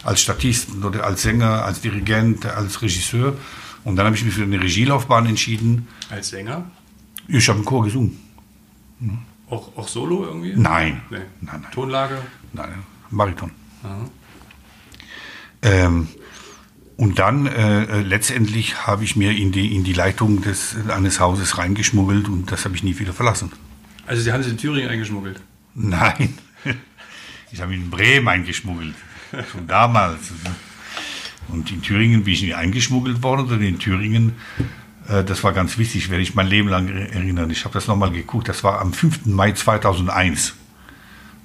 als 0.05 0.23
Statist 0.23 0.69
oder 0.83 1.05
als 1.05 1.23
Sänger, 1.23 1.65
als 1.67 1.83
Dirigent, 1.83 2.47
als 2.47 2.81
Regisseur. 2.81 3.37
Und 3.85 3.97
dann 3.97 4.07
habe 4.07 4.17
ich 4.17 4.25
mich 4.25 4.33
für 4.33 4.45
eine 4.45 4.61
Regielaufbahn 4.61 5.27
entschieden. 5.27 5.89
Als 6.09 6.31
Sänger? 6.31 6.71
Ich 7.29 7.49
habe 7.49 7.59
im 7.59 7.65
Chor 7.65 7.85
gesungen. 7.85 8.19
Mhm. 9.01 9.19
Auch, 9.51 9.77
auch 9.77 9.89
Solo 9.89 10.25
irgendwie? 10.25 10.55
Nein. 10.57 11.03
Nee. 11.11 11.19
nein, 11.41 11.61
nein. 11.63 11.73
Tonlage? 11.73 12.19
Nein, 12.53 12.71
Bariton. 13.11 13.51
Ähm, 15.63 16.09
und 16.97 17.19
dann 17.19 17.47
äh, 17.47 17.85
äh, 17.85 18.01
letztendlich 18.03 18.87
habe 18.87 19.05
ich 19.05 19.17
mir 19.17 19.33
in 19.33 19.53
die, 19.53 19.75
in 19.75 19.85
die 19.85 19.93
Leitung 19.93 20.43
des, 20.43 20.77
eines 20.89 21.21
Hauses 21.21 21.57
reingeschmuggelt 21.57 22.29
und 22.29 22.51
das 22.51 22.65
habe 22.65 22.75
ich 22.75 22.83
nie 22.83 22.99
wieder 22.99 23.13
verlassen. 23.13 23.53
Also 24.07 24.23
Sie 24.23 24.33
haben 24.33 24.43
sich 24.43 24.53
in 24.53 24.59
Thüringen 24.59 24.89
eingeschmuggelt? 24.91 25.41
Nein, 25.75 26.37
ich 27.53 27.61
habe 27.61 27.75
ihn 27.75 27.83
in 27.83 27.91
Bremen 27.91 28.29
eingeschmuggelt. 28.29 28.95
Schon 29.53 29.67
damals. 29.67 30.33
Und 31.49 31.71
in 31.71 31.83
Thüringen 31.83 32.25
bin 32.25 32.35
ich 32.35 32.43
nie 32.43 32.55
eingeschmuggelt 32.55 33.23
worden. 33.23 33.49
Und 33.49 33.63
in 33.63 33.79
Thüringen, 33.79 34.33
das 35.09 35.43
war 35.43 35.53
ganz 35.53 35.79
wichtig, 35.79 36.11
werde 36.11 36.23
ich 36.23 36.35
mein 36.35 36.47
Leben 36.47 36.69
lang 36.69 36.89
erinnern. 36.89 37.51
Ich 37.51 37.65
habe 37.65 37.75
das 37.75 37.87
nochmal 37.87 38.11
geguckt. 38.11 38.49
Das 38.49 38.63
war 38.63 38.81
am 38.81 38.93
5. 38.93 39.27
Mai 39.27 39.53
2001. 39.53 40.55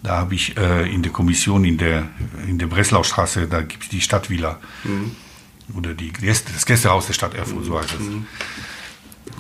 Da 0.04 0.18
habe 0.18 0.36
ich 0.36 0.58
äh, 0.58 0.94
in 0.94 1.02
der 1.02 1.14
Kommission 1.14 1.64
in 1.64 1.78
der, 1.78 2.10
in 2.46 2.60
der 2.60 2.68
Breslaustraße, 2.68 3.48
da 3.48 3.62
gibt 3.62 3.84
es 3.84 3.90
die 3.90 4.02
Stadtvilla. 4.02 4.60
Mhm. 4.84 5.12
Oder 5.78 5.94
die 5.94 6.12
Gäste, 6.12 6.52
das 6.52 6.66
Gästehaus 6.66 7.08
der 7.08 7.14
Stadt 7.14 7.34
Erfurt, 7.34 7.64
so 7.64 7.80
heißt 7.80 7.94
es. 7.94 8.00
Mhm. 8.02 8.26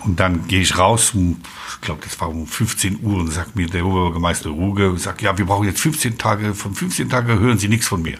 Und 0.05 0.19
dann 0.19 0.47
gehe 0.47 0.61
ich 0.61 0.77
raus, 0.77 1.13
um, 1.13 1.41
ich 1.69 1.81
glaube, 1.81 2.01
das 2.03 2.19
war 2.21 2.29
um 2.29 2.47
15 2.47 2.99
Uhr, 3.03 3.19
und 3.19 3.31
sagt 3.31 3.57
mir 3.57 3.67
der 3.67 3.85
Oberbürgermeister 3.85 4.49
Ruge, 4.49 4.97
sagt, 4.97 5.21
ja, 5.21 5.37
wir 5.37 5.45
brauchen 5.45 5.65
jetzt 5.65 5.81
15 5.81 6.17
Tage, 6.17 6.53
von 6.53 6.73
15 6.73 7.09
Tagen 7.09 7.39
hören 7.39 7.57
Sie 7.57 7.67
nichts 7.67 7.87
von 7.87 8.01
mir. 8.01 8.17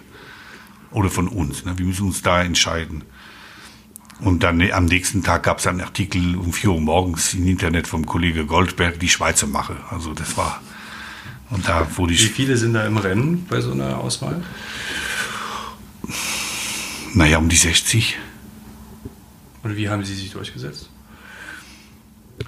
Oder 0.90 1.10
von 1.10 1.28
uns. 1.28 1.64
Ne? 1.64 1.76
Wir 1.78 1.86
müssen 1.86 2.06
uns 2.06 2.20
da 2.22 2.42
entscheiden. 2.42 3.04
Und 4.24 4.42
dann 4.42 4.62
am 4.72 4.86
nächsten 4.86 5.22
Tag 5.22 5.42
gab 5.42 5.58
es 5.58 5.66
einen 5.66 5.82
Artikel 5.82 6.36
um 6.36 6.52
4 6.54 6.70
Uhr 6.70 6.80
morgens 6.80 7.34
im 7.34 7.46
Internet 7.46 7.86
vom 7.86 8.06
Kollege 8.06 8.46
Goldberg, 8.46 8.98
die 8.98 9.10
Schweizer 9.10 9.46
Mache. 9.46 9.76
Also 9.90 10.14
das 10.14 10.36
war. 10.38 10.62
Und 11.50 11.68
da 11.68 11.86
wurde 11.96 12.14
ich. 12.14 12.24
Wie 12.24 12.32
viele 12.32 12.56
sind 12.56 12.72
da 12.72 12.86
im 12.86 12.96
Rennen 12.96 13.46
bei 13.50 13.60
so 13.60 13.72
einer 13.72 13.98
Auswahl? 13.98 14.42
Naja, 17.12 17.36
um 17.36 17.50
die 17.50 17.56
60. 17.56 18.16
Und 19.62 19.76
wie 19.76 19.90
haben 19.90 20.04
Sie 20.04 20.14
sich 20.14 20.30
durchgesetzt? 20.30 20.88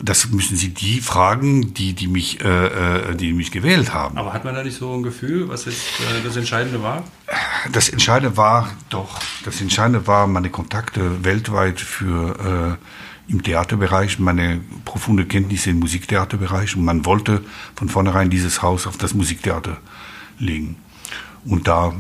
Das 0.03 0.31
müssen 0.31 0.57
Sie 0.57 0.71
die 0.71 1.01
fragen, 1.01 1.73
die, 1.73 1.95
die, 1.95 2.09
mich, 2.09 2.41
äh, 2.45 3.11
äh, 3.11 3.15
die 3.15 3.33
mich 3.33 3.53
gewählt 3.53 3.95
haben. 3.95 4.19
Aber 4.19 4.33
hat 4.33 4.45
man 4.45 4.55
da 4.55 4.65
nicht 4.65 4.77
so 4.77 4.93
ein 4.93 5.03
Gefühl, 5.03 5.49
was 5.49 5.65
jetzt 5.65 6.01
äh, 6.01 6.23
das 6.25 6.37
Entscheidende 6.37 6.83
war? 6.83 7.05
Das 7.73 7.89
Entscheidende 7.89 8.37
war 8.37 8.69
doch, 8.91 9.21
das 9.45 9.61
Entscheidende 9.61 10.07
war 10.07 10.27
meine 10.27 10.51
Kontakte 10.51 11.25
weltweit 11.25 11.81
für 11.81 12.79
äh, 13.29 13.33
im 13.33 13.43
Theaterbereich, 13.43 14.19
meine 14.19 14.61
profunde 14.85 15.25
Kenntnisse 15.25 15.71
im 15.71 15.79
Musiktheaterbereich 15.81 16.77
und 16.77 16.85
man 16.85 17.05
wollte 17.05 17.45
von 17.75 17.89
vornherein 17.89 18.31
dieses 18.31 18.63
Haus 18.63 18.87
auf 18.87 18.97
das 18.97 19.15
Musiktheater 19.15 19.79
legen. 20.39 20.77
Und 21.45 21.69
da, 21.69 21.95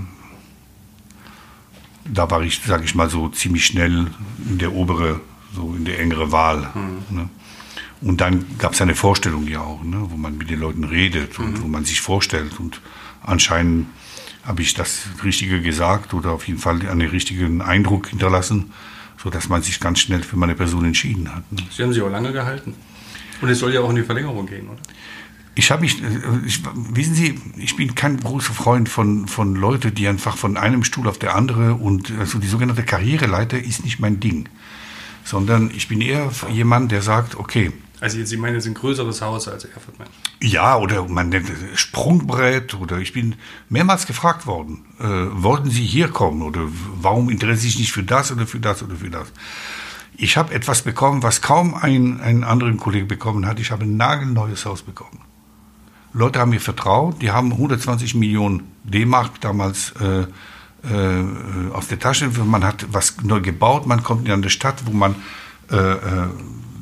da 2.04 2.30
war 2.30 2.42
ich, 2.42 2.60
sage 2.64 2.84
ich 2.84 2.94
mal 2.94 3.10
so, 3.10 3.28
ziemlich 3.28 3.66
schnell 3.66 4.08
in 4.48 4.58
der 4.58 4.72
obere, 4.72 5.20
so 5.54 5.74
in 5.74 5.84
der 5.84 6.00
engere 6.00 6.32
Wahl. 6.32 6.70
Mhm. 6.74 7.16
Ne? 7.16 7.28
Und 8.02 8.20
dann 8.20 8.44
gab 8.58 8.74
es 8.74 8.82
eine 8.82 8.94
Vorstellung 8.94 9.48
ja 9.48 9.60
auch, 9.60 9.82
ne, 9.82 9.98
wo 10.08 10.16
man 10.16 10.36
mit 10.36 10.50
den 10.50 10.60
Leuten 10.60 10.84
redet 10.84 11.38
und 11.38 11.52
mhm. 11.52 11.62
wo 11.62 11.66
man 11.66 11.84
sich 11.84 12.00
vorstellt. 12.00 12.60
Und 12.60 12.80
anscheinend 13.22 13.86
habe 14.44 14.62
ich 14.62 14.74
das 14.74 15.08
Richtige 15.24 15.60
gesagt 15.60 16.14
oder 16.14 16.32
auf 16.32 16.46
jeden 16.46 16.58
Fall 16.58 16.86
einen 16.88 17.08
richtigen 17.08 17.62
Eindruck 17.62 18.08
hinterlassen, 18.08 18.72
sodass 19.22 19.48
man 19.48 19.62
sich 19.62 19.80
ganz 19.80 19.98
schnell 19.98 20.22
für 20.22 20.36
meine 20.36 20.54
Person 20.54 20.84
entschieden 20.84 21.34
hat. 21.34 21.50
Ne. 21.50 21.62
Sie 21.70 21.82
haben 21.82 21.92
sich 21.92 22.02
auch 22.02 22.10
lange 22.10 22.32
gehalten. 22.32 22.74
Und 23.40 23.48
es 23.48 23.58
soll 23.58 23.74
ja 23.74 23.80
auch 23.80 23.90
in 23.90 23.96
die 23.96 24.02
Verlängerung 24.02 24.46
gehen, 24.46 24.68
oder? 24.68 24.80
Ich 25.58 25.70
habe 25.70 25.80
mich, 25.80 26.02
äh, 26.02 26.06
ich, 26.46 26.62
wissen 26.74 27.14
Sie, 27.14 27.40
ich 27.56 27.76
bin 27.76 27.94
kein 27.94 28.20
großer 28.20 28.52
Freund 28.52 28.88
von, 28.90 29.26
von 29.26 29.56
Leuten, 29.56 29.94
die 29.94 30.06
einfach 30.06 30.36
von 30.36 30.56
einem 30.56 30.84
Stuhl 30.84 31.08
auf 31.08 31.18
der 31.18 31.34
andere 31.34 31.74
und 31.74 32.12
also 32.18 32.38
die 32.38 32.46
sogenannte 32.46 32.82
Karriereleiter 32.82 33.58
ist 33.58 33.82
nicht 33.82 33.98
mein 33.98 34.20
Ding. 34.20 34.48
Sondern 35.24 35.70
ich 35.74 35.88
bin 35.88 36.02
eher 36.02 36.30
jemand, 36.52 36.92
der 36.92 37.02
sagt, 37.02 37.36
okay, 37.36 37.72
also 38.00 38.22
Sie 38.22 38.36
meinen 38.36 38.54
jetzt 38.54 38.66
ein 38.66 38.74
größeres 38.74 39.22
Haus 39.22 39.48
als 39.48 39.64
Erfurt, 39.64 39.98
Mensch? 39.98 40.10
Ja, 40.42 40.76
oder 40.76 41.08
man 41.08 41.30
nennt 41.30 41.48
es 41.48 41.80
Sprungbrett 41.80 42.74
oder 42.74 42.98
ich 42.98 43.12
bin 43.12 43.36
mehrmals 43.68 44.06
gefragt 44.06 44.46
worden, 44.46 44.84
äh, 44.98 45.04
wollten 45.04 45.70
Sie 45.70 45.84
hier 45.84 46.08
kommen 46.08 46.42
oder 46.42 46.60
warum 47.00 47.30
interessiert 47.30 47.60
Sie 47.60 47.68
sich 47.68 47.78
nicht 47.78 47.92
für 47.92 48.02
das 48.02 48.30
oder 48.32 48.46
für 48.46 48.60
das 48.60 48.82
oder 48.82 48.96
für 48.96 49.10
das? 49.10 49.32
Ich 50.18 50.36
habe 50.36 50.54
etwas 50.54 50.82
bekommen, 50.82 51.22
was 51.22 51.42
kaum 51.42 51.74
ein, 51.74 52.20
ein 52.20 52.44
anderen 52.44 52.78
Kollege 52.78 53.06
bekommen 53.06 53.46
hat. 53.46 53.60
Ich 53.60 53.70
habe 53.70 53.84
ein 53.84 53.96
nagelneues 53.96 54.64
Haus 54.64 54.82
bekommen. 54.82 55.20
Leute 56.12 56.38
haben 56.38 56.50
mir 56.50 56.60
vertraut, 56.60 57.20
die 57.20 57.30
haben 57.30 57.52
120 57.52 58.14
Millionen 58.14 58.62
D-Mark 58.84 59.40
damals 59.42 59.92
äh, 60.00 60.22
äh, 60.90 61.70
aus 61.72 61.88
der 61.88 61.98
Tasche. 61.98 62.28
Man 62.28 62.64
hat 62.64 62.86
was 62.90 63.22
neu 63.22 63.40
gebaut, 63.40 63.86
man 63.86 64.02
kommt 64.02 64.26
in 64.26 64.32
eine 64.32 64.48
Stadt, 64.48 64.86
wo 64.86 64.92
man 64.92 65.14
äh, 65.70 65.76
äh 65.76 66.28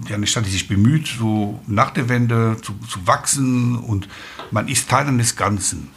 ja, 0.08 0.16
eine 0.16 0.26
Stadt, 0.26 0.46
die 0.46 0.50
sich 0.50 0.68
bemüht, 0.68 1.06
so 1.06 1.60
nach 1.66 1.90
der 1.90 2.08
Wende 2.08 2.56
zu, 2.62 2.74
zu 2.88 3.06
wachsen 3.06 3.76
und 3.76 4.08
man 4.50 4.68
ist 4.68 4.88
Teil 4.88 5.06
eines 5.06 5.36
Ganzen. 5.36 5.90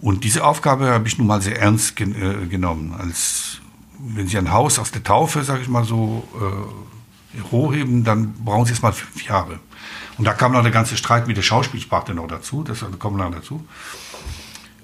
Und 0.00 0.24
diese 0.24 0.44
Aufgabe 0.44 0.90
habe 0.90 1.06
ich 1.08 1.18
nun 1.18 1.26
mal 1.26 1.42
sehr 1.42 1.60
ernst 1.60 1.96
gen 1.96 2.14
äh, 2.14 2.46
genommen. 2.46 2.94
Als 2.98 3.58
wenn 3.98 4.26
Sie 4.26 4.38
ein 4.38 4.50
Haus 4.50 4.78
aus 4.78 4.90
der 4.90 5.02
Taufe, 5.02 5.44
sage 5.44 5.62
ich 5.62 5.68
mal 5.68 5.84
so, 5.84 6.26
äh, 6.34 7.42
hochheben, 7.50 8.02
dann 8.04 8.32
brauchen 8.44 8.64
Sie 8.64 8.72
erst 8.72 8.82
mal 8.82 8.92
fünf 8.92 9.22
Jahre. 9.24 9.60
Und 10.16 10.24
da 10.24 10.32
kam 10.32 10.52
noch 10.52 10.62
der 10.62 10.70
ganze 10.70 10.96
Streit 10.96 11.26
mit 11.26 11.36
der 11.36 11.42
Schauspielsparte 11.42 12.14
noch 12.14 12.28
dazu, 12.28 12.62
das 12.62 12.84
kommt 12.98 13.16
noch 13.16 13.30
dazu. 13.30 13.66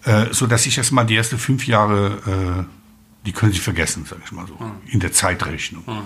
Äh, 0.04 0.26
so 0.32 0.46
dass 0.46 0.66
ich 0.66 0.78
erst 0.78 0.92
mal 0.92 1.04
die 1.04 1.16
ersten 1.16 1.38
fünf 1.38 1.66
Jahre, 1.66 2.66
äh, 2.66 3.26
die 3.26 3.32
können 3.32 3.52
Sie 3.52 3.59
vergessen, 3.59 4.07
sage 4.07 4.22
ich 4.24 4.32
mal 4.32 4.46
so, 4.46 4.54
mhm. 4.54 4.72
in 4.86 5.00
der 5.00 5.12
Zeitrechnung. 5.12 5.82
Mhm. 5.86 6.02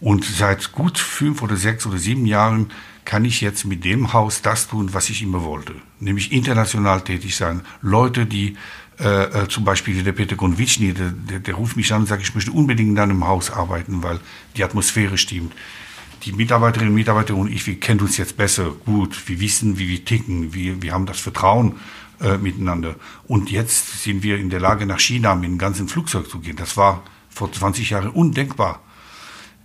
Und 0.00 0.24
seit 0.24 0.72
gut 0.72 0.98
fünf 0.98 1.42
oder 1.42 1.56
sechs 1.56 1.86
oder 1.86 1.98
sieben 1.98 2.26
Jahren 2.26 2.70
kann 3.04 3.24
ich 3.24 3.40
jetzt 3.40 3.64
mit 3.64 3.84
dem 3.84 4.12
Haus 4.12 4.42
das 4.42 4.68
tun, 4.68 4.92
was 4.92 5.08
ich 5.08 5.22
immer 5.22 5.42
wollte. 5.44 5.74
Nämlich 6.00 6.32
international 6.32 7.00
tätig 7.02 7.36
sein. 7.36 7.62
Leute, 7.80 8.26
die 8.26 8.56
äh, 8.98 9.42
äh 9.42 9.48
zum 9.48 9.64
Beispiel 9.64 10.02
der 10.02 10.12
Peter 10.12 10.36
Konvitschny, 10.36 10.92
der, 10.92 11.10
der, 11.10 11.40
der, 11.40 11.54
ruft 11.54 11.76
mich 11.76 11.92
an 11.92 12.02
und 12.02 12.08
sagt, 12.08 12.22
ich 12.22 12.34
möchte 12.34 12.52
unbedingt 12.52 12.90
in 12.90 12.98
einem 12.98 13.26
Haus 13.26 13.50
arbeiten, 13.50 14.02
weil 14.02 14.20
die 14.56 14.64
Atmosphäre 14.64 15.16
stimmt. 15.16 15.54
Die 16.24 16.32
Mitarbeiterinnen 16.32 16.92
und 16.92 16.96
Mitarbeiter 16.96 17.36
und 17.36 17.50
ich, 17.50 17.66
wir 17.66 17.78
kennen 17.78 18.00
uns 18.00 18.16
jetzt 18.16 18.36
besser, 18.36 18.72
gut, 18.84 19.28
wir 19.28 19.40
wissen, 19.40 19.78
wie 19.78 19.88
wir 19.88 20.04
ticken, 20.04 20.52
wir, 20.52 20.82
wir 20.82 20.92
haben 20.92 21.06
das 21.06 21.20
Vertrauen 21.20 21.76
äh, 22.20 22.36
miteinander. 22.38 22.96
Und 23.28 23.50
jetzt 23.50 24.02
sind 24.02 24.22
wir 24.22 24.38
in 24.38 24.50
der 24.50 24.60
Lage, 24.60 24.86
nach 24.86 24.98
China 24.98 25.34
mit 25.34 25.44
einem 25.44 25.58
ganzen 25.58 25.88
Flugzeug 25.88 26.28
zu 26.28 26.40
gehen. 26.40 26.56
Das 26.56 26.76
war 26.76 27.02
vor 27.28 27.52
20 27.52 27.90
Jahren 27.90 28.10
undenkbar. 28.10 28.80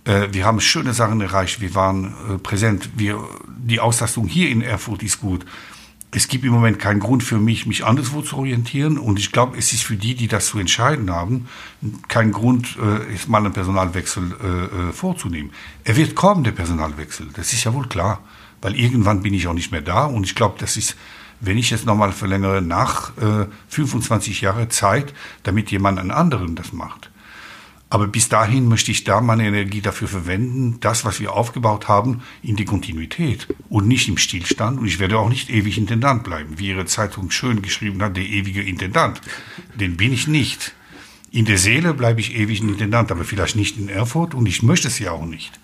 Äh, 0.04 0.28
wir 0.32 0.44
haben 0.44 0.60
schöne 0.60 0.94
Sachen 0.94 1.20
erreicht, 1.20 1.60
wir 1.60 1.74
waren 1.74 2.14
äh, 2.28 2.38
präsent, 2.38 2.90
wir, 2.96 3.22
die 3.48 3.80
Auslastung 3.80 4.26
hier 4.26 4.48
in 4.48 4.62
Erfurt 4.62 5.02
ist 5.02 5.20
gut. 5.20 5.44
Es 6.14 6.28
gibt 6.28 6.44
im 6.44 6.52
Moment 6.52 6.78
keinen 6.78 7.00
Grund 7.00 7.22
für 7.22 7.38
mich, 7.38 7.64
mich 7.64 7.86
anderswo 7.86 8.20
zu 8.20 8.36
orientieren. 8.36 8.98
Und 8.98 9.18
ich 9.18 9.32
glaube, 9.32 9.56
es 9.56 9.72
ist 9.72 9.82
für 9.82 9.96
die, 9.96 10.14
die 10.14 10.28
das 10.28 10.46
zu 10.46 10.58
entscheiden 10.58 11.10
haben, 11.10 11.48
kein 12.08 12.32
Grund, 12.32 12.76
äh, 12.76 13.10
jetzt 13.12 13.30
mal 13.30 13.38
einen 13.38 13.54
Personalwechsel 13.54 14.36
äh, 14.42 14.46
äh, 14.88 14.92
vorzunehmen. 14.92 15.52
Er 15.84 15.96
wird 15.96 16.14
kommen, 16.14 16.44
der 16.44 16.52
Personalwechsel. 16.52 17.28
Das 17.32 17.54
ist 17.54 17.64
ja 17.64 17.72
wohl 17.72 17.88
klar. 17.88 18.22
Weil 18.60 18.76
irgendwann 18.76 19.22
bin 19.22 19.32
ich 19.32 19.48
auch 19.48 19.54
nicht 19.54 19.72
mehr 19.72 19.80
da. 19.80 20.04
Und 20.04 20.24
ich 20.24 20.34
glaube, 20.34 20.56
das 20.58 20.76
ist, 20.76 20.96
wenn 21.40 21.56
ich 21.56 21.70
jetzt 21.70 21.86
nochmal 21.86 22.12
verlängere, 22.12 22.60
nach 22.60 23.16
äh, 23.16 23.46
25 23.68 24.42
Jahre 24.42 24.68
Zeit, 24.68 25.14
damit 25.44 25.70
jemand 25.70 25.98
einen 25.98 26.10
anderen 26.10 26.56
das 26.56 26.74
macht. 26.74 27.10
Aber 27.92 28.06
bis 28.06 28.30
dahin 28.30 28.68
möchte 28.68 28.90
ich 28.90 29.04
da 29.04 29.20
meine 29.20 29.46
Energie 29.46 29.82
dafür 29.82 30.08
verwenden, 30.08 30.78
das, 30.80 31.04
was 31.04 31.20
wir 31.20 31.34
aufgebaut 31.34 31.88
haben, 31.88 32.22
in 32.42 32.56
die 32.56 32.64
Kontinuität 32.64 33.48
und 33.68 33.86
nicht 33.86 34.08
im 34.08 34.16
Stillstand. 34.16 34.80
Und 34.80 34.86
ich 34.86 34.98
werde 34.98 35.18
auch 35.18 35.28
nicht 35.28 35.50
ewig 35.50 35.76
Intendant 35.76 36.24
bleiben, 36.24 36.58
wie 36.58 36.68
Ihre 36.68 36.86
Zeitung 36.86 37.30
schön 37.30 37.60
geschrieben 37.60 38.00
hat, 38.00 38.16
der 38.16 38.24
ewige 38.24 38.62
Intendant. 38.62 39.20
Den 39.74 39.98
bin 39.98 40.14
ich 40.14 40.26
nicht. 40.26 40.72
In 41.32 41.44
der 41.44 41.58
Seele 41.58 41.92
bleibe 41.92 42.20
ich 42.20 42.34
ewig 42.34 42.62
ein 42.62 42.70
Intendant, 42.70 43.12
aber 43.12 43.24
vielleicht 43.24 43.56
nicht 43.56 43.76
in 43.76 43.90
Erfurt 43.90 44.32
und 44.32 44.46
ich 44.46 44.62
möchte 44.62 44.88
es 44.88 44.98
ja 44.98 45.10
auch 45.10 45.26
nicht. 45.26 45.60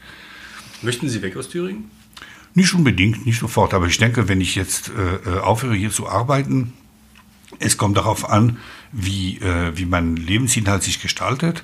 Möchten 0.82 1.08
Sie 1.08 1.22
weg 1.22 1.34
aus 1.34 1.48
Thüringen? 1.48 1.90
Nicht 2.52 2.74
unbedingt, 2.74 3.24
nicht 3.24 3.38
sofort, 3.38 3.72
aber 3.72 3.86
ich 3.86 3.96
denke, 3.96 4.28
wenn 4.28 4.42
ich 4.42 4.54
jetzt 4.54 4.90
äh, 4.90 5.30
äh, 5.30 5.38
aufhöre 5.38 5.76
hier 5.76 5.90
zu 5.90 6.06
arbeiten, 6.06 6.74
es 7.58 7.78
kommt 7.78 7.96
darauf 7.96 8.28
an, 8.28 8.58
wie, 8.92 9.38
äh, 9.38 9.72
wie 9.76 9.86
mein 9.86 10.16
Lebensinhalt 10.16 10.82
sich 10.82 11.00
gestaltet. 11.00 11.62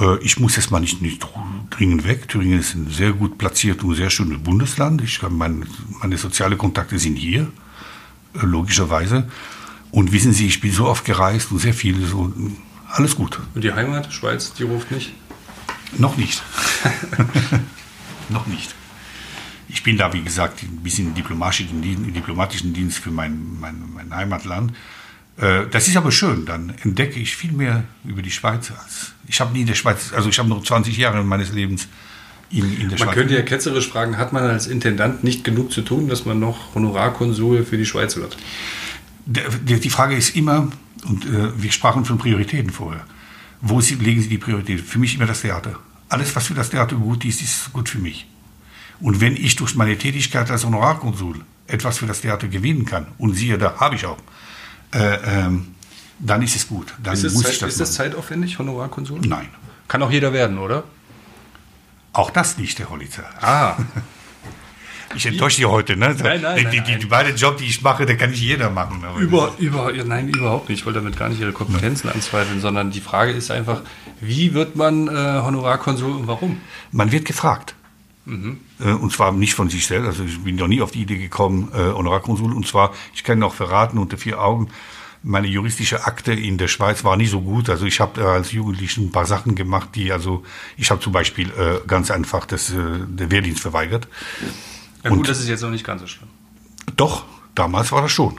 Äh, 0.00 0.18
ich 0.18 0.38
muss 0.38 0.56
jetzt 0.56 0.70
mal 0.70 0.80
nicht, 0.80 1.02
nicht 1.02 1.26
dringend 1.70 2.06
weg. 2.06 2.28
Thüringen 2.28 2.60
ist 2.60 2.74
ein 2.74 2.90
sehr 2.90 3.12
gut 3.12 3.38
platziert 3.38 3.82
und 3.84 3.94
sehr 3.94 4.10
schönes 4.10 4.42
Bundesland. 4.42 5.02
Ich 5.02 5.20
kann 5.20 5.36
mein, 5.36 5.66
meine 6.00 6.18
sozialen 6.18 6.58
Kontakte 6.58 6.98
sind 6.98 7.16
hier, 7.16 7.50
äh, 8.34 8.44
logischerweise. 8.44 9.30
Und 9.90 10.12
wissen 10.12 10.32
Sie, 10.32 10.46
ich 10.46 10.60
bin 10.60 10.72
so 10.72 10.86
oft 10.86 11.04
gereist 11.04 11.52
und 11.52 11.58
sehr 11.58 11.74
viel, 11.74 12.04
so 12.04 12.32
alles 12.88 13.14
gut. 13.14 13.38
Und 13.54 13.62
die 13.62 13.72
Heimat, 13.72 14.12
Schweiz, 14.12 14.52
die 14.54 14.64
ruft 14.64 14.90
nicht? 14.90 15.12
Noch 15.98 16.16
nicht. 16.16 16.42
Noch 18.28 18.46
nicht. 18.46 18.74
Ich 19.68 19.82
bin 19.82 19.96
da, 19.96 20.12
wie 20.12 20.22
gesagt, 20.22 20.62
ein 20.62 20.82
bisschen 20.82 21.08
im 21.08 21.14
diplomatischen 21.14 21.82
Dienst, 21.82 22.14
diplomatischen 22.14 22.72
Dienst 22.72 22.98
für 22.98 23.10
mein, 23.10 23.58
mein, 23.60 23.82
mein 23.94 24.14
Heimatland. 24.14 24.72
Äh, 25.36 25.66
das 25.70 25.88
ist 25.88 25.96
aber 25.96 26.12
schön, 26.12 26.46
dann 26.46 26.74
entdecke 26.82 27.18
ich 27.18 27.36
viel 27.36 27.52
mehr 27.52 27.84
über 28.04 28.22
die 28.22 28.30
Schweiz. 28.30 28.70
Als 28.70 29.12
ich 29.26 29.40
habe 29.40 29.52
nie 29.52 29.62
in 29.62 29.66
der 29.66 29.74
Schweiz, 29.74 30.12
also 30.14 30.28
ich 30.28 30.38
habe 30.38 30.48
noch 30.48 30.62
20 30.62 30.96
Jahre 30.96 31.24
meines 31.24 31.52
Lebens 31.52 31.88
in, 32.50 32.64
in 32.64 32.70
der 32.70 32.80
man 32.80 32.98
Schweiz. 32.98 33.06
Man 33.06 33.14
könnte 33.14 33.34
ja 33.34 33.42
ketzerisch 33.42 33.88
fragen, 33.88 34.16
hat 34.18 34.32
man 34.32 34.44
als 34.44 34.66
Intendant 34.66 35.24
nicht 35.24 35.44
genug 35.44 35.72
zu 35.72 35.82
tun, 35.82 36.08
dass 36.08 36.24
man 36.24 36.38
noch 36.38 36.74
Honorarkonsul 36.74 37.64
für 37.64 37.76
die 37.76 37.86
Schweiz 37.86 38.16
wird? 38.16 38.36
Die 39.26 39.90
Frage 39.90 40.14
ist 40.14 40.36
immer, 40.36 40.70
und 41.06 41.24
äh, 41.24 41.50
wir 41.60 41.72
sprachen 41.72 42.04
von 42.04 42.18
Prioritäten 42.18 42.70
vorher, 42.70 43.04
wo 43.60 43.80
legen 43.80 44.20
Sie 44.20 44.28
die 44.28 44.38
Priorität? 44.38 44.82
Für 44.82 44.98
mich 44.98 45.14
immer 45.14 45.26
das 45.26 45.40
Theater. 45.40 45.78
Alles, 46.10 46.36
was 46.36 46.46
für 46.46 46.54
das 46.54 46.70
Theater 46.70 46.96
gut 46.96 47.24
ist, 47.24 47.40
ist 47.40 47.72
gut 47.72 47.88
für 47.88 47.98
mich. 47.98 48.26
Und 49.00 49.20
wenn 49.20 49.36
ich 49.36 49.56
durch 49.56 49.74
meine 49.74 49.96
Tätigkeit 49.96 50.50
als 50.50 50.64
Honorarkonsul 50.64 51.40
etwas 51.66 51.98
für 51.98 52.06
das 52.06 52.20
Theater 52.20 52.46
gewinnen 52.48 52.84
kann, 52.84 53.06
und 53.16 53.34
siehe, 53.34 53.56
da 53.56 53.80
habe 53.80 53.96
ich 53.96 54.04
auch, 54.04 54.18
äh, 54.94 55.18
ähm, 55.26 55.74
dann 56.18 56.42
ist 56.42 56.56
es 56.56 56.68
gut. 56.68 56.94
Dann 57.02 57.14
ist, 57.14 57.24
es 57.24 57.34
muss 57.34 57.42
Zeit, 57.42 57.52
ich 57.52 57.58
das 57.58 57.72
ist 57.72 57.80
das 57.80 57.92
zeitaufwendig, 57.94 58.58
Honorarkonsul? 58.58 59.20
Nein. 59.20 59.48
Kann 59.88 60.02
auch 60.02 60.10
jeder 60.10 60.32
werden, 60.32 60.58
oder? 60.58 60.84
Auch 62.12 62.30
das 62.30 62.56
nicht, 62.58 62.78
Herr 62.78 62.90
Holitzer. 62.90 63.24
Ah. 63.40 63.76
Ich 65.16 65.26
enttäusche 65.26 65.58
Sie 65.58 65.64
heute, 65.64 65.96
ne? 65.96 66.16
Nein, 66.18 66.40
nein, 66.40 66.56
die, 66.56 66.64
nein, 66.64 66.72
die, 66.72 66.90
nein. 66.90 67.00
die 67.00 67.06
beiden 67.06 67.36
Job, 67.36 67.56
die 67.56 67.66
ich 67.66 67.82
mache, 67.82 68.04
der 68.04 68.16
kann 68.16 68.30
nicht 68.30 68.42
jeder 68.42 68.70
machen. 68.70 69.02
Über, 69.18 69.52
über, 69.58 69.94
ja, 69.94 70.02
nein, 70.02 70.28
überhaupt 70.28 70.68
nicht. 70.68 70.80
Ich 70.80 70.86
wollte 70.86 70.98
damit 70.98 71.16
gar 71.16 71.28
nicht 71.28 71.40
Ihre 71.40 71.52
Kompetenzen 71.52 72.08
anzweifeln, 72.08 72.60
sondern 72.60 72.90
die 72.90 73.00
Frage 73.00 73.30
ist 73.30 73.52
einfach, 73.52 73.82
wie 74.20 74.54
wird 74.54 74.74
man 74.74 75.08
äh, 75.08 75.10
Honorarkonsul 75.12 76.10
und 76.16 76.26
warum? 76.26 76.60
Man 76.90 77.12
wird 77.12 77.26
gefragt. 77.26 77.76
Mhm. 78.26 78.58
Äh, 78.80 78.92
Und 78.92 79.12
zwar 79.12 79.32
nicht 79.32 79.54
von 79.54 79.68
sich 79.68 79.86
selbst. 79.86 80.06
Also 80.06 80.24
ich 80.24 80.42
bin 80.42 80.56
noch 80.56 80.68
nie 80.68 80.80
auf 80.80 80.90
die 80.92 81.02
Idee 81.02 81.18
gekommen, 81.18 81.70
äh, 81.74 81.92
Honorarkonsul. 81.92 82.52
Und 82.54 82.66
zwar, 82.66 82.92
ich 83.14 83.22
kann 83.24 83.42
auch 83.42 83.54
verraten 83.54 83.98
unter 83.98 84.16
vier 84.16 84.40
Augen, 84.40 84.68
meine 85.26 85.46
juristische 85.46 86.04
Akte 86.04 86.32
in 86.34 86.58
der 86.58 86.68
Schweiz 86.68 87.02
war 87.02 87.16
nie 87.16 87.26
so 87.26 87.40
gut. 87.40 87.70
Also 87.70 87.86
ich 87.86 87.98
habe 88.00 88.20
äh, 88.20 88.24
als 88.24 88.52
Jugendlicher 88.52 89.00
ein 89.00 89.10
paar 89.10 89.24
Sachen 89.26 89.54
gemacht, 89.54 89.90
die 89.94 90.12
also, 90.12 90.42
ich 90.76 90.90
habe 90.90 91.00
zum 91.00 91.12
Beispiel 91.12 91.48
äh, 91.50 91.86
ganz 91.86 92.10
einfach 92.10 92.44
das, 92.44 92.70
äh, 92.70 92.74
der 93.08 93.30
Wehrdienst 93.30 93.60
verweigert. 93.60 94.06
Ja 95.02 95.10
Und- 95.10 95.18
gut, 95.18 95.28
das 95.28 95.40
ist 95.40 95.48
jetzt 95.48 95.62
noch 95.62 95.70
nicht 95.70 95.84
ganz 95.84 96.02
so 96.02 96.06
schlimm. 96.06 96.28
Doch, 96.96 97.24
damals 97.54 97.90
war 97.92 98.02
das 98.02 98.12
schon. 98.12 98.38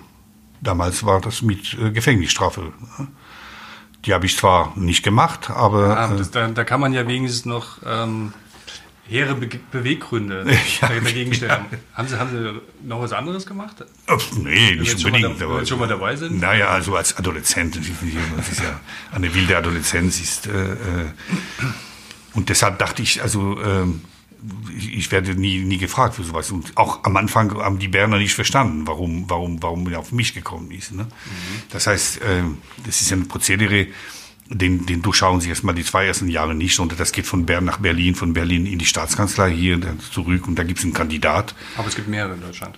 Damals 0.61 1.03
war 1.03 1.21
das 1.21 1.41
mit 1.41 1.75
äh, 1.79 1.89
Gefängnisstrafe. 1.91 2.71
Die 4.05 4.13
habe 4.13 4.27
ich 4.27 4.37
zwar 4.37 4.71
nicht 4.75 5.03
gemacht, 5.03 5.49
aber 5.49 6.11
äh, 6.11 6.17
das, 6.17 6.29
da, 6.29 6.47
da 6.47 6.63
kann 6.63 6.79
man 6.79 6.93
ja 6.93 7.07
wenigstens 7.07 7.45
noch 7.45 7.79
ähm, 7.85 8.33
hehre 9.07 9.35
Be 9.35 9.47
Beweggründe 9.71 10.45
Ja, 10.81 10.89
dagegen 10.89 11.33
stellen. 11.33 11.65
Haben, 11.93 12.07
Sie, 12.07 12.17
haben 12.19 12.29
Sie 12.31 12.87
noch 12.87 13.01
was 13.01 13.13
anderes 13.13 13.45
gemacht? 13.45 13.75
äh, 14.07 14.17
nee, 14.37 14.75
nicht 14.75 15.03
unbedingt. 15.05 15.39
da- 15.41 15.57
jetzt 15.59 15.69
schon 15.69 15.79
mal 15.79 15.87
dabei 15.87 16.15
sind? 16.15 16.39
Naja, 16.39 16.67
also 16.69 16.95
als 16.95 17.15
Adoleszent, 17.17 17.75
das 17.77 18.49
ist 18.51 18.61
ja 18.61 18.79
eine 19.11 19.33
wilde 19.33 19.57
Adoleszenz 19.57 20.19
ist. 20.19 20.47
Äh, 20.47 20.73
äh, 20.73 20.75
und 22.33 22.49
deshalb 22.49 22.79
dachte 22.79 23.01
ich, 23.01 23.21
also 23.21 23.61
ähm, 23.61 24.01
ich, 24.77 25.11
werde 25.11 25.33
nie, 25.35 25.59
nie 25.59 25.77
gefragt 25.77 26.15
für 26.15 26.23
sowas. 26.23 26.51
Und 26.51 26.75
auch 26.75 27.03
am 27.03 27.15
Anfang 27.17 27.55
haben 27.57 27.79
die 27.79 27.87
Berner 27.87 28.17
nicht 28.17 28.33
verstanden, 28.35 28.85
warum, 28.85 29.29
warum, 29.29 29.61
warum 29.63 29.87
er 29.89 29.99
auf 29.99 30.11
mich 30.11 30.33
gekommen 30.33 30.69
ist. 30.71 30.91
Ne? 30.91 31.07
Das 31.69 31.87
heißt, 31.87 32.21
äh, 32.21 32.43
das 32.85 33.01
ist 33.01 33.11
ein 33.11 33.27
Prozedere, 33.27 33.87
den, 34.47 34.85
den 34.85 35.01
durchschauen 35.01 35.41
sie 35.41 35.49
erstmal 35.49 35.73
die 35.75 35.83
zwei 35.83 36.05
ersten 36.05 36.27
Jahre 36.27 36.53
nicht. 36.53 36.79
Und 36.79 36.99
das 36.99 37.11
geht 37.11 37.25
von 37.25 37.45
Bern 37.45 37.65
nach 37.65 37.79
Berlin, 37.79 38.15
von 38.15 38.33
Berlin 38.33 38.65
in 38.65 38.79
die 38.79 38.85
Staatskanzlei 38.85 39.51
hier 39.51 39.77
dann 39.77 39.99
zurück. 39.99 40.47
Und 40.47 40.59
da 40.59 40.63
gibt 40.63 40.79
es 40.79 40.85
einen 40.85 40.93
Kandidat. 40.93 41.55
Aber 41.77 41.87
es 41.87 41.95
gibt 41.95 42.07
mehrere 42.07 42.33
in 42.33 42.41
Deutschland. 42.41 42.77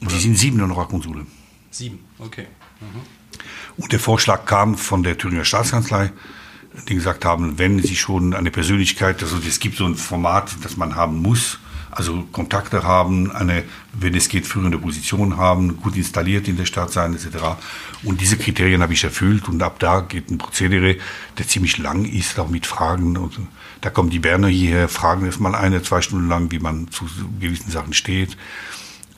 Die 0.00 0.18
sind 0.18 0.38
sieben 0.38 0.60
Honorarkonsule. 0.62 1.26
Sieben, 1.70 1.98
okay. 2.18 2.46
Und 3.76 3.92
der 3.92 4.00
Vorschlag 4.00 4.46
kam 4.46 4.76
von 4.76 5.02
der 5.02 5.18
Thüringer 5.18 5.44
Staatskanzlei, 5.44 6.12
die 6.88 6.94
gesagt 6.94 7.24
haben, 7.24 7.58
wenn 7.58 7.80
Sie 7.80 7.96
schon 7.96 8.34
eine 8.34 8.50
Persönlichkeit, 8.50 9.22
also 9.22 9.36
es 9.46 9.60
gibt 9.60 9.76
so 9.76 9.84
ein 9.84 9.96
Format, 9.96 10.56
das 10.62 10.76
man 10.76 10.96
haben 10.96 11.20
muss, 11.20 11.58
also 11.90 12.22
Kontakte 12.32 12.82
haben, 12.84 13.30
eine, 13.32 13.64
wenn 13.92 14.14
es 14.14 14.28
geht, 14.28 14.46
führende 14.46 14.78
Position 14.78 15.36
haben, 15.36 15.76
gut 15.80 15.96
installiert 15.96 16.48
in 16.48 16.56
der 16.56 16.66
Stadt 16.66 16.92
sein, 16.92 17.14
etc. 17.14 17.38
Und 18.02 18.20
diese 18.20 18.36
Kriterien 18.36 18.82
habe 18.82 18.92
ich 18.92 19.04
erfüllt 19.04 19.48
und 19.48 19.62
ab 19.62 19.78
da 19.78 20.00
geht 20.00 20.30
ein 20.30 20.38
Prozedere, 20.38 20.96
der 21.38 21.46
ziemlich 21.46 21.78
lang 21.78 22.04
ist, 22.04 22.38
auch 22.38 22.48
mit 22.48 22.66
Fragen. 22.66 23.16
Und 23.16 23.38
da 23.80 23.90
kommen 23.90 24.10
die 24.10 24.18
Berner 24.18 24.48
hierher, 24.48 24.88
fragen 24.88 25.26
erstmal 25.26 25.54
eine, 25.54 25.82
zwei 25.82 26.00
Stunden 26.00 26.28
lang, 26.28 26.50
wie 26.50 26.60
man 26.60 26.88
zu 26.90 27.06
gewissen 27.40 27.70
Sachen 27.70 27.92
steht. 27.92 28.36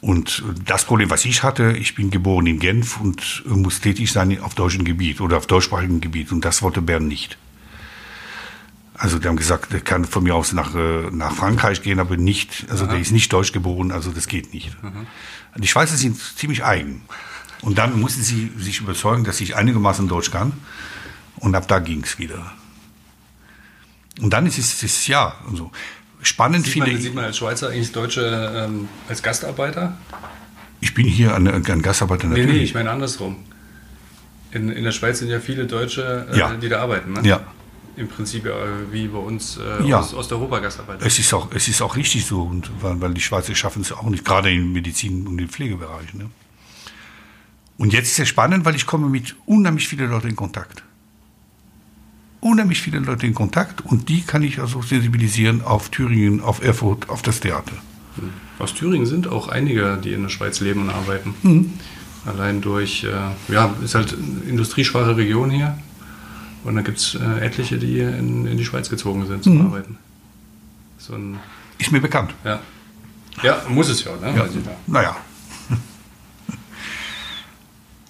Und 0.00 0.42
das 0.64 0.84
Problem, 0.84 1.10
was 1.10 1.24
ich 1.24 1.44
hatte, 1.44 1.76
ich 1.78 1.94
bin 1.94 2.10
geboren 2.10 2.46
in 2.46 2.58
Genf 2.58 3.00
und 3.00 3.44
muss 3.46 3.80
tätig 3.80 4.10
sein 4.10 4.40
auf 4.40 4.54
deutschem 4.54 4.84
Gebiet 4.84 5.20
oder 5.20 5.36
auf 5.36 5.46
deutschsprachigem 5.46 6.00
Gebiet. 6.00 6.32
Und 6.32 6.44
das 6.44 6.60
wollte 6.60 6.82
Bern 6.82 7.06
nicht. 7.06 7.38
Also 9.02 9.18
die 9.18 9.26
haben 9.26 9.34
gesagt, 9.36 9.72
der 9.72 9.80
kann 9.80 10.04
von 10.04 10.22
mir 10.22 10.32
aus 10.36 10.52
nach, 10.52 10.76
äh, 10.76 11.10
nach 11.10 11.34
Frankreich 11.34 11.82
gehen, 11.82 11.98
aber 11.98 12.16
nicht, 12.16 12.66
also 12.70 12.86
der 12.86 13.00
ist 13.00 13.10
nicht 13.10 13.32
deutsch 13.32 13.50
geboren, 13.50 13.90
also 13.90 14.12
das 14.12 14.28
geht 14.28 14.54
nicht. 14.54 14.76
Die 15.56 15.66
Schweizer 15.66 15.96
sind 15.96 16.16
ziemlich 16.36 16.62
eigen. 16.64 17.02
Und 17.62 17.78
dann 17.78 17.98
mussten 18.00 18.22
sie 18.22 18.52
sich 18.58 18.78
überzeugen, 18.80 19.24
dass 19.24 19.40
ich 19.40 19.56
einigermaßen 19.56 20.06
Deutsch 20.06 20.30
kann. 20.30 20.52
Und 21.40 21.56
ab 21.56 21.66
da 21.66 21.80
ging's 21.80 22.20
wieder. 22.20 22.52
Und 24.20 24.32
dann 24.32 24.46
ist 24.46 24.58
es, 24.58 24.80
ist, 24.84 25.08
ja, 25.08 25.34
also 25.50 25.72
spannend 26.22 26.64
Sieht 26.66 26.74
finde 26.74 26.86
man, 26.90 26.96
ich. 26.96 27.02
sieht 27.02 27.14
man 27.16 27.24
als 27.24 27.38
Schweizer 27.38 27.70
eigentlich 27.70 27.90
Deutsche 27.90 28.52
ähm, 28.68 28.88
als 29.08 29.20
Gastarbeiter? 29.20 29.98
Ich 30.80 30.94
bin 30.94 31.06
hier 31.08 31.34
ein, 31.34 31.48
ein 31.48 31.82
Gastarbeiter 31.82 32.28
Nee, 32.28 32.36
natürlich. 32.38 32.56
nee, 32.56 32.62
ich 32.62 32.74
meine 32.74 32.92
andersrum. 32.92 33.36
In, 34.52 34.68
in 34.70 34.84
der 34.84 34.92
Schweiz 34.92 35.18
sind 35.18 35.28
ja 35.28 35.40
viele 35.40 35.66
Deutsche, 35.66 36.28
äh, 36.30 36.38
Ja. 36.38 36.54
die 36.54 36.68
da 36.68 36.82
arbeiten. 36.82 37.14
Ne? 37.14 37.20
Ja. 37.24 37.40
Im 38.02 38.08
Prinzip 38.08 38.46
äh, 38.46 38.52
wie 38.90 39.06
bei 39.06 39.18
uns 39.18 39.58
äh, 39.58 39.86
Ja. 39.86 40.00
aus 40.00 40.12
Osteuropa 40.12 40.58
Gastarbeiter. 40.58 41.06
Es 41.06 41.18
ist 41.20 41.32
auch, 41.32 41.48
es 41.54 41.68
ist 41.68 41.80
auch 41.82 41.94
richtig 41.94 42.26
so, 42.26 42.42
und 42.42 42.68
weil, 42.80 43.00
weil 43.00 43.14
die 43.14 43.20
Schweizer 43.20 43.54
schaffen 43.54 43.82
es 43.82 43.92
auch 43.92 44.08
nicht, 44.10 44.24
gerade 44.24 44.50
im 44.52 44.72
Medizin- 44.72 45.26
und 45.28 45.40
im 45.40 45.48
Pflegebereich. 45.48 46.12
Ne? 46.14 46.28
Und 47.78 47.92
jetzt 47.92 48.08
ist 48.10 48.18
es 48.18 48.28
spannend, 48.28 48.64
weil 48.64 48.74
ich 48.74 48.86
komme 48.86 49.08
mit 49.08 49.36
unheimlich 49.46 49.86
vielen 49.86 50.10
Leuten 50.10 50.28
in 50.28 50.36
Kontakt. 50.36 50.82
Unheimlich 52.40 52.82
viele 52.82 52.98
Leute 52.98 53.24
in 53.24 53.34
Kontakt 53.34 53.82
und 53.86 54.08
die 54.08 54.22
kann 54.22 54.42
ich 54.42 54.58
also 54.58 54.82
sensibilisieren 54.82 55.62
auf 55.62 55.90
Thüringen, 55.90 56.40
auf 56.40 56.60
Erfurt, 56.60 57.08
auf 57.08 57.22
das 57.22 57.38
Theater. 57.38 57.76
Aus 58.58 58.74
Thüringen 58.74 59.06
sind 59.06 59.28
auch 59.28 59.46
einige, 59.46 59.96
die 60.02 60.12
in 60.12 60.22
der 60.22 60.28
Schweiz 60.28 60.58
leben 60.58 60.82
und 60.82 60.90
arbeiten. 60.90 61.34
Mhm. 61.44 61.72
Allein 62.26 62.60
durch, 62.60 63.04
äh, 63.04 63.52
ja, 63.52 63.74
ist 63.84 63.94
halt 63.94 64.12
eine 64.14 64.50
industrieschwache 64.50 65.16
Region 65.16 65.50
hier. 65.50 65.78
Und 66.64 66.76
da 66.76 66.82
gibt 66.82 66.98
es 66.98 67.14
äh, 67.16 67.44
etliche, 67.44 67.78
die 67.78 67.98
in, 68.00 68.46
in 68.46 68.56
die 68.56 68.64
Schweiz 68.64 68.88
gezogen 68.88 69.26
sind 69.26 69.42
zum 69.44 69.58
Mhm. 69.58 69.66
Arbeiten. 69.66 69.98
So 70.98 71.14
ein, 71.14 71.38
Ist 71.78 71.90
mir 71.92 72.00
bekannt. 72.00 72.32
ja. 72.44 72.60
ja, 73.42 73.62
muss 73.68 73.88
es 73.88 74.04
ja, 74.04 74.12
ne? 74.16 74.36
Ja. 74.36 74.42
Also, 74.42 74.58
ja. 74.58 74.70
Naja. 74.86 75.16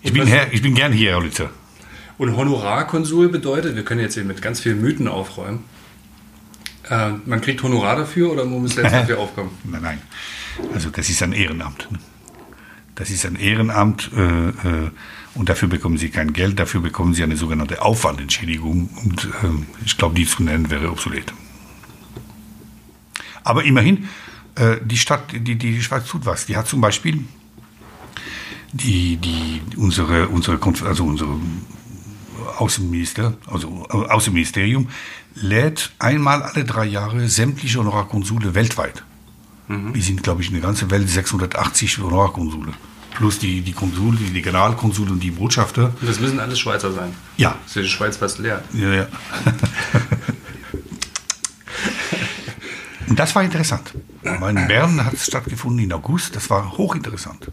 Ich 0.05 0.13
bin, 0.13 0.27
her, 0.27 0.49
ich 0.53 0.63
bin 0.63 0.75
gern 0.75 0.93
hier, 0.93 1.13
Herr 1.13 1.21
Lützer. 1.23 1.51
Und 2.19 2.37
Honorarkonsul 2.37 3.29
bedeutet, 3.29 3.77
wir 3.77 3.85
können 3.85 4.01
jetzt 4.01 4.15
hier 4.15 4.25
mit 4.25 4.43
ganz 4.43 4.59
vielen 4.61 4.81
Mythen 4.81 5.07
aufräumen. 5.09 5.65
Äh, 6.91 7.11
man 7.25 7.41
kriegt 7.41 7.63
Honorar 7.63 7.95
dafür 7.97 8.33
oder 8.33 8.45
man 8.45 8.61
muss 8.63 8.75
selbst 8.75 8.93
dafür 8.93 9.19
aufkommen? 9.21 9.51
Nein, 9.65 9.83
nein. 9.83 10.03
Also 10.75 10.91
das 10.91 11.09
ist 11.09 11.23
ein 11.23 11.33
Ehrenamt. 11.33 11.87
ne? 11.93 11.99
Das 12.95 13.11
ist 13.11 13.25
ein 13.25 13.37
Ehrenamt 13.37 14.11
äh, 14.15 14.49
äh, 14.49 14.91
und 15.35 15.49
dafür 15.49 15.69
bekommen 15.69 15.97
Sie 15.97 16.11
kein 16.11 16.33
Geld, 16.33 16.59
dafür 16.59 16.81
bekommen 16.81 17.15
Sie 17.15 17.23
eine 17.23 17.37
sogenannte 17.37 17.81
Aufwandentschädigung 17.81 18.91
und 19.05 19.29
ähm, 19.43 19.67
ich 19.85 19.97
glaube, 19.97 20.15
die 20.15 20.27
zu 20.27 20.43
nennen 20.43 20.71
wäre 20.71 20.91
obsolet. 20.91 21.33
Aber 23.45 23.65
immerhin, 23.65 24.09
äh, 24.57 24.77
die 24.85 24.99
Stadt, 24.99 25.33
die, 25.33 25.57
die 25.57 25.83
Schweiz 25.83 26.07
tut 26.07 26.27
was. 26.27 26.47
Die 26.47 26.57
hat 26.57 26.69
zum 26.69 26.81
Beispiel 26.81 27.25
die, 28.73 29.17
die, 29.17 29.63
unsere, 29.77 30.29
unsere, 30.29 30.59
also 30.87 31.05
unsere 31.05 31.39
Außenminister, 32.59 33.35
also 33.47 33.87
äh, 33.91 33.95
Außenministerium, 33.95 34.89
lädt 35.35 35.93
einmal 35.99 36.43
alle 36.43 36.65
drei 36.65 36.85
Jahre 36.85 37.29
sämtliche 37.29 37.79
Honorarkonsule 37.79 38.55
weltweit 38.55 39.03
Wir 39.93 40.03
sind, 40.03 40.23
glaube 40.23 40.43
ich, 40.43 40.49
in 40.49 40.55
der 40.55 40.63
ganzen 40.63 40.91
Welt 40.91 41.09
680 41.09 41.99
Honorarkonsule. 41.99 42.73
Plus 43.15 43.39
die, 43.39 43.61
die 43.61 43.73
Konsule, 43.73 44.17
die 44.19 44.43
Generalkonsule 44.43 45.13
und 45.13 45.21
die 45.21 45.31
Botschafter. 45.31 45.93
Das 46.01 46.19
müssen 46.21 46.41
alles 46.41 46.59
Schweizer 46.59 46.93
sein. 46.93 47.15
Ja. 47.37 47.57
Ist 47.67 47.77
ja 47.77 47.83
die 47.83 47.89
Schweiz 47.89 48.17
fast 48.17 48.39
leer. 48.39 48.65
Ja, 48.73 48.95
ja. 48.95 49.07
Und 53.09 53.19
das 53.19 53.35
war 53.35 53.43
interessant. 53.43 53.93
In 54.23 54.67
Bern 54.69 55.05
hat 55.05 55.13
es 55.13 55.27
stattgefunden 55.27 55.85
im 55.85 55.93
August. 55.93 56.35
Das 56.35 56.49
war 56.49 56.79
hochinteressant. 56.79 57.53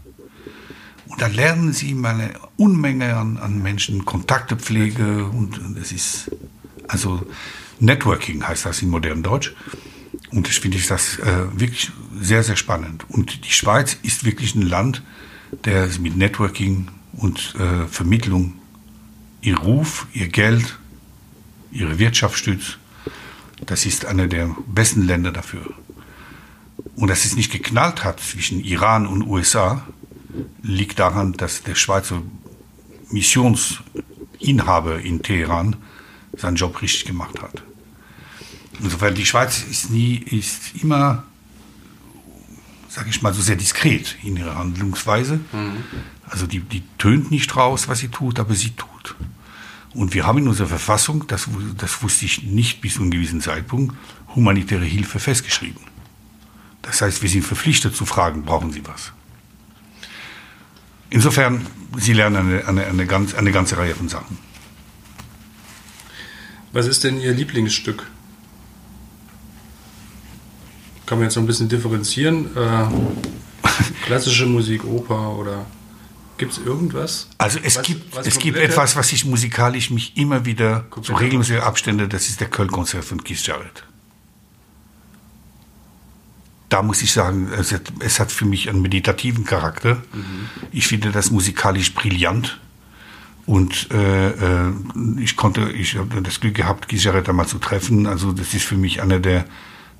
Und 1.06 1.20
da 1.20 1.26
lernen 1.26 1.74
sie 1.74 1.92
mal 1.92 2.14
eine 2.14 2.32
Unmenge 2.56 3.16
an, 3.16 3.36
an 3.36 3.62
Menschen, 3.62 4.06
Kontaktepflege 4.06 5.26
und 5.26 5.60
es 5.76 5.92
ist, 5.92 6.30
also 6.88 7.20
Networking 7.78 8.46
heißt 8.46 8.64
das 8.64 8.80
in 8.80 8.88
modernem 8.88 9.22
Deutsch. 9.22 9.54
Und 10.32 10.48
ich 10.48 10.60
finde 10.60 10.78
ich 10.78 10.86
das 10.86 11.18
äh, 11.18 11.46
wirklich 11.52 11.90
sehr, 12.20 12.42
sehr 12.42 12.56
spannend. 12.56 13.04
Und 13.08 13.44
die 13.44 13.52
Schweiz 13.52 13.96
ist 14.02 14.24
wirklich 14.24 14.54
ein 14.54 14.62
Land, 14.62 15.02
der 15.64 15.88
mit 16.00 16.16
Networking 16.16 16.88
und 17.12 17.54
äh, 17.56 17.86
Vermittlung 17.88 18.54
ihr 19.42 19.58
Ruf, 19.58 20.06
ihr 20.12 20.28
Geld, 20.28 20.78
ihre 21.72 21.98
Wirtschaft 21.98 22.36
stützt. 22.36 22.78
Das 23.66 23.86
ist 23.86 24.06
einer 24.06 24.26
der 24.26 24.54
besten 24.66 25.02
Länder 25.02 25.32
dafür. 25.32 25.74
Und 26.96 27.08
dass 27.08 27.24
es 27.24 27.36
nicht 27.36 27.52
geknallt 27.52 28.04
hat 28.04 28.20
zwischen 28.20 28.60
Iran 28.60 29.06
und 29.06 29.26
USA, 29.26 29.86
liegt 30.62 30.98
daran, 30.98 31.32
dass 31.32 31.62
der 31.62 31.74
Schweizer 31.74 32.22
Missionsinhaber 33.10 35.00
in 35.00 35.22
Teheran 35.22 35.76
seinen 36.36 36.56
Job 36.56 36.80
richtig 36.80 37.04
gemacht 37.04 37.42
hat. 37.42 37.62
Insofern, 38.82 39.14
die 39.14 39.26
Schweiz 39.26 39.62
ist 39.62 39.90
nie, 39.90 40.16
ist 40.16 40.82
immer, 40.82 41.24
sage 42.88 43.10
ich 43.10 43.20
mal, 43.22 43.34
so 43.34 43.42
sehr 43.42 43.56
diskret 43.56 44.16
in 44.22 44.36
ihrer 44.36 44.56
Handlungsweise. 44.56 45.40
Also 46.28 46.46
die, 46.46 46.60
die 46.60 46.82
tönt 46.98 47.30
nicht 47.30 47.54
raus, 47.56 47.88
was 47.88 47.98
sie 47.98 48.08
tut, 48.08 48.38
aber 48.38 48.54
sie 48.54 48.70
tut. 48.70 49.16
Und 49.92 50.14
wir 50.14 50.26
haben 50.26 50.38
in 50.38 50.48
unserer 50.48 50.68
Verfassung, 50.68 51.26
das, 51.26 51.48
das 51.76 52.02
wusste 52.02 52.24
ich 52.24 52.44
nicht 52.44 52.80
bis 52.80 52.94
zu 52.94 53.02
einem 53.02 53.10
gewissen 53.10 53.40
Zeitpunkt, 53.40 53.94
humanitäre 54.34 54.84
Hilfe 54.84 55.18
festgeschrieben. 55.18 55.82
Das 56.82 57.02
heißt, 57.02 57.22
wir 57.22 57.28
sind 57.28 57.44
verpflichtet 57.44 57.94
zu 57.94 58.06
fragen, 58.06 58.44
brauchen 58.44 58.72
Sie 58.72 58.86
was? 58.86 59.12
Insofern, 61.10 61.66
Sie 61.96 62.12
lernen 62.12 62.36
eine, 62.36 62.68
eine, 62.68 62.86
eine, 62.86 63.06
ganz, 63.06 63.34
eine 63.34 63.50
ganze 63.50 63.76
Reihe 63.76 63.94
von 63.94 64.08
Sachen. 64.08 64.38
Was 66.72 66.86
ist 66.86 67.02
denn 67.02 67.20
Ihr 67.20 67.32
Lieblingsstück? 67.32 68.06
Kann 71.10 71.18
man 71.18 71.26
jetzt 71.26 71.34
noch 71.34 71.42
ein 71.42 71.46
bisschen 71.48 71.68
differenzieren? 71.68 72.56
Äh, 72.56 72.86
klassische 74.04 74.46
Musik, 74.46 74.84
Oper 74.84 75.36
oder 75.36 75.66
gibt 76.38 76.52
es 76.52 76.58
irgendwas? 76.58 77.28
Also 77.36 77.58
es 77.64 77.78
Was- 77.78 77.82
gibt, 77.82 78.14
was 78.14 78.26
es 78.28 78.38
gibt 78.38 78.56
etwas, 78.56 78.94
was 78.94 79.10
ich 79.10 79.24
musikalisch 79.24 79.90
mich 79.90 80.16
immer 80.16 80.44
wieder 80.44 80.84
zu 81.02 81.12
regelmäßigen 81.14 81.62
Abstände, 81.62 82.06
das 82.06 82.28
ist 82.28 82.38
der 82.40 82.46
Köln-Konzert 82.46 83.04
von 83.04 83.24
Keith 83.24 83.44
Jarrett. 83.44 83.82
Da 86.68 86.80
muss 86.84 87.02
ich 87.02 87.10
sagen, 87.10 87.50
es 87.58 87.72
hat, 87.72 87.92
es 87.98 88.20
hat 88.20 88.30
für 88.30 88.44
mich 88.44 88.68
einen 88.68 88.80
meditativen 88.80 89.44
Charakter. 89.44 90.00
Ich 90.70 90.86
finde 90.86 91.10
das 91.10 91.32
musikalisch 91.32 91.92
brillant. 91.92 92.60
Und 93.46 93.88
äh, 93.90 94.28
äh, 94.68 94.72
ich 95.18 95.36
konnte, 95.36 95.72
ich 95.72 95.96
habe 95.96 96.22
das 96.22 96.38
Glück 96.38 96.54
gehabt, 96.54 96.92
Jarrett 96.92 97.28
einmal 97.28 97.48
zu 97.48 97.58
treffen. 97.58 98.06
Also 98.06 98.30
das 98.30 98.54
ist 98.54 98.64
für 98.64 98.76
mich 98.76 99.02
einer 99.02 99.18
der, 99.18 99.44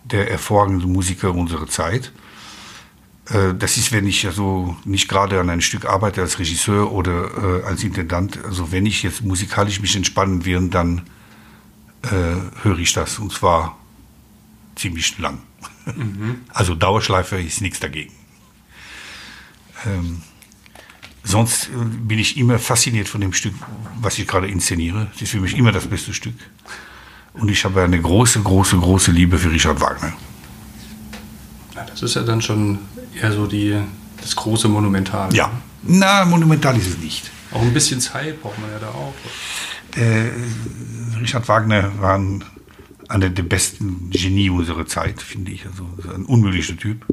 der 0.04 0.26
hervorragenden 0.26 0.92
Musiker 0.92 1.32
unserer 1.34 1.66
Zeit. 1.66 2.12
Äh, 3.28 3.54
Das 3.54 3.76
ist, 3.76 3.92
wenn 3.92 4.06
ich 4.06 4.26
also 4.26 4.76
nicht 4.84 5.08
gerade 5.08 5.40
an 5.40 5.50
ein 5.50 5.60
Stück 5.60 5.84
arbeite 5.86 6.20
als 6.20 6.38
Regisseur 6.38 6.92
oder 6.92 7.62
äh, 7.62 7.66
als 7.66 7.82
Intendant. 7.84 8.44
Also 8.44 8.72
wenn 8.72 8.86
ich 8.86 9.02
jetzt 9.02 9.22
musikalisch 9.22 9.80
mich 9.80 9.96
entspannen 9.96 10.44
will, 10.44 10.68
dann 10.68 11.02
äh, 12.02 12.08
höre 12.62 12.78
ich 12.78 12.92
das 12.92 13.18
und 13.18 13.32
zwar 13.32 13.76
ziemlich 14.76 15.18
lang. 15.18 15.38
Also 16.48 16.74
Dauerschleife 16.74 17.40
ist 17.40 17.60
nichts 17.60 17.80
dagegen. 17.80 18.12
Ähm, 19.86 20.22
sonst 21.24 21.70
bin 21.72 22.18
ich 22.18 22.36
immer 22.36 22.58
fasziniert 22.58 23.08
von 23.08 23.20
dem 23.20 23.32
Stück, 23.32 23.54
was 24.00 24.18
ich 24.18 24.26
gerade 24.26 24.48
inszeniere. 24.48 25.10
Es 25.14 25.22
ist 25.22 25.30
für 25.30 25.40
mich 25.40 25.56
immer 25.56 25.72
das 25.72 25.86
beste 25.86 26.12
Stück. 26.14 26.34
Und 27.34 27.50
ich 27.50 27.64
habe 27.64 27.82
eine 27.82 28.00
große, 28.00 28.40
große, 28.40 28.76
große 28.76 29.12
Liebe 29.12 29.38
für 29.38 29.50
Richard 29.50 29.80
Wagner. 29.80 30.12
Ja, 31.74 31.84
das 31.84 32.02
ist 32.02 32.14
ja 32.14 32.22
dann 32.22 32.42
schon 32.42 32.78
eher 33.20 33.32
so 33.32 33.46
die, 33.46 33.76
das 34.20 34.34
große 34.34 34.68
Monumental. 34.68 35.34
Ja, 35.34 35.50
na, 35.82 36.24
monumental 36.24 36.76
ist 36.76 36.88
es 36.88 36.98
nicht. 36.98 37.30
Auch 37.52 37.62
ein 37.62 37.72
bisschen 37.72 38.00
Zeit 38.00 38.42
braucht 38.42 38.58
man 38.60 38.70
ja 38.70 38.78
da 38.78 38.88
auch. 38.88 39.14
Äh, 39.96 40.30
Richard 41.20 41.48
Wagner 41.48 41.90
war 42.00 42.18
ein, 42.18 42.44
einer 43.08 43.28
der 43.28 43.42
besten 43.42 44.10
Genie 44.10 44.50
unserer 44.50 44.86
Zeit, 44.86 45.22
finde 45.22 45.52
ich. 45.52 45.66
Also 45.66 45.88
so 46.02 46.12
ein 46.12 46.24
unmöglicher 46.24 46.76
Typ. 46.76 47.06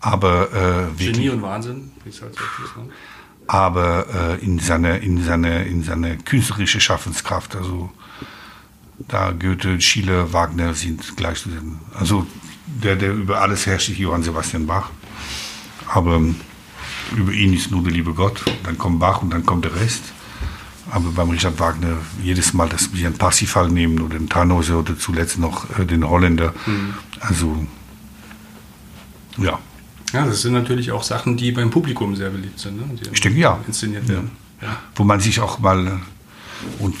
Aber, 0.00 0.50
äh, 0.52 0.98
wirklich, 0.98 1.12
Genie 1.12 1.30
und 1.30 1.42
Wahnsinn, 1.42 1.90
wie 2.04 2.10
es 2.10 2.22
halt 2.22 2.34
so. 2.34 2.80
Ne? 2.80 2.88
aber 3.50 4.38
äh, 4.40 4.44
in 4.44 4.60
seiner 4.60 5.00
in 5.00 5.24
seine, 5.24 5.64
in 5.64 5.82
seine 5.82 6.16
künstlerische 6.18 6.80
Schaffenskraft, 6.80 7.56
also 7.56 7.90
da 9.08 9.32
Goethe, 9.32 9.80
Schiller, 9.80 10.32
Wagner 10.32 10.74
sind 10.74 11.16
gleichzusetzen. 11.16 11.78
Also 11.98 12.26
der, 12.66 12.96
der 12.96 13.12
über 13.12 13.40
alles 13.40 13.66
herrscht, 13.66 13.88
ist 13.88 13.98
Johann 13.98 14.22
Sebastian 14.22 14.66
Bach. 14.66 14.90
Aber 15.88 16.16
ähm, 16.16 16.36
über 17.16 17.32
ihn 17.32 17.52
ist 17.52 17.70
nur 17.70 17.82
der 17.82 17.92
liebe 17.92 18.14
Gott. 18.14 18.42
Dann 18.62 18.78
kommt 18.78 19.00
Bach 19.00 19.22
und 19.22 19.30
dann 19.30 19.44
kommt 19.44 19.64
der 19.64 19.74
Rest. 19.74 20.02
Aber 20.90 21.10
beim 21.10 21.30
Richard 21.30 21.58
Wagner 21.60 21.98
jedes 22.22 22.52
Mal, 22.52 22.68
dass 22.68 22.92
wir 22.92 23.06
einen 23.06 23.18
Parsifal 23.18 23.68
nehmen 23.68 24.00
oder 24.00 24.16
einen 24.16 24.28
Tannhäuser 24.28 24.78
oder 24.80 24.98
zuletzt 24.98 25.38
noch 25.38 25.78
äh, 25.78 25.84
den 25.84 26.08
Holländer. 26.08 26.54
Also 27.20 27.66
ja, 29.38 29.58
Ja, 30.12 30.26
das 30.26 30.42
sind 30.42 30.52
natürlich 30.52 30.90
auch 30.90 31.02
Sachen, 31.02 31.36
die 31.36 31.52
beim 31.52 31.70
Publikum 31.70 32.16
sehr 32.16 32.30
beliebt 32.30 32.58
sind. 32.58 32.76
Ne? 32.76 32.98
Ich 33.12 33.20
denke, 33.20 33.38
ja. 33.38 33.58
Inszeniert 33.66 34.08
werden. 34.08 34.30
Ja. 34.62 34.76
wo 34.94 35.04
man 35.04 35.20
sich 35.20 35.40
auch 35.40 35.58
mal 35.58 35.86
äh, 35.86 35.90
und 36.80 36.94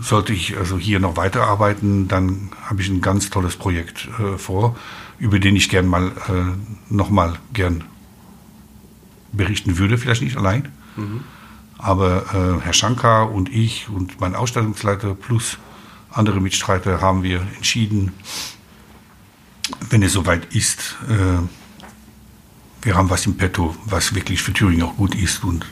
sollte 0.00 0.32
ich 0.32 0.56
also 0.56 0.78
hier 0.78 1.00
noch 1.00 1.16
weiterarbeiten, 1.16 2.08
dann 2.08 2.50
habe 2.64 2.82
ich 2.82 2.88
ein 2.88 3.00
ganz 3.00 3.30
tolles 3.30 3.56
Projekt 3.56 4.08
äh, 4.18 4.38
vor, 4.38 4.76
über 5.18 5.38
den 5.38 5.56
ich 5.56 5.68
gern 5.68 5.86
mal 5.86 6.08
äh, 6.08 6.92
noch 6.92 7.10
mal 7.10 7.38
gern 7.52 7.84
berichten 9.32 9.78
würde, 9.78 9.98
vielleicht 9.98 10.22
nicht 10.22 10.36
allein. 10.36 10.72
Aber 11.78 12.24
äh, 12.32 12.64
Herr 12.64 12.72
Shankar 12.72 13.30
und 13.30 13.52
ich 13.52 13.88
und 13.88 14.20
mein 14.20 14.34
Ausstellungsleiter 14.34 15.14
plus 15.14 15.58
andere 16.10 16.40
Mitstreiter 16.40 17.00
haben 17.00 17.22
wir 17.22 17.42
entschieden, 17.56 18.12
wenn 19.90 20.02
es 20.02 20.12
soweit 20.12 20.54
ist, 20.54 20.96
äh, 21.08 21.42
wir 22.82 22.94
haben 22.94 23.10
was 23.10 23.26
im 23.26 23.36
Petto, 23.36 23.76
was 23.84 24.14
wirklich 24.14 24.42
für 24.42 24.52
Thüringen 24.52 24.84
auch 24.84 24.96
gut 24.96 25.14
ist 25.14 25.44
und 25.44 25.66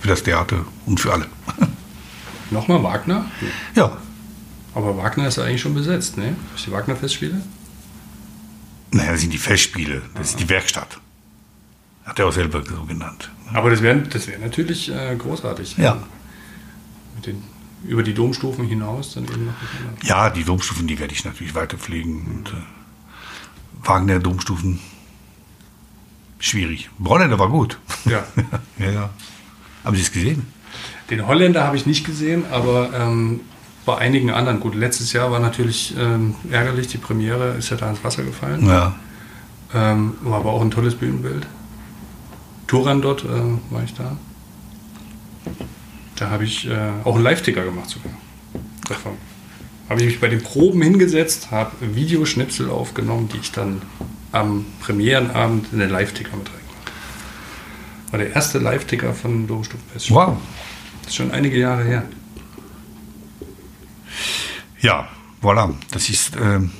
für 0.00 0.08
das 0.08 0.22
Theater 0.22 0.64
und 0.84 1.00
für 1.00 1.12
alle. 1.12 1.26
Nochmal 2.50 2.82
Wagner? 2.82 3.26
Ja, 3.74 3.96
Aber 4.74 4.96
Wagner 4.96 5.28
ist 5.28 5.36
ja 5.36 5.44
eigentlich 5.44 5.60
schon 5.60 5.74
besetzt, 5.74 6.16
ne? 6.16 6.36
Durch 6.52 6.64
die 6.64 6.72
Wagner-Festspiele? 6.72 7.40
naja, 8.92 9.12
das 9.12 9.20
sind 9.20 9.32
die 9.32 9.38
Festspiele, 9.38 10.02
das 10.14 10.30
ist 10.30 10.40
die 10.40 10.48
Werkstatt. 10.48 10.98
Hat 12.04 12.18
er 12.18 12.26
auch 12.28 12.32
selber 12.32 12.62
so 12.64 12.84
genannt. 12.84 13.30
Aber 13.52 13.68
das 13.70 13.82
wäre 13.82 14.00
das 14.00 14.26
wär 14.28 14.38
natürlich 14.38 14.90
äh, 14.90 15.16
großartig. 15.16 15.76
Ja. 15.76 16.02
Mit 17.16 17.26
den, 17.26 17.42
über 17.84 18.02
die 18.02 18.14
Domstufen 18.14 18.66
hinaus 18.66 19.14
dann 19.14 19.24
eben 19.24 19.46
noch. 19.46 19.54
Ja, 20.04 20.30
die 20.30 20.44
Domstufen, 20.44 20.86
die 20.86 20.98
werde 20.98 21.12
ich 21.12 21.24
natürlich 21.24 21.54
weiter 21.54 21.76
pflegen. 21.76 22.24
Und, 22.26 22.48
äh, 22.50 23.86
Wagner 23.86 24.18
Domstufen, 24.20 24.80
schwierig. 26.38 26.88
Bronner 26.98 27.38
war 27.38 27.48
gut. 27.48 27.78
Ja. 28.04 28.24
ja, 28.78 28.90
ja. 28.90 29.10
Haben 29.84 29.96
Sie 29.96 30.02
es 30.02 30.12
gesehen? 30.12 30.46
Den 31.10 31.26
Holländer 31.26 31.64
habe 31.64 31.76
ich 31.76 31.86
nicht 31.86 32.04
gesehen, 32.04 32.44
aber 32.50 32.90
ähm, 32.94 33.40
bei 33.84 33.96
einigen 33.98 34.30
anderen. 34.30 34.60
Gut, 34.60 34.74
letztes 34.74 35.12
Jahr 35.12 35.30
war 35.30 35.38
natürlich 35.38 35.94
ähm, 35.98 36.34
ärgerlich, 36.50 36.88
die 36.88 36.98
Premiere 36.98 37.54
ist 37.56 37.70
ja 37.70 37.76
da 37.76 37.88
ins 37.88 38.02
Wasser 38.02 38.24
gefallen. 38.24 38.66
Ja. 38.66 38.96
Ähm, 39.74 40.14
war 40.22 40.38
aber 40.38 40.52
auch 40.52 40.60
ein 40.60 40.70
tolles 40.70 40.96
Bühnenbild. 40.96 41.46
Turandot 42.66 43.24
äh, 43.24 43.28
war 43.72 43.84
ich 43.84 43.94
da. 43.94 44.16
Da 46.16 46.30
habe 46.30 46.44
ich 46.44 46.68
äh, 46.68 46.90
auch 47.04 47.14
einen 47.14 47.24
Live-Ticker 47.24 47.64
gemacht 47.64 47.90
sogar. 47.90 48.12
Davon. 48.88 49.12
Habe 49.88 50.00
ich 50.00 50.06
mich 50.06 50.20
bei 50.20 50.28
den 50.28 50.42
Proben 50.42 50.82
hingesetzt, 50.82 51.52
habe 51.52 51.70
Videoschnipsel 51.94 52.70
aufgenommen, 52.70 53.28
die 53.32 53.38
ich 53.38 53.52
dann 53.52 53.82
am 54.32 54.66
Premierenabend 54.80 55.72
in 55.72 55.78
den 55.78 55.90
Live-Ticker 55.90 56.36
mit 56.36 56.48
reingemacht 56.48 56.86
habe. 56.86 58.12
War 58.12 58.18
der 58.18 58.34
erste 58.34 58.58
Live-Ticker 58.58 59.14
von 59.14 59.46
Domstufenfest. 59.46 60.10
Wow. 60.10 60.38
Das 61.06 61.12
ist 61.12 61.16
schon 61.18 61.30
einige 61.30 61.56
Jahre 61.56 61.84
her. 61.84 62.02
Ja, 64.80 65.08
voilà. 65.40 65.72
Das 65.92 66.08
ist, 66.08 66.36
ähm, 66.36 66.72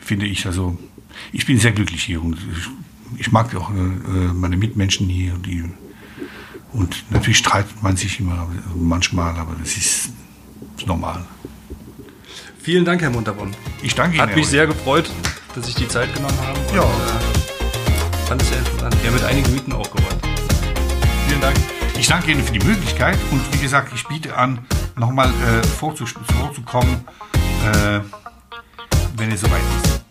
finde 0.00 0.26
ich, 0.26 0.46
also 0.46 0.78
ich 1.32 1.46
bin 1.46 1.58
sehr 1.58 1.72
glücklich 1.72 2.04
hier 2.04 2.22
und 2.22 2.36
ich, 2.36 3.20
ich 3.26 3.32
mag 3.32 3.52
auch 3.56 3.70
äh, 3.70 3.74
meine 3.74 4.56
Mitmenschen 4.56 5.08
hier. 5.08 5.34
Die, 5.44 5.64
und 6.72 7.04
natürlich 7.10 7.38
streitet 7.38 7.82
man 7.82 7.96
sich 7.96 8.20
immer 8.20 8.48
manchmal, 8.76 9.34
aber 9.36 9.56
das 9.58 9.76
ist 9.76 10.10
normal. 10.86 11.24
Vielen 12.62 12.84
Dank, 12.84 13.02
Herr 13.02 13.10
Munterbonn. 13.10 13.50
Ich 13.82 13.96
danke 13.96 14.16
Ihnen. 14.16 14.28
Hat 14.28 14.36
mich 14.36 14.46
sehr 14.46 14.68
gefreut, 14.68 15.10
dass 15.56 15.66
Sie 15.66 15.72
sich 15.72 15.82
die 15.82 15.88
Zeit 15.88 16.14
genommen 16.14 16.38
haben. 16.38 16.56
Und, 16.68 16.76
Ja. 16.76 16.84
Äh, 16.84 18.26
fand 18.28 18.42
es 18.42 18.48
sehr 18.48 18.58
interessant. 18.58 18.96
Wir 19.02 19.10
haben 19.10 19.16
mit 19.16 19.24
einigen 19.24 19.50
Mythen 19.52 19.72
aufgeräumt. 19.72 20.20
Vielen 21.26 21.40
Dank. 21.40 21.56
Ich 22.00 22.08
danke 22.08 22.30
Ihnen 22.30 22.42
für 22.42 22.52
die 22.52 22.66
Möglichkeit 22.66 23.18
und 23.30 23.42
wie 23.52 23.58
gesagt, 23.58 23.92
ich 23.94 24.06
biete 24.08 24.34
an, 24.34 24.66
nochmal 24.96 25.28
äh, 25.28 25.62
vorzukommen, 25.62 27.04
äh, 27.62 28.00
wenn 29.18 29.30
es 29.30 29.42
soweit 29.42 29.60
ist. 29.84 30.09